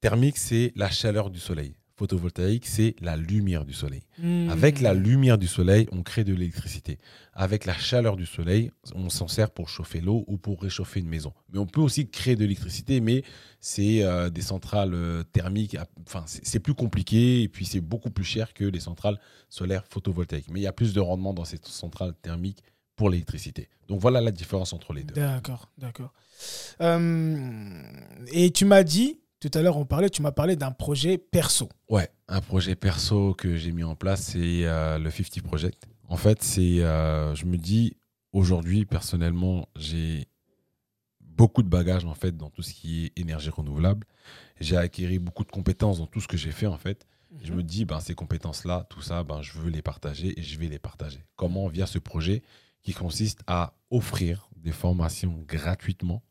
Thermique, 0.00 0.36
c'est 0.36 0.72
la 0.76 0.90
chaleur 0.90 1.30
du 1.30 1.38
soleil. 1.38 1.74
Photovoltaïque, 1.98 2.66
c'est 2.66 2.94
la 3.00 3.16
lumière 3.16 3.64
du 3.64 3.72
soleil. 3.72 4.02
Hmm. 4.22 4.48
Avec 4.50 4.80
la 4.80 4.94
lumière 4.94 5.36
du 5.36 5.48
soleil, 5.48 5.88
on 5.90 6.04
crée 6.04 6.22
de 6.22 6.32
l'électricité. 6.32 6.98
Avec 7.34 7.66
la 7.66 7.74
chaleur 7.74 8.16
du 8.16 8.24
soleil, 8.24 8.70
on 8.94 9.10
s'en 9.10 9.26
sert 9.26 9.50
pour 9.50 9.68
chauffer 9.68 10.00
l'eau 10.00 10.24
ou 10.28 10.38
pour 10.38 10.62
réchauffer 10.62 11.00
une 11.00 11.08
maison. 11.08 11.32
Mais 11.52 11.58
on 11.58 11.66
peut 11.66 11.80
aussi 11.80 12.08
créer 12.08 12.36
de 12.36 12.42
l'électricité, 12.42 13.00
mais 13.00 13.24
c'est 13.60 14.04
euh, 14.04 14.30
des 14.30 14.42
centrales 14.42 14.94
euh, 14.94 15.24
thermiques. 15.24 15.76
Enfin, 16.06 16.22
c'est 16.26 16.46
c'est 16.46 16.60
plus 16.60 16.74
compliqué 16.74 17.42
et 17.42 17.48
puis 17.48 17.66
c'est 17.66 17.80
beaucoup 17.80 18.10
plus 18.10 18.24
cher 18.24 18.54
que 18.54 18.64
les 18.64 18.80
centrales 18.80 19.18
solaires 19.48 19.84
photovoltaïques. 19.90 20.50
Mais 20.50 20.60
il 20.60 20.62
y 20.62 20.68
a 20.68 20.72
plus 20.72 20.94
de 20.94 21.00
rendement 21.00 21.34
dans 21.34 21.44
ces 21.44 21.58
centrales 21.62 22.14
thermiques 22.22 22.62
pour 22.96 23.10
l'électricité. 23.10 23.68
Donc 23.88 24.00
voilà 24.00 24.20
la 24.20 24.30
différence 24.30 24.72
entre 24.72 24.92
les 24.92 25.02
deux. 25.02 25.14
D'accord, 25.14 25.68
d'accord. 25.78 26.12
Euh, 26.80 27.82
et 28.32 28.50
tu 28.50 28.64
m'as 28.64 28.82
dit, 28.82 29.18
tout 29.40 29.50
à 29.54 29.62
l'heure 29.62 29.76
on 29.76 29.84
parlait, 29.84 30.10
tu 30.10 30.22
m'as 30.22 30.32
parlé 30.32 30.56
d'un 30.56 30.70
projet 30.70 31.18
perso. 31.18 31.68
Ouais, 31.88 32.08
un 32.28 32.40
projet 32.40 32.74
perso 32.74 33.34
que 33.34 33.56
j'ai 33.56 33.72
mis 33.72 33.84
en 33.84 33.94
place, 33.94 34.22
c'est 34.32 34.64
euh, 34.64 34.98
le 34.98 35.10
50 35.10 35.42
Project. 35.42 35.86
En 36.08 36.16
fait, 36.16 36.42
c'est, 36.42 36.80
euh, 36.80 37.34
je 37.34 37.44
me 37.44 37.56
dis, 37.56 37.96
aujourd'hui, 38.32 38.84
personnellement, 38.84 39.68
j'ai 39.76 40.26
beaucoup 41.20 41.62
de 41.62 41.68
bagages 41.68 42.04
en 42.04 42.14
fait 42.14 42.36
dans 42.36 42.50
tout 42.50 42.62
ce 42.62 42.72
qui 42.72 43.06
est 43.06 43.18
énergie 43.18 43.50
renouvelable. 43.50 44.06
J'ai 44.60 44.76
acquis 44.76 45.18
beaucoup 45.18 45.44
de 45.44 45.50
compétences 45.50 45.98
dans 45.98 46.06
tout 46.06 46.20
ce 46.20 46.28
que 46.28 46.36
j'ai 46.36 46.50
fait 46.50 46.66
en 46.66 46.78
fait. 46.78 47.06
Je 47.42 47.52
me 47.52 47.62
dis, 47.62 47.84
ben, 47.84 48.00
ces 48.00 48.14
compétences-là, 48.14 48.86
tout 48.88 49.02
ça, 49.02 49.22
ben, 49.22 49.42
je 49.42 49.52
veux 49.52 49.70
les 49.70 49.82
partager 49.82 50.38
et 50.38 50.42
je 50.42 50.58
vais 50.58 50.66
les 50.66 50.78
partager. 50.78 51.24
Comment? 51.36 51.68
Via 51.68 51.86
ce 51.86 51.98
projet 51.98 52.42
qui 52.82 52.92
consiste 52.92 53.40
à 53.46 53.74
offrir 53.90 54.48
des 54.56 54.72
formations 54.72 55.44
gratuitement. 55.46 56.22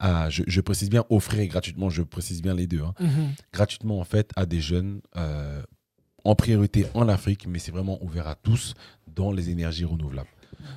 À, 0.00 0.30
je, 0.30 0.42
je 0.46 0.60
précise 0.60 0.90
bien 0.90 1.04
offrir 1.10 1.46
gratuitement, 1.48 1.90
je 1.90 2.02
précise 2.02 2.40
bien 2.42 2.54
les 2.54 2.66
deux. 2.66 2.82
hein 2.82 2.94
Mhm. 3.00 3.32
gratuitement 3.52 3.98
en 3.98 4.04
fait 4.04 4.30
à 4.36 4.46
des 4.46 4.60
jeunes 4.60 5.00
euh, 5.16 5.62
en 6.24 6.34
priorité 6.34 6.86
en 6.94 7.08
Afrique, 7.08 7.46
mais 7.46 7.58
c'est 7.58 7.72
vraiment 7.72 8.02
ouvert 8.02 8.28
à 8.28 8.34
tous 8.34 8.74
dans 9.06 9.32
les 9.32 9.50
énergies 9.50 9.84
renouvelables. 9.84 10.28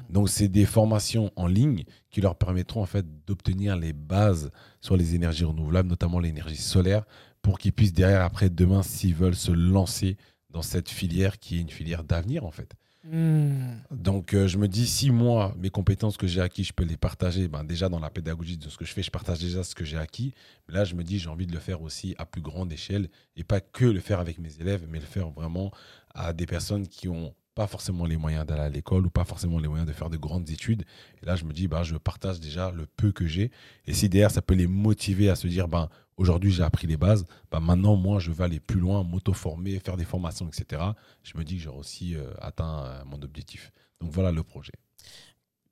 Donc, 0.10 0.30
c'est 0.30 0.48
des 0.48 0.66
formations 0.66 1.32
en 1.36 1.48
ligne 1.48 1.84
qui 2.12 2.22
leur 2.22 2.36
permettront 2.36 2.82
en 2.82 2.86
fait 2.86 3.06
d'obtenir 3.26 3.76
les 3.78 3.94
bases 3.94 4.52
sur 4.80 4.96
les 4.96 5.16
énergies 5.16 5.44
renouvelables, 5.46 5.90
notamment 5.90 6.20
l'énergie 6.20 6.56
solaire, 6.58 7.04
pour 7.42 7.58
qu'ils 7.58 7.74
puissent 7.74 7.94
derrière, 7.94 8.22
après, 8.22 8.50
demain, 8.50 8.84
s'ils 8.84 9.16
veulent 9.16 9.36
se 9.36 9.52
lancer 9.52 10.18
dans 10.52 10.62
cette 10.62 10.90
filière 10.90 11.40
qui 11.40 11.58
est 11.58 11.62
une 11.62 11.70
filière 11.70 12.04
d'avenir 12.04 12.46
en 12.46 12.52
fait. 12.52 12.74
Hmm. 13.04 13.78
Donc, 13.90 14.36
euh, 14.36 14.48
je 14.48 14.60
me 14.60 14.68
dis, 14.68 14.86
si 14.86 15.10
moi, 15.10 15.56
mes 15.58 15.72
compétences 15.72 16.18
que 16.18 16.28
j'ai 16.28 16.40
acquis, 16.40 16.64
je 16.64 16.74
peux 16.74 16.84
les 16.84 16.98
partager, 16.98 17.48
ben, 17.48 17.64
déjà 17.64 17.90
dans 17.90 18.00
la 18.00 18.12
pédagogie 18.12 18.58
de 18.58 18.70
ce 18.70 18.78
que 18.78 18.86
je 18.86 18.94
fais, 18.94 19.02
je 19.02 19.10
partage 19.10 19.40
déjà 19.40 19.64
ce 19.64 19.74
que 19.74 19.84
j'ai 19.84 19.98
acquis. 19.98 20.36
Mais 20.68 20.76
là, 20.76 20.84
je 20.84 20.94
me 20.94 21.04
dis, 21.04 21.18
j'ai 21.18 21.30
envie 21.30 21.48
de 21.48 21.54
le 21.54 21.60
faire 21.60 21.82
aussi 21.82 22.14
à 22.20 22.26
plus 22.26 22.42
grande 22.42 22.72
échelle 22.72 23.10
et 23.36 23.44
pas 23.44 23.60
que 23.60 23.86
le 23.86 24.00
faire 24.00 24.20
avec 24.20 24.38
mes 24.38 24.56
élèves, 24.60 24.86
mais 24.88 25.00
le 25.00 25.06
faire 25.06 25.30
vraiment 25.32 25.72
à 26.14 26.32
des 26.32 26.46
personnes 26.46 26.88
qui 26.88 27.08
ont 27.08 27.34
pas 27.56 27.68
forcément 27.68 28.06
les 28.06 28.18
moyens 28.18 28.46
d'aller 28.46 28.62
à 28.62 28.70
l'école 28.70 29.06
ou 29.06 29.10
pas 29.10 29.26
forcément 29.26 29.60
les 29.60 29.68
moyens 29.68 29.88
de 29.88 29.94
faire 29.94 30.10
de 30.10 30.18
grandes 30.18 30.50
études. 30.50 30.84
Et 31.22 31.26
là, 31.26 31.36
je 31.36 31.46
me 31.46 31.54
dis, 31.54 31.68
bah, 31.68 31.84
je 31.84 31.96
partage 31.98 32.40
déjà 32.40 32.72
le 32.72 32.86
peu 32.86 33.12
que 33.12 33.26
j'ai. 33.26 33.52
Et 33.86 33.94
si 33.94 34.10
derrière, 34.10 34.32
ça 34.32 34.42
peut 34.42 34.54
les 34.54 34.68
motiver 34.68 35.30
à 35.30 35.36
se 35.36 35.48
dire, 35.48 35.68
ben, 35.68 35.90
aujourd'hui, 36.18 36.52
j'ai 36.52 36.64
appris 36.64 36.88
les 36.88 36.98
bases, 36.98 37.26
ben, 37.52 37.60
maintenant, 37.60 37.96
moi, 37.96 38.20
je 38.20 38.32
vais 38.32 38.44
aller 38.44 38.60
plus 38.60 38.80
loin, 38.80 39.04
m'auto-former, 39.04 39.80
faire 39.80 39.98
des 39.98 40.06
formations, 40.06 40.48
etc. 40.48 40.82
Je 41.24 41.38
me 41.38 41.44
dis 41.44 41.58
que 41.58 41.64
j'aurai 41.64 41.80
aussi 41.80 42.16
euh, 42.16 42.32
atteint 42.42 42.86
euh, 42.86 43.04
mon 43.06 43.22
objectif. 43.22 43.72
Donc 44.00 44.12
voilà 44.12 44.32
le 44.32 44.44
projet. 44.44 44.74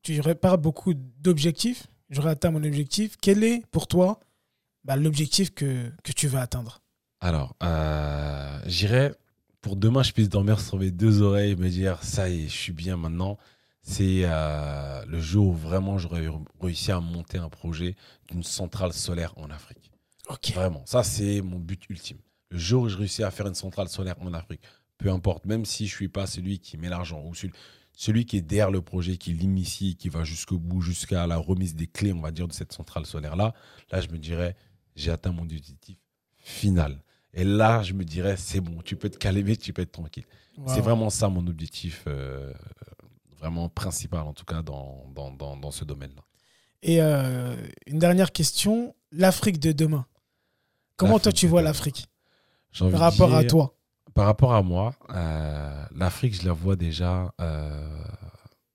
Tu 0.01 0.19
répares 0.21 0.57
beaucoup 0.57 0.93
d'objectifs. 0.93 1.87
J'aurais 2.09 2.31
atteint 2.31 2.51
mon 2.51 2.63
objectif. 2.63 3.15
Quel 3.21 3.43
est 3.43 3.65
pour 3.67 3.87
toi 3.87 4.19
bah, 4.83 4.95
l'objectif 4.95 5.53
que, 5.53 5.91
que 6.03 6.11
tu 6.11 6.27
veux 6.27 6.39
atteindre? 6.39 6.81
Alors, 7.21 7.55
euh, 7.63 8.59
j'irai 8.65 9.11
pour 9.61 9.75
demain, 9.75 10.03
je 10.03 10.11
puisse 10.11 10.29
dormir 10.29 10.59
sur 10.59 10.77
mes 10.77 10.91
deux 10.91 11.21
oreilles 11.21 11.51
et 11.51 11.55
me 11.55 11.69
dire 11.69 12.03
ça 12.03 12.29
y 12.29 12.45
est, 12.45 12.47
je 12.47 12.55
suis 12.55 12.73
bien 12.73 12.97
maintenant. 12.97 13.37
C'est 13.81 14.21
euh, 14.23 15.03
le 15.05 15.19
jour 15.19 15.47
où 15.47 15.53
vraiment 15.53 15.97
j'aurais 15.97 16.27
réussi 16.61 16.91
à 16.91 16.99
monter 16.99 17.37
un 17.37 17.49
projet 17.49 17.95
d'une 18.29 18.43
centrale 18.43 18.93
solaire 18.93 19.33
en 19.37 19.49
Afrique. 19.49 19.91
Vraiment, 20.53 20.83
ça 20.85 21.03
c'est 21.03 21.41
mon 21.41 21.59
but 21.59 21.89
ultime. 21.89 22.19
Le 22.51 22.57
jour 22.57 22.83
où 22.83 22.89
je 22.89 22.97
réussis 22.97 23.23
à 23.23 23.31
faire 23.31 23.47
une 23.47 23.55
centrale 23.55 23.89
solaire 23.89 24.15
en 24.21 24.33
Afrique, 24.33 24.61
peu 24.97 25.09
importe, 25.09 25.45
même 25.45 25.65
si 25.65 25.87
je 25.87 25.95
suis 25.95 26.09
pas 26.09 26.27
celui 26.27 26.59
qui 26.59 26.77
met 26.77 26.89
l'argent 26.89 27.23
ou 27.25 27.33
celui, 27.33 27.53
celui 27.93 28.25
qui 28.25 28.37
est 28.37 28.41
derrière 28.41 28.71
le 28.71 28.81
projet, 28.81 29.17
qui 29.17 29.33
l'initie, 29.33 29.95
qui 29.95 30.09
va 30.09 30.23
jusqu'au 30.23 30.57
bout, 30.57 30.81
jusqu'à 30.81 31.25
la 31.27 31.37
remise 31.37 31.75
des 31.75 31.87
clés, 31.87 32.13
on 32.13 32.21
va 32.21 32.31
dire, 32.31 32.47
de 32.47 32.53
cette 32.53 32.71
centrale 32.71 33.05
solaire-là, 33.05 33.53
là, 33.91 34.01
je 34.01 34.09
me 34.09 34.17
dirais, 34.17 34.55
j'ai 34.95 35.11
atteint 35.11 35.31
mon 35.31 35.43
objectif 35.43 35.97
final. 36.37 37.01
Et 37.33 37.43
là, 37.43 37.83
je 37.83 37.93
me 37.93 38.03
dirais, 38.03 38.37
c'est 38.37 38.59
bon, 38.61 38.81
tu 38.81 38.95
peux 38.95 39.09
te 39.09 39.17
calmer, 39.17 39.55
tu 39.55 39.71
peux 39.73 39.81
être 39.83 39.91
tranquille. 39.91 40.25
Wow. 40.57 40.67
C'est 40.73 40.81
vraiment 40.81 41.09
ça 41.09 41.29
mon 41.29 41.45
objectif, 41.47 42.03
euh, 42.07 42.51
vraiment 43.37 43.69
principal, 43.69 44.21
en 44.21 44.33
tout 44.33 44.45
cas, 44.45 44.61
dans, 44.61 45.05
dans, 45.13 45.31
dans, 45.31 45.55
dans 45.55 45.71
ce 45.71 45.85
domaine-là. 45.85 46.23
Et 46.81 47.01
euh, 47.01 47.55
une 47.87 47.99
dernière 47.99 48.31
question 48.31 48.95
l'Afrique 49.11 49.59
de 49.59 49.71
demain. 49.71 50.05
Comment 50.95 51.19
toi 51.19 51.31
tu 51.31 51.47
vois 51.47 51.61
l'Afrique 51.61 52.07
par 52.77 52.99
rapport 52.99 53.33
à 53.33 53.43
toi 53.43 53.75
Par 54.13 54.25
rapport 54.25 54.53
à 54.53 54.61
moi, 54.63 54.95
euh, 55.11 55.85
l'Afrique, 55.95 56.33
je 56.41 56.45
la 56.45 56.53
vois 56.53 56.75
déjà 56.75 57.33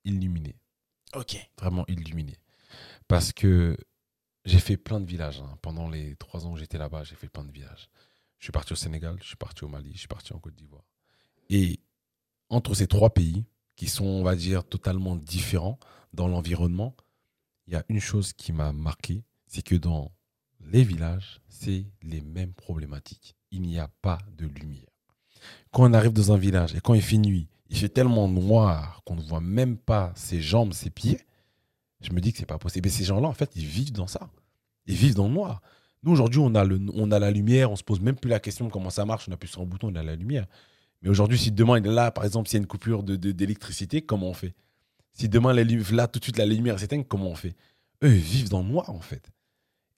illuminée, 0.04 0.56
Ok. 1.14 1.36
vraiment 1.58 1.84
illuminée. 1.88 2.36
Parce 3.08 3.32
que 3.32 3.76
j'ai 4.44 4.58
fait 4.58 4.76
plein 4.76 5.00
de 5.00 5.06
villages. 5.06 5.40
hein. 5.40 5.56
Pendant 5.62 5.88
les 5.88 6.16
trois 6.16 6.46
ans 6.46 6.52
où 6.52 6.56
j'étais 6.56 6.78
là-bas, 6.78 7.04
j'ai 7.04 7.14
fait 7.14 7.28
plein 7.28 7.44
de 7.44 7.52
villages. 7.52 7.88
Je 8.44 8.48
suis 8.48 8.52
parti 8.52 8.74
au 8.74 8.76
Sénégal, 8.76 9.16
je 9.22 9.28
suis 9.28 9.36
parti 9.36 9.64
au 9.64 9.68
Mali, 9.68 9.92
je 9.94 10.00
suis 10.00 10.06
parti 10.06 10.34
en 10.34 10.38
Côte 10.38 10.54
d'Ivoire. 10.54 10.84
Et 11.48 11.80
entre 12.50 12.74
ces 12.74 12.86
trois 12.86 13.08
pays, 13.08 13.46
qui 13.74 13.88
sont, 13.88 14.04
on 14.04 14.22
va 14.22 14.36
dire, 14.36 14.64
totalement 14.64 15.16
différents 15.16 15.78
dans 16.12 16.28
l'environnement, 16.28 16.94
il 17.66 17.72
y 17.72 17.76
a 17.76 17.86
une 17.88 18.00
chose 18.00 18.34
qui 18.34 18.52
m'a 18.52 18.74
marqué, 18.74 19.24
c'est 19.46 19.62
que 19.62 19.76
dans 19.76 20.12
les 20.60 20.84
villages, 20.84 21.40
c'est 21.48 21.86
les 22.02 22.20
mêmes 22.20 22.52
problématiques. 22.52 23.34
Il 23.50 23.62
n'y 23.62 23.78
a 23.78 23.88
pas 24.02 24.18
de 24.36 24.44
lumière. 24.44 24.92
Quand 25.70 25.88
on 25.88 25.94
arrive 25.94 26.12
dans 26.12 26.30
un 26.30 26.36
village 26.36 26.74
et 26.74 26.82
quand 26.82 26.92
il 26.92 27.00
fait 27.00 27.16
nuit, 27.16 27.48
il 27.70 27.78
fait 27.78 27.88
tellement 27.88 28.28
noir 28.28 29.00
qu'on 29.06 29.16
ne 29.16 29.22
voit 29.22 29.40
même 29.40 29.78
pas 29.78 30.12
ses 30.16 30.42
jambes, 30.42 30.74
ses 30.74 30.90
pieds, 30.90 31.18
je 32.02 32.12
me 32.12 32.20
dis 32.20 32.34
que 32.34 32.40
c'est 32.40 32.44
pas 32.44 32.58
possible. 32.58 32.88
Et 32.88 32.90
ces 32.90 33.04
gens-là, 33.04 33.26
en 33.26 33.32
fait, 33.32 33.52
ils 33.56 33.64
vivent 33.64 33.92
dans 33.92 34.06
ça. 34.06 34.28
Ils 34.84 34.96
vivent 34.96 35.14
dans 35.14 35.28
le 35.28 35.32
noir. 35.32 35.62
Nous, 36.04 36.12
aujourd'hui, 36.12 36.38
on, 36.38 36.54
a 36.54 37.18
la 37.18 37.30
lumière, 37.30 37.70
on 37.70 37.76
se 37.76 37.82
pose 37.82 38.00
même 38.00 38.16
plus 38.16 38.28
la 38.28 38.38
question 38.38 38.66
de 38.66 38.70
comment 38.70 38.90
ça 38.90 39.06
marche, 39.06 39.26
on 39.28 39.32
appuie 39.32 39.48
sur 39.48 39.62
un 39.62 39.64
bouton, 39.64 39.90
on 39.90 39.94
a 39.96 40.02
la 40.02 40.16
lumière. 40.16 40.46
Mais 41.02 41.08
aujourd'hui, 41.08 41.38
si 41.38 41.50
demain, 41.50 41.78
il 41.78 41.86
est 41.86 41.90
là, 41.90 42.10
par 42.10 42.24
exemple, 42.24 42.48
s'il 42.48 42.58
y 42.58 42.60
a 42.60 42.62
une 42.62 42.66
coupure 42.66 43.02
d'électricité, 43.02 44.02
comment 44.02 44.28
on 44.28 44.34
fait? 44.34 44.54
Si 45.14 45.28
demain, 45.28 45.54
là, 45.54 46.06
tout 46.06 46.18
de 46.18 46.24
suite, 46.24 46.36
la 46.36 46.44
lumière 46.44 46.78
s'éteint, 46.78 47.02
comment 47.02 47.30
on 47.30 47.34
fait? 47.34 47.54
Eux, 48.02 48.14
ils 48.14 48.20
vivent 48.20 48.50
dans 48.50 48.62
le 48.62 48.68
noir, 48.68 48.90
en 48.90 49.00
fait. 49.00 49.30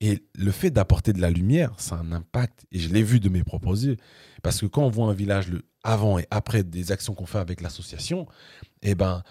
Et 0.01 0.23
le 0.35 0.51
fait 0.53 0.71
d'apporter 0.71 1.13
de 1.13 1.21
la 1.21 1.31
lumière, 1.31 1.73
ça 1.79 1.97
a 1.97 1.99
un 1.99 2.13
impact. 2.13 2.67
Et 2.71 2.79
je 2.79 2.93
l'ai 2.93 3.03
vu 3.03 3.19
de 3.19 3.29
mes 3.29 3.43
propres 3.43 3.85
yeux. 3.85 3.97
Parce 4.43 4.61
que 4.61 4.67
quand 4.67 4.83
on 4.83 4.91
voit 4.91 5.07
un 5.07 5.15
village 5.15 5.51
avant 5.83 6.19
et 6.19 6.27
après 6.31 6.63
des 6.63 6.93
actions 6.93 7.15
qu'on 7.15 7.27
fait 7.27 7.39
avec 7.39 7.61
l'association, 7.63 8.27
eh 8.83 8.95
ben, 8.95 9.23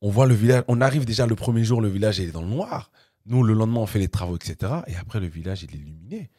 on 0.00 0.10
voit 0.10 0.26
le 0.26 0.34
village, 0.34 0.64
on 0.68 0.80
arrive 0.80 1.04
déjà 1.04 1.26
le 1.26 1.34
premier 1.34 1.64
jour, 1.64 1.80
le 1.80 1.88
village 1.88 2.18
il 2.20 2.28
est 2.28 2.32
dans 2.32 2.42
le 2.42 2.48
noir. 2.48 2.90
Nous, 3.26 3.42
le 3.42 3.54
lendemain, 3.54 3.80
on 3.80 3.86
fait 3.86 3.98
les 3.98 4.08
travaux, 4.08 4.36
etc. 4.36 4.72
Et 4.86 4.96
après, 4.96 5.20
le 5.20 5.26
village, 5.26 5.62
il 5.62 5.70
est 5.74 5.78
illuminé. 5.78 6.30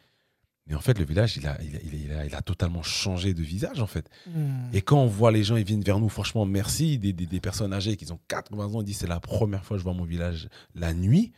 Mais 0.66 0.74
en 0.74 0.80
fait, 0.80 0.98
le 0.98 1.04
village, 1.04 1.36
il 1.36 1.46
a, 1.46 1.60
il 1.62 1.76
a, 1.76 1.80
il 1.82 1.94
a- 1.94 1.98
il 2.04 2.12
a- 2.12 2.26
il 2.26 2.34
a 2.34 2.40
totalement 2.42 2.82
changé 2.82 3.34
de 3.34 3.42
visage, 3.42 3.80
en 3.80 3.86
fait. 3.86 4.08
Hmm. 4.26 4.64
Et 4.72 4.80
quand 4.80 4.98
on 4.98 5.06
voit 5.06 5.30
les 5.30 5.44
gens, 5.44 5.56
ils 5.56 5.64
viennent 5.64 5.82
vers 5.82 5.98
nous, 6.00 6.08
franchement, 6.08 6.46
merci. 6.46 6.98
Des, 6.98 7.12
des, 7.12 7.26
des 7.26 7.40
personnes 7.40 7.72
âgées 7.74 7.96
qui 7.96 8.10
ont 8.10 8.20
80 8.28 8.74
ans, 8.74 8.80
ils 8.80 8.84
disent 8.84 8.98
c'est 8.98 9.06
la 9.06 9.20
première 9.20 9.64
fois 9.64 9.76
que 9.76 9.80
je 9.80 9.84
vois 9.84 9.92
mon 9.92 10.04
village 10.04 10.48
la 10.74 10.94
nuit. 10.94 11.32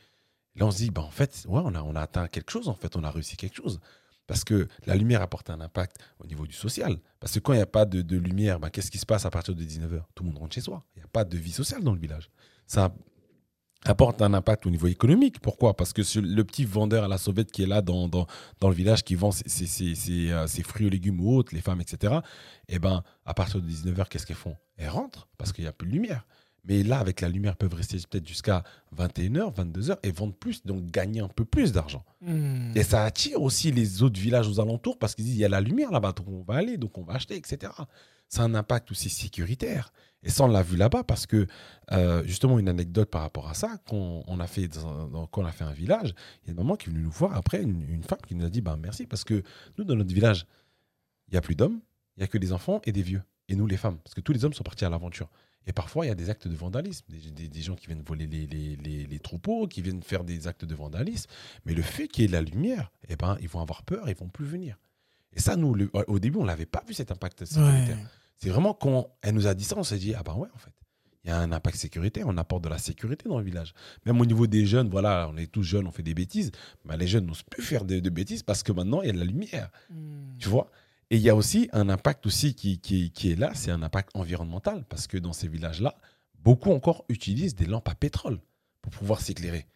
Là, 0.55 0.67
on 0.67 0.71
se 0.71 0.79
dit, 0.79 0.91
bah, 0.91 1.03
en 1.03 1.11
fait, 1.11 1.45
ouais, 1.49 1.61
on 1.65 1.75
a, 1.75 1.83
on 1.83 1.97
a 1.97 2.01
atteint 2.03 2.29
quelque 2.29 2.51
chose, 2.51 2.69
en 2.69 2.75
fait, 2.75 2.95
on 2.97 3.03
a 3.05 3.11
réussi 3.11 3.37
quelque 3.37 3.57
chose. 3.57 3.81
Parce 4.29 4.43
que 4.45 4.69
la 4.87 4.95
lumière 4.97 5.23
apporte 5.23 5.51
un 5.51 5.61
impact 5.61 5.99
au 6.19 6.27
niveau 6.27 6.47
du 6.47 6.55
social. 6.55 6.97
Parce 7.21 7.35
que 7.35 7.39
quand 7.41 7.53
il 7.53 7.57
n'y 7.57 7.63
a 7.63 7.67
pas 7.67 7.85
de, 7.85 8.03
de 8.03 8.17
lumière, 8.17 8.59
bah, 8.61 8.71
qu'est-ce 8.71 8.91
qui 8.91 8.99
se 8.99 9.07
passe 9.07 9.25
à 9.27 9.31
partir 9.31 9.55
de 9.55 9.63
19h 9.65 10.03
Tout 10.15 10.23
le 10.25 10.31
monde 10.31 10.39
rentre 10.39 10.55
chez 10.55 10.61
soi. 10.61 10.85
Il 10.95 11.01
n'y 11.01 11.05
a 11.05 11.09
pas 11.09 11.25
de 11.25 11.37
vie 11.37 11.53
sociale 11.53 11.83
dans 11.83 11.93
le 11.93 12.01
village. 12.01 12.31
Ça 12.67 12.95
apporte 13.89 14.23
un 14.23 14.35
impact 14.35 14.67
au 14.67 14.71
niveau 14.71 14.87
économique. 14.87 15.41
Pourquoi? 15.41 15.75
Parce 15.77 15.93
que 15.93 16.03
le 16.21 16.45
petit 16.45 16.65
vendeur 16.65 17.05
à 17.05 17.09
la 17.09 17.19
sauvette 17.19 17.51
qui 17.53 17.63
est 17.63 17.67
là 17.67 17.83
dans, 17.83 18.09
le 18.63 18.73
village, 18.75 19.05
qui 19.05 19.15
vend 19.15 19.31
ses, 19.31 19.49
ses- 19.49 19.95
ses- 19.95 20.31
euh, 20.31 20.47
fruits 20.47 20.89
légumes 20.91 21.21
ou 21.21 21.35
autres, 21.37 21.55
les 21.55 21.61
femmes, 21.61 21.81
etc., 21.81 22.15
eh 22.69 22.79
ben, 22.79 23.03
à 23.25 23.35
partir 23.35 23.61
de 23.61 23.67
19h, 23.69 24.09
qu'est-ce 24.09 24.27
qu'elles 24.27 24.37
font? 24.37 24.57
Elles 24.77 24.89
rentrent 24.89 25.29
parce 25.39 25.53
qu'il 25.53 25.65
n'y 25.65 25.69
a 25.69 25.73
plus 25.73 25.89
de 25.89 25.93
lumière. 25.93 26.27
Mais 26.69 26.83
là, 26.83 26.99
avec 26.99 27.21
la 27.21 27.29
lumière, 27.29 27.57
peuvent 27.57 27.75
rester 27.75 27.97
peut-être 28.11 28.27
jusqu'à 28.27 28.65
21h, 28.97 29.55
22h 29.55 29.99
et 30.03 30.11
vendre 30.11 30.35
plus, 30.35 30.65
donc 30.65 30.87
gagner 30.87 31.21
un 31.21 31.29
peu 31.29 31.45
plus 31.45 31.73
d'argent. 31.73 32.05
Hmm. 32.21 32.73
Et 32.75 32.83
ça 32.83 33.05
attire 33.05 33.41
aussi 33.41 33.71
les 33.71 34.03
autres 34.03 34.21
villages 34.21 34.49
aux 34.49 34.59
alentours 34.61 34.99
parce 34.99 35.15
qu'ils 35.15 35.25
disent 35.25 35.37
il 35.37 35.41
y 35.41 35.45
a 35.45 35.49
la 35.49 35.61
lumière 35.61 35.91
là-bas, 35.93 36.13
donc 36.13 36.27
on 36.29 36.43
va 36.43 36.55
aller, 36.57 36.77
donc 36.77 36.99
on 36.99 37.05
va 37.05 37.15
acheter, 37.15 37.37
etc. 37.37 37.73
C'est 38.29 38.41
un 38.41 38.55
impact 38.57 38.91
aussi 38.91 39.09
sécuritaire. 39.09 39.93
Et 40.25 40.31
ça, 40.31 40.43
on 40.43 40.49
l'a 40.49 40.63
vu 40.63 40.77
là-bas 40.77 41.05
parce 41.05 41.25
que, 41.27 41.47
euh, 41.93 42.25
justement, 42.25 42.59
une 42.59 42.69
anecdote 42.69 43.09
par 43.11 43.21
rapport 43.23 43.49
à 43.49 43.55
ça, 43.55 43.77
quand 43.89 44.25
on 44.27 44.41
a 44.41 44.49
fait, 44.49 44.67
dans 44.67 44.87
un- 44.89 45.07
dans- 45.09 45.27
quand 45.29 45.43
on 45.43 45.47
a 45.47 45.53
fait 45.53 45.63
un 45.63 45.73
village, 45.73 46.15
il 46.43 46.47
y 46.47 46.49
a 46.49 46.53
une 46.53 46.57
maman 46.57 46.75
qui 46.75 46.89
est 46.89 46.93
venue 46.93 47.05
nous 47.05 47.11
voir 47.13 47.37
après, 47.37 47.63
une, 47.63 47.83
une 47.89 48.03
femme 48.03 48.19
qui 48.27 48.35
nous 48.35 48.45
a 48.45 48.51
dit 48.51 48.61
bah, 48.61 48.77
merci 48.81 49.07
parce 49.07 49.23
que 49.23 49.45
nous, 49.79 49.85
dans 49.85 49.95
notre 49.95 50.13
village, 50.13 50.47
il 51.29 51.33
n'y 51.35 51.39
a 51.39 51.41
plus 51.41 51.55
d'hommes, 51.55 51.81
il 52.17 52.21
n'y 52.21 52.25
a 52.25 52.27
que 52.27 52.39
des 52.39 52.53
enfants 52.53 52.81
et 52.85 52.91
des 52.91 53.03
vieux. 53.03 53.23
Et 53.49 53.55
nous, 53.57 53.67
les 53.67 53.77
femmes, 53.77 53.99
parce 53.99 54.15
que 54.15 54.21
tous 54.21 54.33
les 54.33 54.45
hommes 54.45 54.53
sont 54.53 54.65
partis 54.65 54.85
à 54.85 54.91
l'aventure. 54.91 55.29
Et 55.69 55.73
parfois, 55.73 56.05
il 56.05 56.09
y 56.09 56.13
a 56.13 56.15
des 56.15 56.31
actes 56.31 56.47
de 56.49 56.55
vandalisme, 56.55 57.05
des, 57.09 57.31
des- 57.31 57.49
des 57.49 57.61
gens 57.63 57.75
qui 57.75 57.87
viennent 57.87 58.03
voler 58.03 58.27
les, 58.27 58.47
les- 58.47 58.77
les- 58.77 59.07
les 59.07 59.19
troupeaux, 59.19 59.67
qui 59.67 59.83
viennent 59.83 60.03
faire 60.03 60.23
des 60.25 60.47
actes 60.47 60.65
de 60.65 60.75
vandalisme. 60.75 61.29
Mais 61.65 61.75
le 61.75 61.83
fait 61.83 62.07
qu'il 62.09 62.23
y 62.23 62.25
ait 62.25 62.29
de 62.29 62.33
la 62.33 62.43
lumière, 62.43 62.93
eh 63.09 63.17
ben, 63.17 63.37
ils 63.41 63.49
vont 63.49 63.61
avoir 63.61 63.83
peur, 63.83 64.09
ils 64.09 64.17
vont 64.17 64.29
plus 64.29 64.47
venir. 64.47 64.79
Et 65.33 65.41
ça, 65.41 65.57
nous, 65.57 65.75
le- 65.75 65.91
au 66.07 66.19
début, 66.19 66.39
on 66.39 66.45
l'avait 66.45 66.67
pas 66.67 66.83
vu 66.87 66.95
cet 66.95 67.11
impact 67.11 67.45
sécuritaire. 67.45 67.97
Ouais. 67.97 68.05
C'est 68.37 68.49
vraiment 68.51 68.75
quand 68.75 69.09
elle 69.23 69.35
nous 69.35 69.47
a 69.47 69.55
dit 69.55 69.65
ça, 69.65 69.77
on 69.77 69.83
s'est 69.83 69.99
dit 69.99 70.15
ah 70.15 70.23
ben 70.23 70.35
ouais 70.35 70.49
en 70.55 70.59
fait. 70.59 70.71
Il 71.25 71.31
y 71.31 71.33
a 71.33 71.39
un 71.41 71.51
impact 71.51 71.77
sécuritaire, 71.79 72.27
on 72.29 72.37
apporte 72.37 72.63
de 72.63 72.69
la 72.69 72.79
sécurité 72.79 73.29
dans 73.29 73.39
le 73.39 73.45
village. 73.45 73.75
Même 74.05 74.21
au 74.21 74.27
niveau 74.27 74.47
des 74.47 74.65
jeunes, 74.65 74.89
voilà, 74.89 75.29
on 75.33 75.37
est 75.37 75.51
tous 75.51 75.65
jeunes, 75.65 75.87
on 75.89 75.91
fait 75.91 76.05
des 76.05 76.15
bêtises, 76.15 76.53
mais 76.85 76.97
les 76.97 77.09
jeunes 77.09 77.27
n'osent 77.27 77.43
plus 77.43 77.63
faire 77.65 77.85
de, 77.85 77.99
de 77.99 78.11
bêtises 78.11 78.45
parce 78.45 78.63
que 78.63 78.71
maintenant 78.71 79.03
il 79.03 79.07
y 79.07 79.11
a 79.11 79.13
de 79.13 79.19
la 79.19 79.25
lumière, 79.25 79.71
Hmm. 79.91 80.37
tu 80.39 80.49
vois? 80.49 80.71
Et 81.11 81.17
il 81.17 81.23
y 81.23 81.31
a 81.31 81.37
aussi 81.37 81.69
un 81.73 81.89
impact 81.89 82.27
aussi 82.27 82.55
qui, 82.55 82.81
est 83.25 83.39
là, 83.39 83.53
c'est 83.55 83.71
un 83.71 83.83
impact 83.83 84.11
environnemental 84.15 84.85
parce 84.89 85.07
que 85.07 85.17
dans 85.17 85.33
ces 85.33 85.49
villages-là, 85.49 85.95
beaucoup 86.41 86.73
encore 86.73 87.05
utilisent 87.09 87.55
des 87.55 87.67
lampes 87.67 87.89
à 87.89 87.95
pétrole 87.95 88.41
pour 88.83 88.93
pouvoir 88.93 89.21
s'éclairer. 89.21 89.67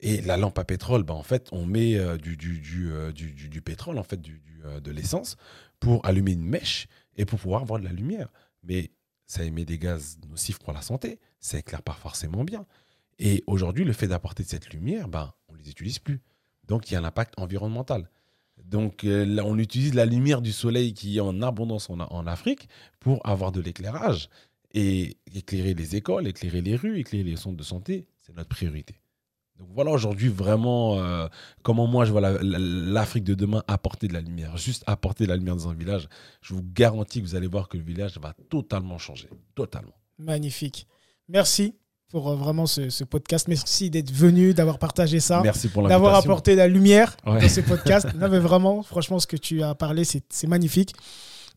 Et 0.00 0.20
la 0.20 0.36
lampe 0.36 0.58
à 0.58 0.64
pétrole, 0.64 1.04
ben, 1.04 1.14
en 1.14 1.22
fait, 1.22 1.48
on 1.52 1.64
met 1.64 1.96
euh, 1.96 2.18
du, 2.18 2.36
du, 2.36 2.90
euh, 2.90 3.12
du, 3.12 3.32
du- 3.32 3.48
du 3.48 3.62
pétrole, 3.62 3.98
en 3.98 4.02
fait, 4.02 4.20
euh, 4.64 4.80
de 4.80 4.90
l'essence, 4.90 5.36
pour 5.78 6.04
allumer 6.04 6.32
une 6.32 6.44
mèche 6.44 6.88
et 7.16 7.24
pour 7.24 7.38
pouvoir 7.38 7.62
avoir 7.62 7.78
de 7.78 7.84
la 7.84 7.92
lumière. 7.92 8.28
Mais 8.64 8.90
ça 9.26 9.44
émet 9.44 9.64
des 9.64 9.78
gaz 9.78 10.18
nocifs 10.28 10.58
pour 10.58 10.72
la 10.72 10.82
santé, 10.82 11.20
ça 11.38 11.58
éclaire 11.58 11.82
pas 11.82 11.92
forcément 11.92 12.42
bien. 12.42 12.66
Et 13.20 13.44
aujourd'hui, 13.46 13.84
le 13.84 13.92
fait 13.92 14.08
d'apporter 14.08 14.42
cette 14.42 14.70
lumière, 14.74 15.08
ben, 15.08 15.32
on 15.48 15.52
ne 15.54 15.58
les 15.58 15.70
utilise 15.70 16.00
plus. 16.00 16.20
Donc, 16.66 16.90
il 16.90 16.94
y 16.94 16.96
a 16.96 17.00
un 17.00 17.04
impact 17.04 17.34
environnemental. 17.38 18.10
Donc, 18.64 19.04
euh, 19.04 19.24
là, 19.24 19.44
on 19.44 19.58
utilise 19.58 19.94
la 19.94 20.06
lumière 20.06 20.40
du 20.42 20.52
soleil 20.52 20.94
qui 20.94 21.16
est 21.18 21.20
en 21.20 21.42
abondance 21.42 21.90
en, 21.90 22.26
Afrique 22.26 22.68
pour 23.00 23.20
avoir 23.26 23.52
de 23.52 23.60
l'éclairage. 23.60 24.28
Et 24.74 25.16
éclairer 25.34 25.74
les 25.74 25.96
écoles, 25.96 26.26
éclairer 26.26 26.62
les 26.62 26.76
rues, 26.76 26.98
éclairer 26.98 27.24
les 27.24 27.36
centres 27.36 27.58
de 27.58 27.62
santé, 27.62 28.06
c'est 28.22 28.34
notre 28.34 28.48
priorité. 28.48 28.94
Donc 29.58 29.68
voilà 29.74 29.90
aujourd'hui 29.90 30.28
vraiment 30.28 30.98
euh, 30.98 31.26
comment 31.62 31.86
moi 31.86 32.06
je 32.06 32.10
vois 32.12 32.22
la- 32.22 32.42
la- 32.42 32.58
l'Afrique 32.58 33.24
de 33.24 33.34
demain 33.34 33.62
apporter 33.68 34.08
de 34.08 34.14
la 34.14 34.22
lumière. 34.22 34.56
Juste 34.56 34.82
apporter 34.86 35.24
de 35.24 35.28
la 35.28 35.36
lumière 35.36 35.56
dans 35.56 35.68
un 35.68 35.74
village. 35.74 36.08
Je 36.40 36.54
vous 36.54 36.62
garantis 36.72 37.20
que 37.20 37.26
vous 37.26 37.34
allez 37.34 37.46
voir 37.48 37.68
que 37.68 37.76
le 37.76 37.82
village 37.84 38.16
va 38.18 38.34
totalement 38.48 38.96
changer. 38.96 39.28
Totalement. 39.54 39.92
Magnifique. 40.18 40.86
Merci 41.28 41.74
pour 42.12 42.28
euh, 42.30 42.36
vraiment 42.36 42.66
ce, 42.66 42.90
ce 42.90 43.02
podcast. 43.04 43.48
Merci 43.48 43.90
d'être 43.90 44.12
venu, 44.12 44.54
d'avoir 44.54 44.78
partagé 44.78 45.18
ça, 45.18 45.40
Merci 45.42 45.66
pour 45.68 45.88
d'avoir 45.88 46.14
apporté 46.14 46.54
la 46.54 46.68
lumière 46.68 47.16
Ouais. 47.26 47.40
dans 47.40 47.48
ce 47.48 47.60
podcast. 47.62 48.06
non, 48.16 48.28
mais 48.28 48.38
vraiment, 48.38 48.82
franchement, 48.84 49.18
ce 49.18 49.26
que 49.26 49.36
tu 49.36 49.62
as 49.62 49.74
parlé, 49.74 50.04
c'est 50.04 50.46
magnifique. 50.46 50.94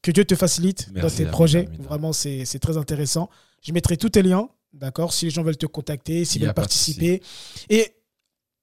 Que 0.01 0.11
Dieu 0.11 0.23
te 0.25 0.35
facilite 0.35 0.91
dans 0.93 1.09
tes 1.09 1.25
projets. 1.25 1.67
Vraiment, 1.79 2.13
c'est 2.13 2.59
très 2.59 2.77
intéressant. 2.77 3.29
Je 3.61 3.71
mettrai 3.73 3.97
tous 3.97 4.09
tes 4.09 4.23
liens, 4.23 4.47
d'accord, 4.73 5.11
si 5.13 5.25
les 5.25 5.31
gens 5.31 5.43
veulent 5.43 5.57
te 5.57 5.65
contacter, 5.65 6.25
s'ils 6.25 6.41
veulent 6.43 6.53
participer. 6.53 7.21
Et 7.69 7.91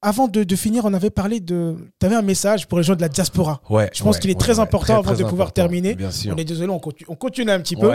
avant 0.04 0.26
de, 0.28 0.42
de 0.44 0.56
finir, 0.56 0.84
on 0.84 0.94
avait 0.94 1.10
parlé 1.10 1.38
de. 1.40 1.76
Tu 2.00 2.06
avais 2.06 2.16
un 2.16 2.22
message 2.22 2.66
pour 2.66 2.78
les 2.78 2.84
gens 2.84 2.94
de 2.96 3.00
la 3.00 3.08
diaspora. 3.08 3.60
Ouais, 3.70 3.88
Je 3.92 4.02
pense 4.02 4.16
ouais, 4.16 4.20
qu'il 4.20 4.30
est 4.30 4.38
très 4.40 4.54
ouais. 4.54 4.60
important 4.60 4.94
Très, 4.94 5.02
avant 5.10 5.14
très 5.14 5.22
de 5.24 5.28
pouvoir 5.28 5.52
terminer. 5.52 5.94
Bien 5.94 6.10
sûr. 6.10 6.32
On 6.34 6.38
est 6.38 6.44
désolé, 6.44 6.68
on 6.70 6.78
continue, 6.80 7.06
on 7.08 7.14
continue 7.16 7.50
un 7.52 7.60
petit 7.60 7.76
peu. 7.76 7.90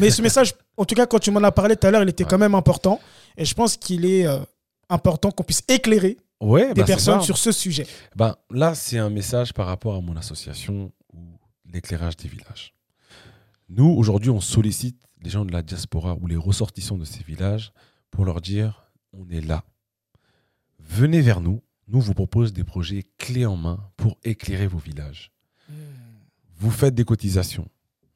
Mais 0.00 0.10
ce 0.10 0.22
message, 0.22 0.54
en 0.76 0.84
tout 0.84 0.94
cas, 0.96 1.06
quand 1.06 1.18
tu 1.20 1.30
m'en 1.30 1.42
as 1.42 1.52
parlé 1.52 1.76
tout 1.76 1.86
à 1.86 1.90
l'heure, 1.92 2.02
il 2.02 2.08
était 2.08 2.24
quand 2.24 2.38
même 2.38 2.54
important. 2.56 3.00
Et 3.36 3.44
je 3.44 3.54
pense 3.54 3.76
qu'il 3.76 4.04
est 4.04 4.26
euh, 4.26 4.38
important 4.88 5.30
qu'on 5.30 5.44
puisse 5.44 5.62
éclairer 5.68 6.18
Ouais, 6.42 6.74
des 6.74 6.80
bah, 6.80 6.86
personnes 6.86 7.22
sur 7.22 7.38
ce 7.38 7.52
sujet. 7.52 7.86
Ben, 8.16 8.34
là, 8.50 8.74
c'est 8.74 8.98
un 8.98 9.10
message 9.10 9.54
par 9.54 9.68
rapport 9.68 9.94
à 9.94 10.00
mon 10.00 10.16
association 10.16 10.90
ou 11.14 11.38
l'éclairage 11.72 12.16
des 12.16 12.28
villages. 12.28 12.74
Nous, 13.68 13.86
aujourd'hui, 13.88 14.30
on 14.30 14.40
sollicite 14.40 15.00
les 15.22 15.30
gens 15.30 15.44
de 15.44 15.52
la 15.52 15.62
diaspora 15.62 16.16
ou 16.20 16.26
les 16.26 16.36
ressortissants 16.36 16.98
de 16.98 17.04
ces 17.04 17.22
villages 17.22 17.72
pour 18.10 18.24
leur 18.24 18.40
dire 18.40 18.90
on 19.12 19.28
est 19.30 19.40
là. 19.40 19.64
Venez 20.80 21.20
vers 21.20 21.40
nous. 21.40 21.62
Nous 21.86 22.00
vous 22.00 22.14
propose 22.14 22.52
des 22.52 22.64
projets 22.64 23.04
clés 23.18 23.46
en 23.46 23.56
main 23.56 23.78
pour 23.96 24.18
éclairer 24.24 24.66
vos 24.66 24.78
villages. 24.78 25.32
Vous 26.56 26.70
faites 26.70 26.94
des 26.94 27.04
cotisations. 27.04 27.68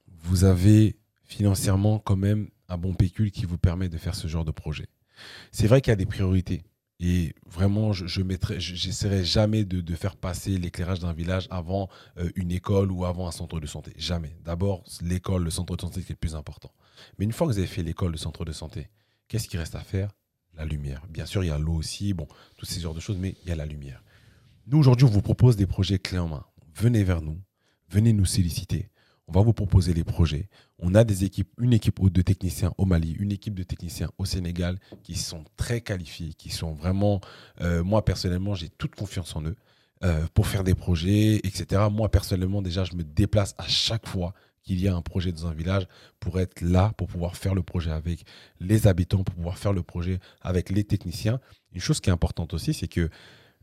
Vous 0.08 0.44
avez 0.44 0.96
financièrement 1.24 1.98
quand 2.00 2.16
même 2.16 2.48
un 2.68 2.78
bon 2.78 2.94
pécule 2.94 3.30
qui 3.30 3.44
vous 3.44 3.58
permet 3.58 3.88
de 3.88 3.98
faire 3.98 4.14
ce 4.14 4.26
genre 4.26 4.44
de 4.44 4.50
projet. 4.50 4.86
C'est 5.52 5.66
vrai 5.66 5.80
qu'il 5.80 5.90
y 5.90 5.92
a 5.92 5.96
des 5.96 6.06
priorités. 6.06 6.62
Et 6.98 7.34
vraiment, 7.44 7.92
je, 7.92 8.06
je 8.06 8.22
jamais 9.22 9.64
de, 9.64 9.94
faire 9.94 10.16
passer 10.16 10.56
l'éclairage 10.56 11.00
d'un 11.00 11.12
village 11.12 11.46
avant 11.50 11.88
euh, 12.16 12.30
une 12.36 12.50
école 12.50 12.90
ou 12.90 13.04
avant 13.04 13.28
un 13.28 13.32
centre 13.32 13.60
de 13.60 13.66
santé. 13.66 13.92
Jamais. 13.96 14.34
D'abord, 14.44 14.82
l'école, 15.02 15.44
le 15.44 15.50
centre 15.50 15.76
de 15.76 15.82
santé 15.82 16.00
qui 16.00 16.12
est 16.12 16.14
le 16.14 16.16
plus 16.16 16.34
important. 16.34 16.72
Mais 17.18 17.26
une 17.26 17.32
fois 17.32 17.46
que 17.46 17.52
vous 17.52 17.58
avez 17.58 17.66
fait 17.66 17.82
l'école, 17.82 18.12
le 18.12 18.18
centre 18.18 18.46
de 18.46 18.52
santé, 18.52 18.88
qu'est-ce 19.28 19.48
qui 19.48 19.58
reste 19.58 19.74
à 19.74 19.80
faire? 19.80 20.10
La 20.54 20.64
lumière. 20.64 21.02
Bien 21.10 21.26
sûr, 21.26 21.44
il 21.44 21.48
y 21.48 21.50
a 21.50 21.58
l'eau 21.58 21.74
aussi, 21.74 22.14
bon, 22.14 22.26
tous 22.56 22.64
ces 22.64 22.80
genres 22.80 22.94
de 22.94 23.00
choses, 23.00 23.18
mais 23.18 23.36
il 23.42 23.50
y 23.50 23.52
a 23.52 23.56
la 23.56 23.66
lumière. 23.66 24.02
Nous, 24.66 24.78
aujourd'hui, 24.78 25.04
on 25.04 25.10
vous 25.10 25.20
propose 25.20 25.56
des 25.56 25.66
projets 25.66 25.98
clés 25.98 26.18
en 26.18 26.28
main. 26.28 26.46
Venez 26.74 27.04
vers 27.04 27.20
nous, 27.20 27.38
venez 27.90 28.14
nous 28.14 28.24
solliciter. 28.24 28.88
On 29.28 29.32
va 29.32 29.42
vous 29.42 29.52
proposer 29.52 29.92
les 29.92 30.04
projets. 30.04 30.48
On 30.78 30.94
a 30.94 31.02
des 31.02 31.24
équipes, 31.24 31.48
une 31.60 31.72
équipe 31.72 31.98
de 32.00 32.22
techniciens 32.22 32.72
au 32.78 32.84
Mali, 32.84 33.12
une 33.18 33.32
équipe 33.32 33.54
de 33.54 33.64
techniciens 33.64 34.08
au 34.18 34.24
Sénégal 34.24 34.78
qui 35.02 35.16
sont 35.16 35.44
très 35.56 35.80
qualifiés, 35.80 36.32
qui 36.34 36.50
sont 36.50 36.72
vraiment, 36.74 37.20
euh, 37.60 37.82
moi 37.82 38.04
personnellement, 38.04 38.54
j'ai 38.54 38.68
toute 38.68 38.94
confiance 38.94 39.34
en 39.34 39.42
eux 39.44 39.56
euh, 40.04 40.26
pour 40.32 40.46
faire 40.46 40.62
des 40.62 40.76
projets, 40.76 41.36
etc. 41.42 41.82
Moi 41.90 42.08
personnellement, 42.08 42.62
déjà, 42.62 42.84
je 42.84 42.94
me 42.94 43.02
déplace 43.02 43.54
à 43.58 43.66
chaque 43.66 44.06
fois 44.06 44.32
qu'il 44.62 44.80
y 44.80 44.86
a 44.86 44.94
un 44.94 45.02
projet 45.02 45.32
dans 45.32 45.46
un 45.48 45.54
village 45.54 45.88
pour 46.20 46.38
être 46.38 46.60
là, 46.60 46.92
pour 46.96 47.08
pouvoir 47.08 47.36
faire 47.36 47.54
le 47.54 47.62
projet 47.64 47.90
avec 47.90 48.24
les 48.60 48.86
habitants, 48.86 49.24
pour 49.24 49.34
pouvoir 49.34 49.58
faire 49.58 49.72
le 49.72 49.82
projet 49.82 50.20
avec 50.40 50.70
les 50.70 50.84
techniciens. 50.84 51.40
Une 51.72 51.80
chose 51.80 51.98
qui 52.00 52.10
est 52.10 52.12
importante 52.12 52.54
aussi, 52.54 52.74
c'est 52.74 52.88
que 52.88 53.08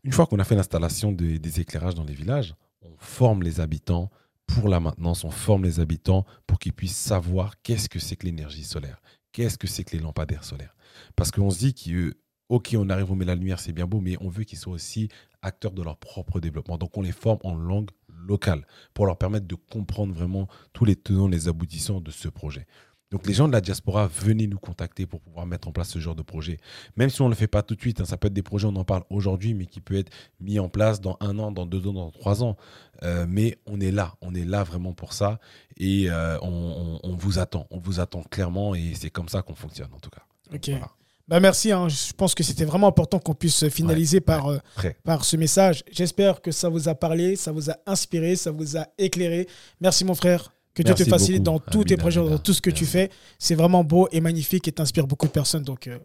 une 0.03 0.11
fois 0.11 0.25
qu'on 0.25 0.39
a 0.39 0.43
fait 0.43 0.55
l'installation 0.55 1.13
des- 1.13 1.39
des 1.39 1.59
éclairages 1.61 1.95
dans 1.95 2.03
les 2.03 2.13
villages, 2.13 2.53
on 2.81 2.91
forme 2.97 3.43
les 3.43 3.61
habitants 3.61 4.11
pour 4.47 4.69
la 4.69 4.79
maintenance, 4.79 5.23
on 5.23 5.31
forme 5.31 5.63
les 5.63 5.79
habitants 5.79 6.25
pour 6.47 6.59
qu'ils 6.59 6.73
puissent 6.73 6.97
savoir 6.97 7.61
qu'est-ce 7.61 7.89
que 7.89 7.99
c'est 7.99 8.15
que 8.15 8.25
l'énergie 8.25 8.63
solaire, 8.63 9.01
qu'est-ce 9.31 9.57
que 9.57 9.67
c'est 9.67 9.83
que 9.83 9.95
les 9.95 10.01
lampadaires 10.01 10.43
solaires. 10.43 10.75
Parce 11.15 11.31
qu'on 11.31 11.49
se 11.49 11.59
dit 11.59 11.73
que, 11.73 12.15
ok, 12.49 12.75
on 12.77 12.89
arrive, 12.89 13.11
on 13.11 13.15
met 13.15 13.25
la 13.25 13.35
lumière, 13.35 13.59
c'est 13.59 13.73
bien 13.73 13.87
beau, 13.87 13.99
mais 13.99 14.17
on 14.21 14.29
veut 14.29 14.43
qu'ils 14.43 14.57
soient 14.57 14.73
aussi 14.73 15.09
acteurs 15.41 15.71
de 15.71 15.81
leur 15.81 15.97
propre 15.97 16.39
développement. 16.39 16.77
Donc 16.77 16.97
on 16.97 17.01
les 17.01 17.11
forme 17.11 17.39
en 17.43 17.55
langue 17.55 17.89
locale 18.07 18.65
pour 18.93 19.05
leur 19.05 19.17
permettre 19.17 19.47
de 19.47 19.55
comprendre 19.55 20.13
vraiment 20.13 20.47
tous 20.71 20.85
les 20.85 20.95
tenants, 20.95 21.27
les 21.27 21.47
aboutissants 21.47 22.01
de 22.01 22.11
ce 22.11 22.29
projet. 22.29 22.65
Donc 23.13 23.27
les 23.27 23.33
gens 23.33 23.47
de 23.47 23.53
la 23.53 23.61
diaspora, 23.61 24.07
venez 24.07 24.47
nous 24.47 24.57
contacter 24.57 25.05
pour 25.05 25.21
pouvoir 25.21 25.45
mettre 25.45 25.67
en 25.67 25.71
place 25.71 25.87
ce 25.89 25.99
genre 25.99 26.15
de 26.15 26.23
projet. 26.23 26.57
Même 26.97 27.09
si 27.11 27.21
on 27.21 27.25
ne 27.25 27.29
le 27.29 27.35
fait 27.35 27.47
pas 27.47 27.61
tout 27.61 27.75
de 27.75 27.79
suite, 27.79 28.01
hein, 28.01 28.05
ça 28.05 28.17
peut 28.17 28.27
être 28.27 28.33
des 28.33 28.41
projets, 28.41 28.65
on 28.65 28.75
en 28.75 28.83
parle 28.83 29.03
aujourd'hui, 29.11 29.53
mais 29.53 29.67
qui 29.67 29.79
peut 29.81 29.95
être 29.95 30.11
mis 30.41 30.57
en 30.59 30.67
place 30.67 30.99
dans 30.99 31.15
un 31.21 31.37
an, 31.37 31.51
dans 31.51 31.67
deux 31.67 31.85
ans, 31.87 31.93
dans 31.93 32.09
trois 32.11 32.43
ans. 32.43 32.57
Euh, 33.03 33.25
mais 33.29 33.59
on 33.67 33.79
est 33.79 33.91
là, 33.91 34.15
on 34.21 34.33
est 34.33 34.45
là 34.45 34.63
vraiment 34.63 34.93
pour 34.93 35.13
ça 35.13 35.39
et 35.77 36.09
euh, 36.09 36.37
on, 36.41 36.47
on- 36.47 36.99
on 37.03 37.15
vous 37.15 37.37
attend, 37.37 37.67
on 37.69 37.77
vous 37.77 37.99
attend 37.99 38.23
clairement 38.23 38.73
et 38.75 38.93
c'est 38.95 39.09
comme 39.11 39.29
ça 39.29 39.41
qu'on 39.43 39.55
fonctionne 39.55 39.89
en 39.93 39.99
tout 39.99 40.09
cas. 40.09 40.23
Donc, 40.51 40.55
Ok. 40.61 40.69
voilà. 40.69 40.89
Bah 41.27 41.39
merci, 41.39 41.71
hein. 41.71 41.87
je 41.89 42.13
pense 42.13 42.35
que 42.35 42.43
c'était 42.43 42.65
vraiment 42.65 42.87
important 42.87 43.17
qu'on 43.19 43.33
puisse 43.33 43.67
finaliser 43.69 44.21
par, 44.21 44.47
euh, 44.47 44.57
par 45.03 45.23
ce 45.23 45.37
message. 45.37 45.83
J'espère 45.91 46.41
que 46.41 46.51
ça 46.51 46.67
vous 46.67 46.89
a 46.89 46.95
parlé, 46.95 47.35
ça 47.35 47.51
vous 47.51 47.69
a 47.69 47.77
inspiré, 47.85 48.35
ça 48.35 48.51
vous 48.51 48.75
a 48.77 48.87
éclairé. 48.97 49.47
Merci 49.79 50.03
mon 50.03 50.15
frère. 50.15 50.52
Que 50.73 50.81
Dieu 50.83 50.95
te 50.95 51.03
facilite 51.03 51.43
beaucoup. 51.43 51.59
dans 51.65 51.71
tous 51.71 51.83
tes 51.83 51.93
Amina, 51.93 52.01
projets, 52.03 52.19
dans 52.29 52.39
tout 52.39 52.53
ce 52.53 52.61
que 52.61 52.71
tu 52.71 52.85
fais. 52.85 53.09
C'est 53.37 53.55
vraiment 53.55 53.83
beau 53.83 54.07
et 54.11 54.21
magnifique 54.21 54.67
et 54.67 54.71
t'inspires 54.71 55.05
beaucoup 55.07 55.27
de 55.27 55.31
personnes. 55.31 55.63
Donc 55.63 55.87
euh, 55.87 55.99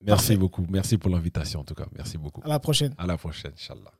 Merci 0.00 0.20
Parfait. 0.22 0.36
beaucoup, 0.36 0.66
merci 0.68 0.98
pour 0.98 1.10
l'invitation 1.10 1.60
en 1.60 1.64
tout 1.64 1.74
cas, 1.74 1.86
merci 1.96 2.18
beaucoup. 2.18 2.42
à 2.44 2.48
la 2.48 2.58
prochaine. 2.58 2.94
À 2.98 3.06
la 3.06 3.16
prochaine, 3.16 3.52
Inch'Allah. 3.58 3.90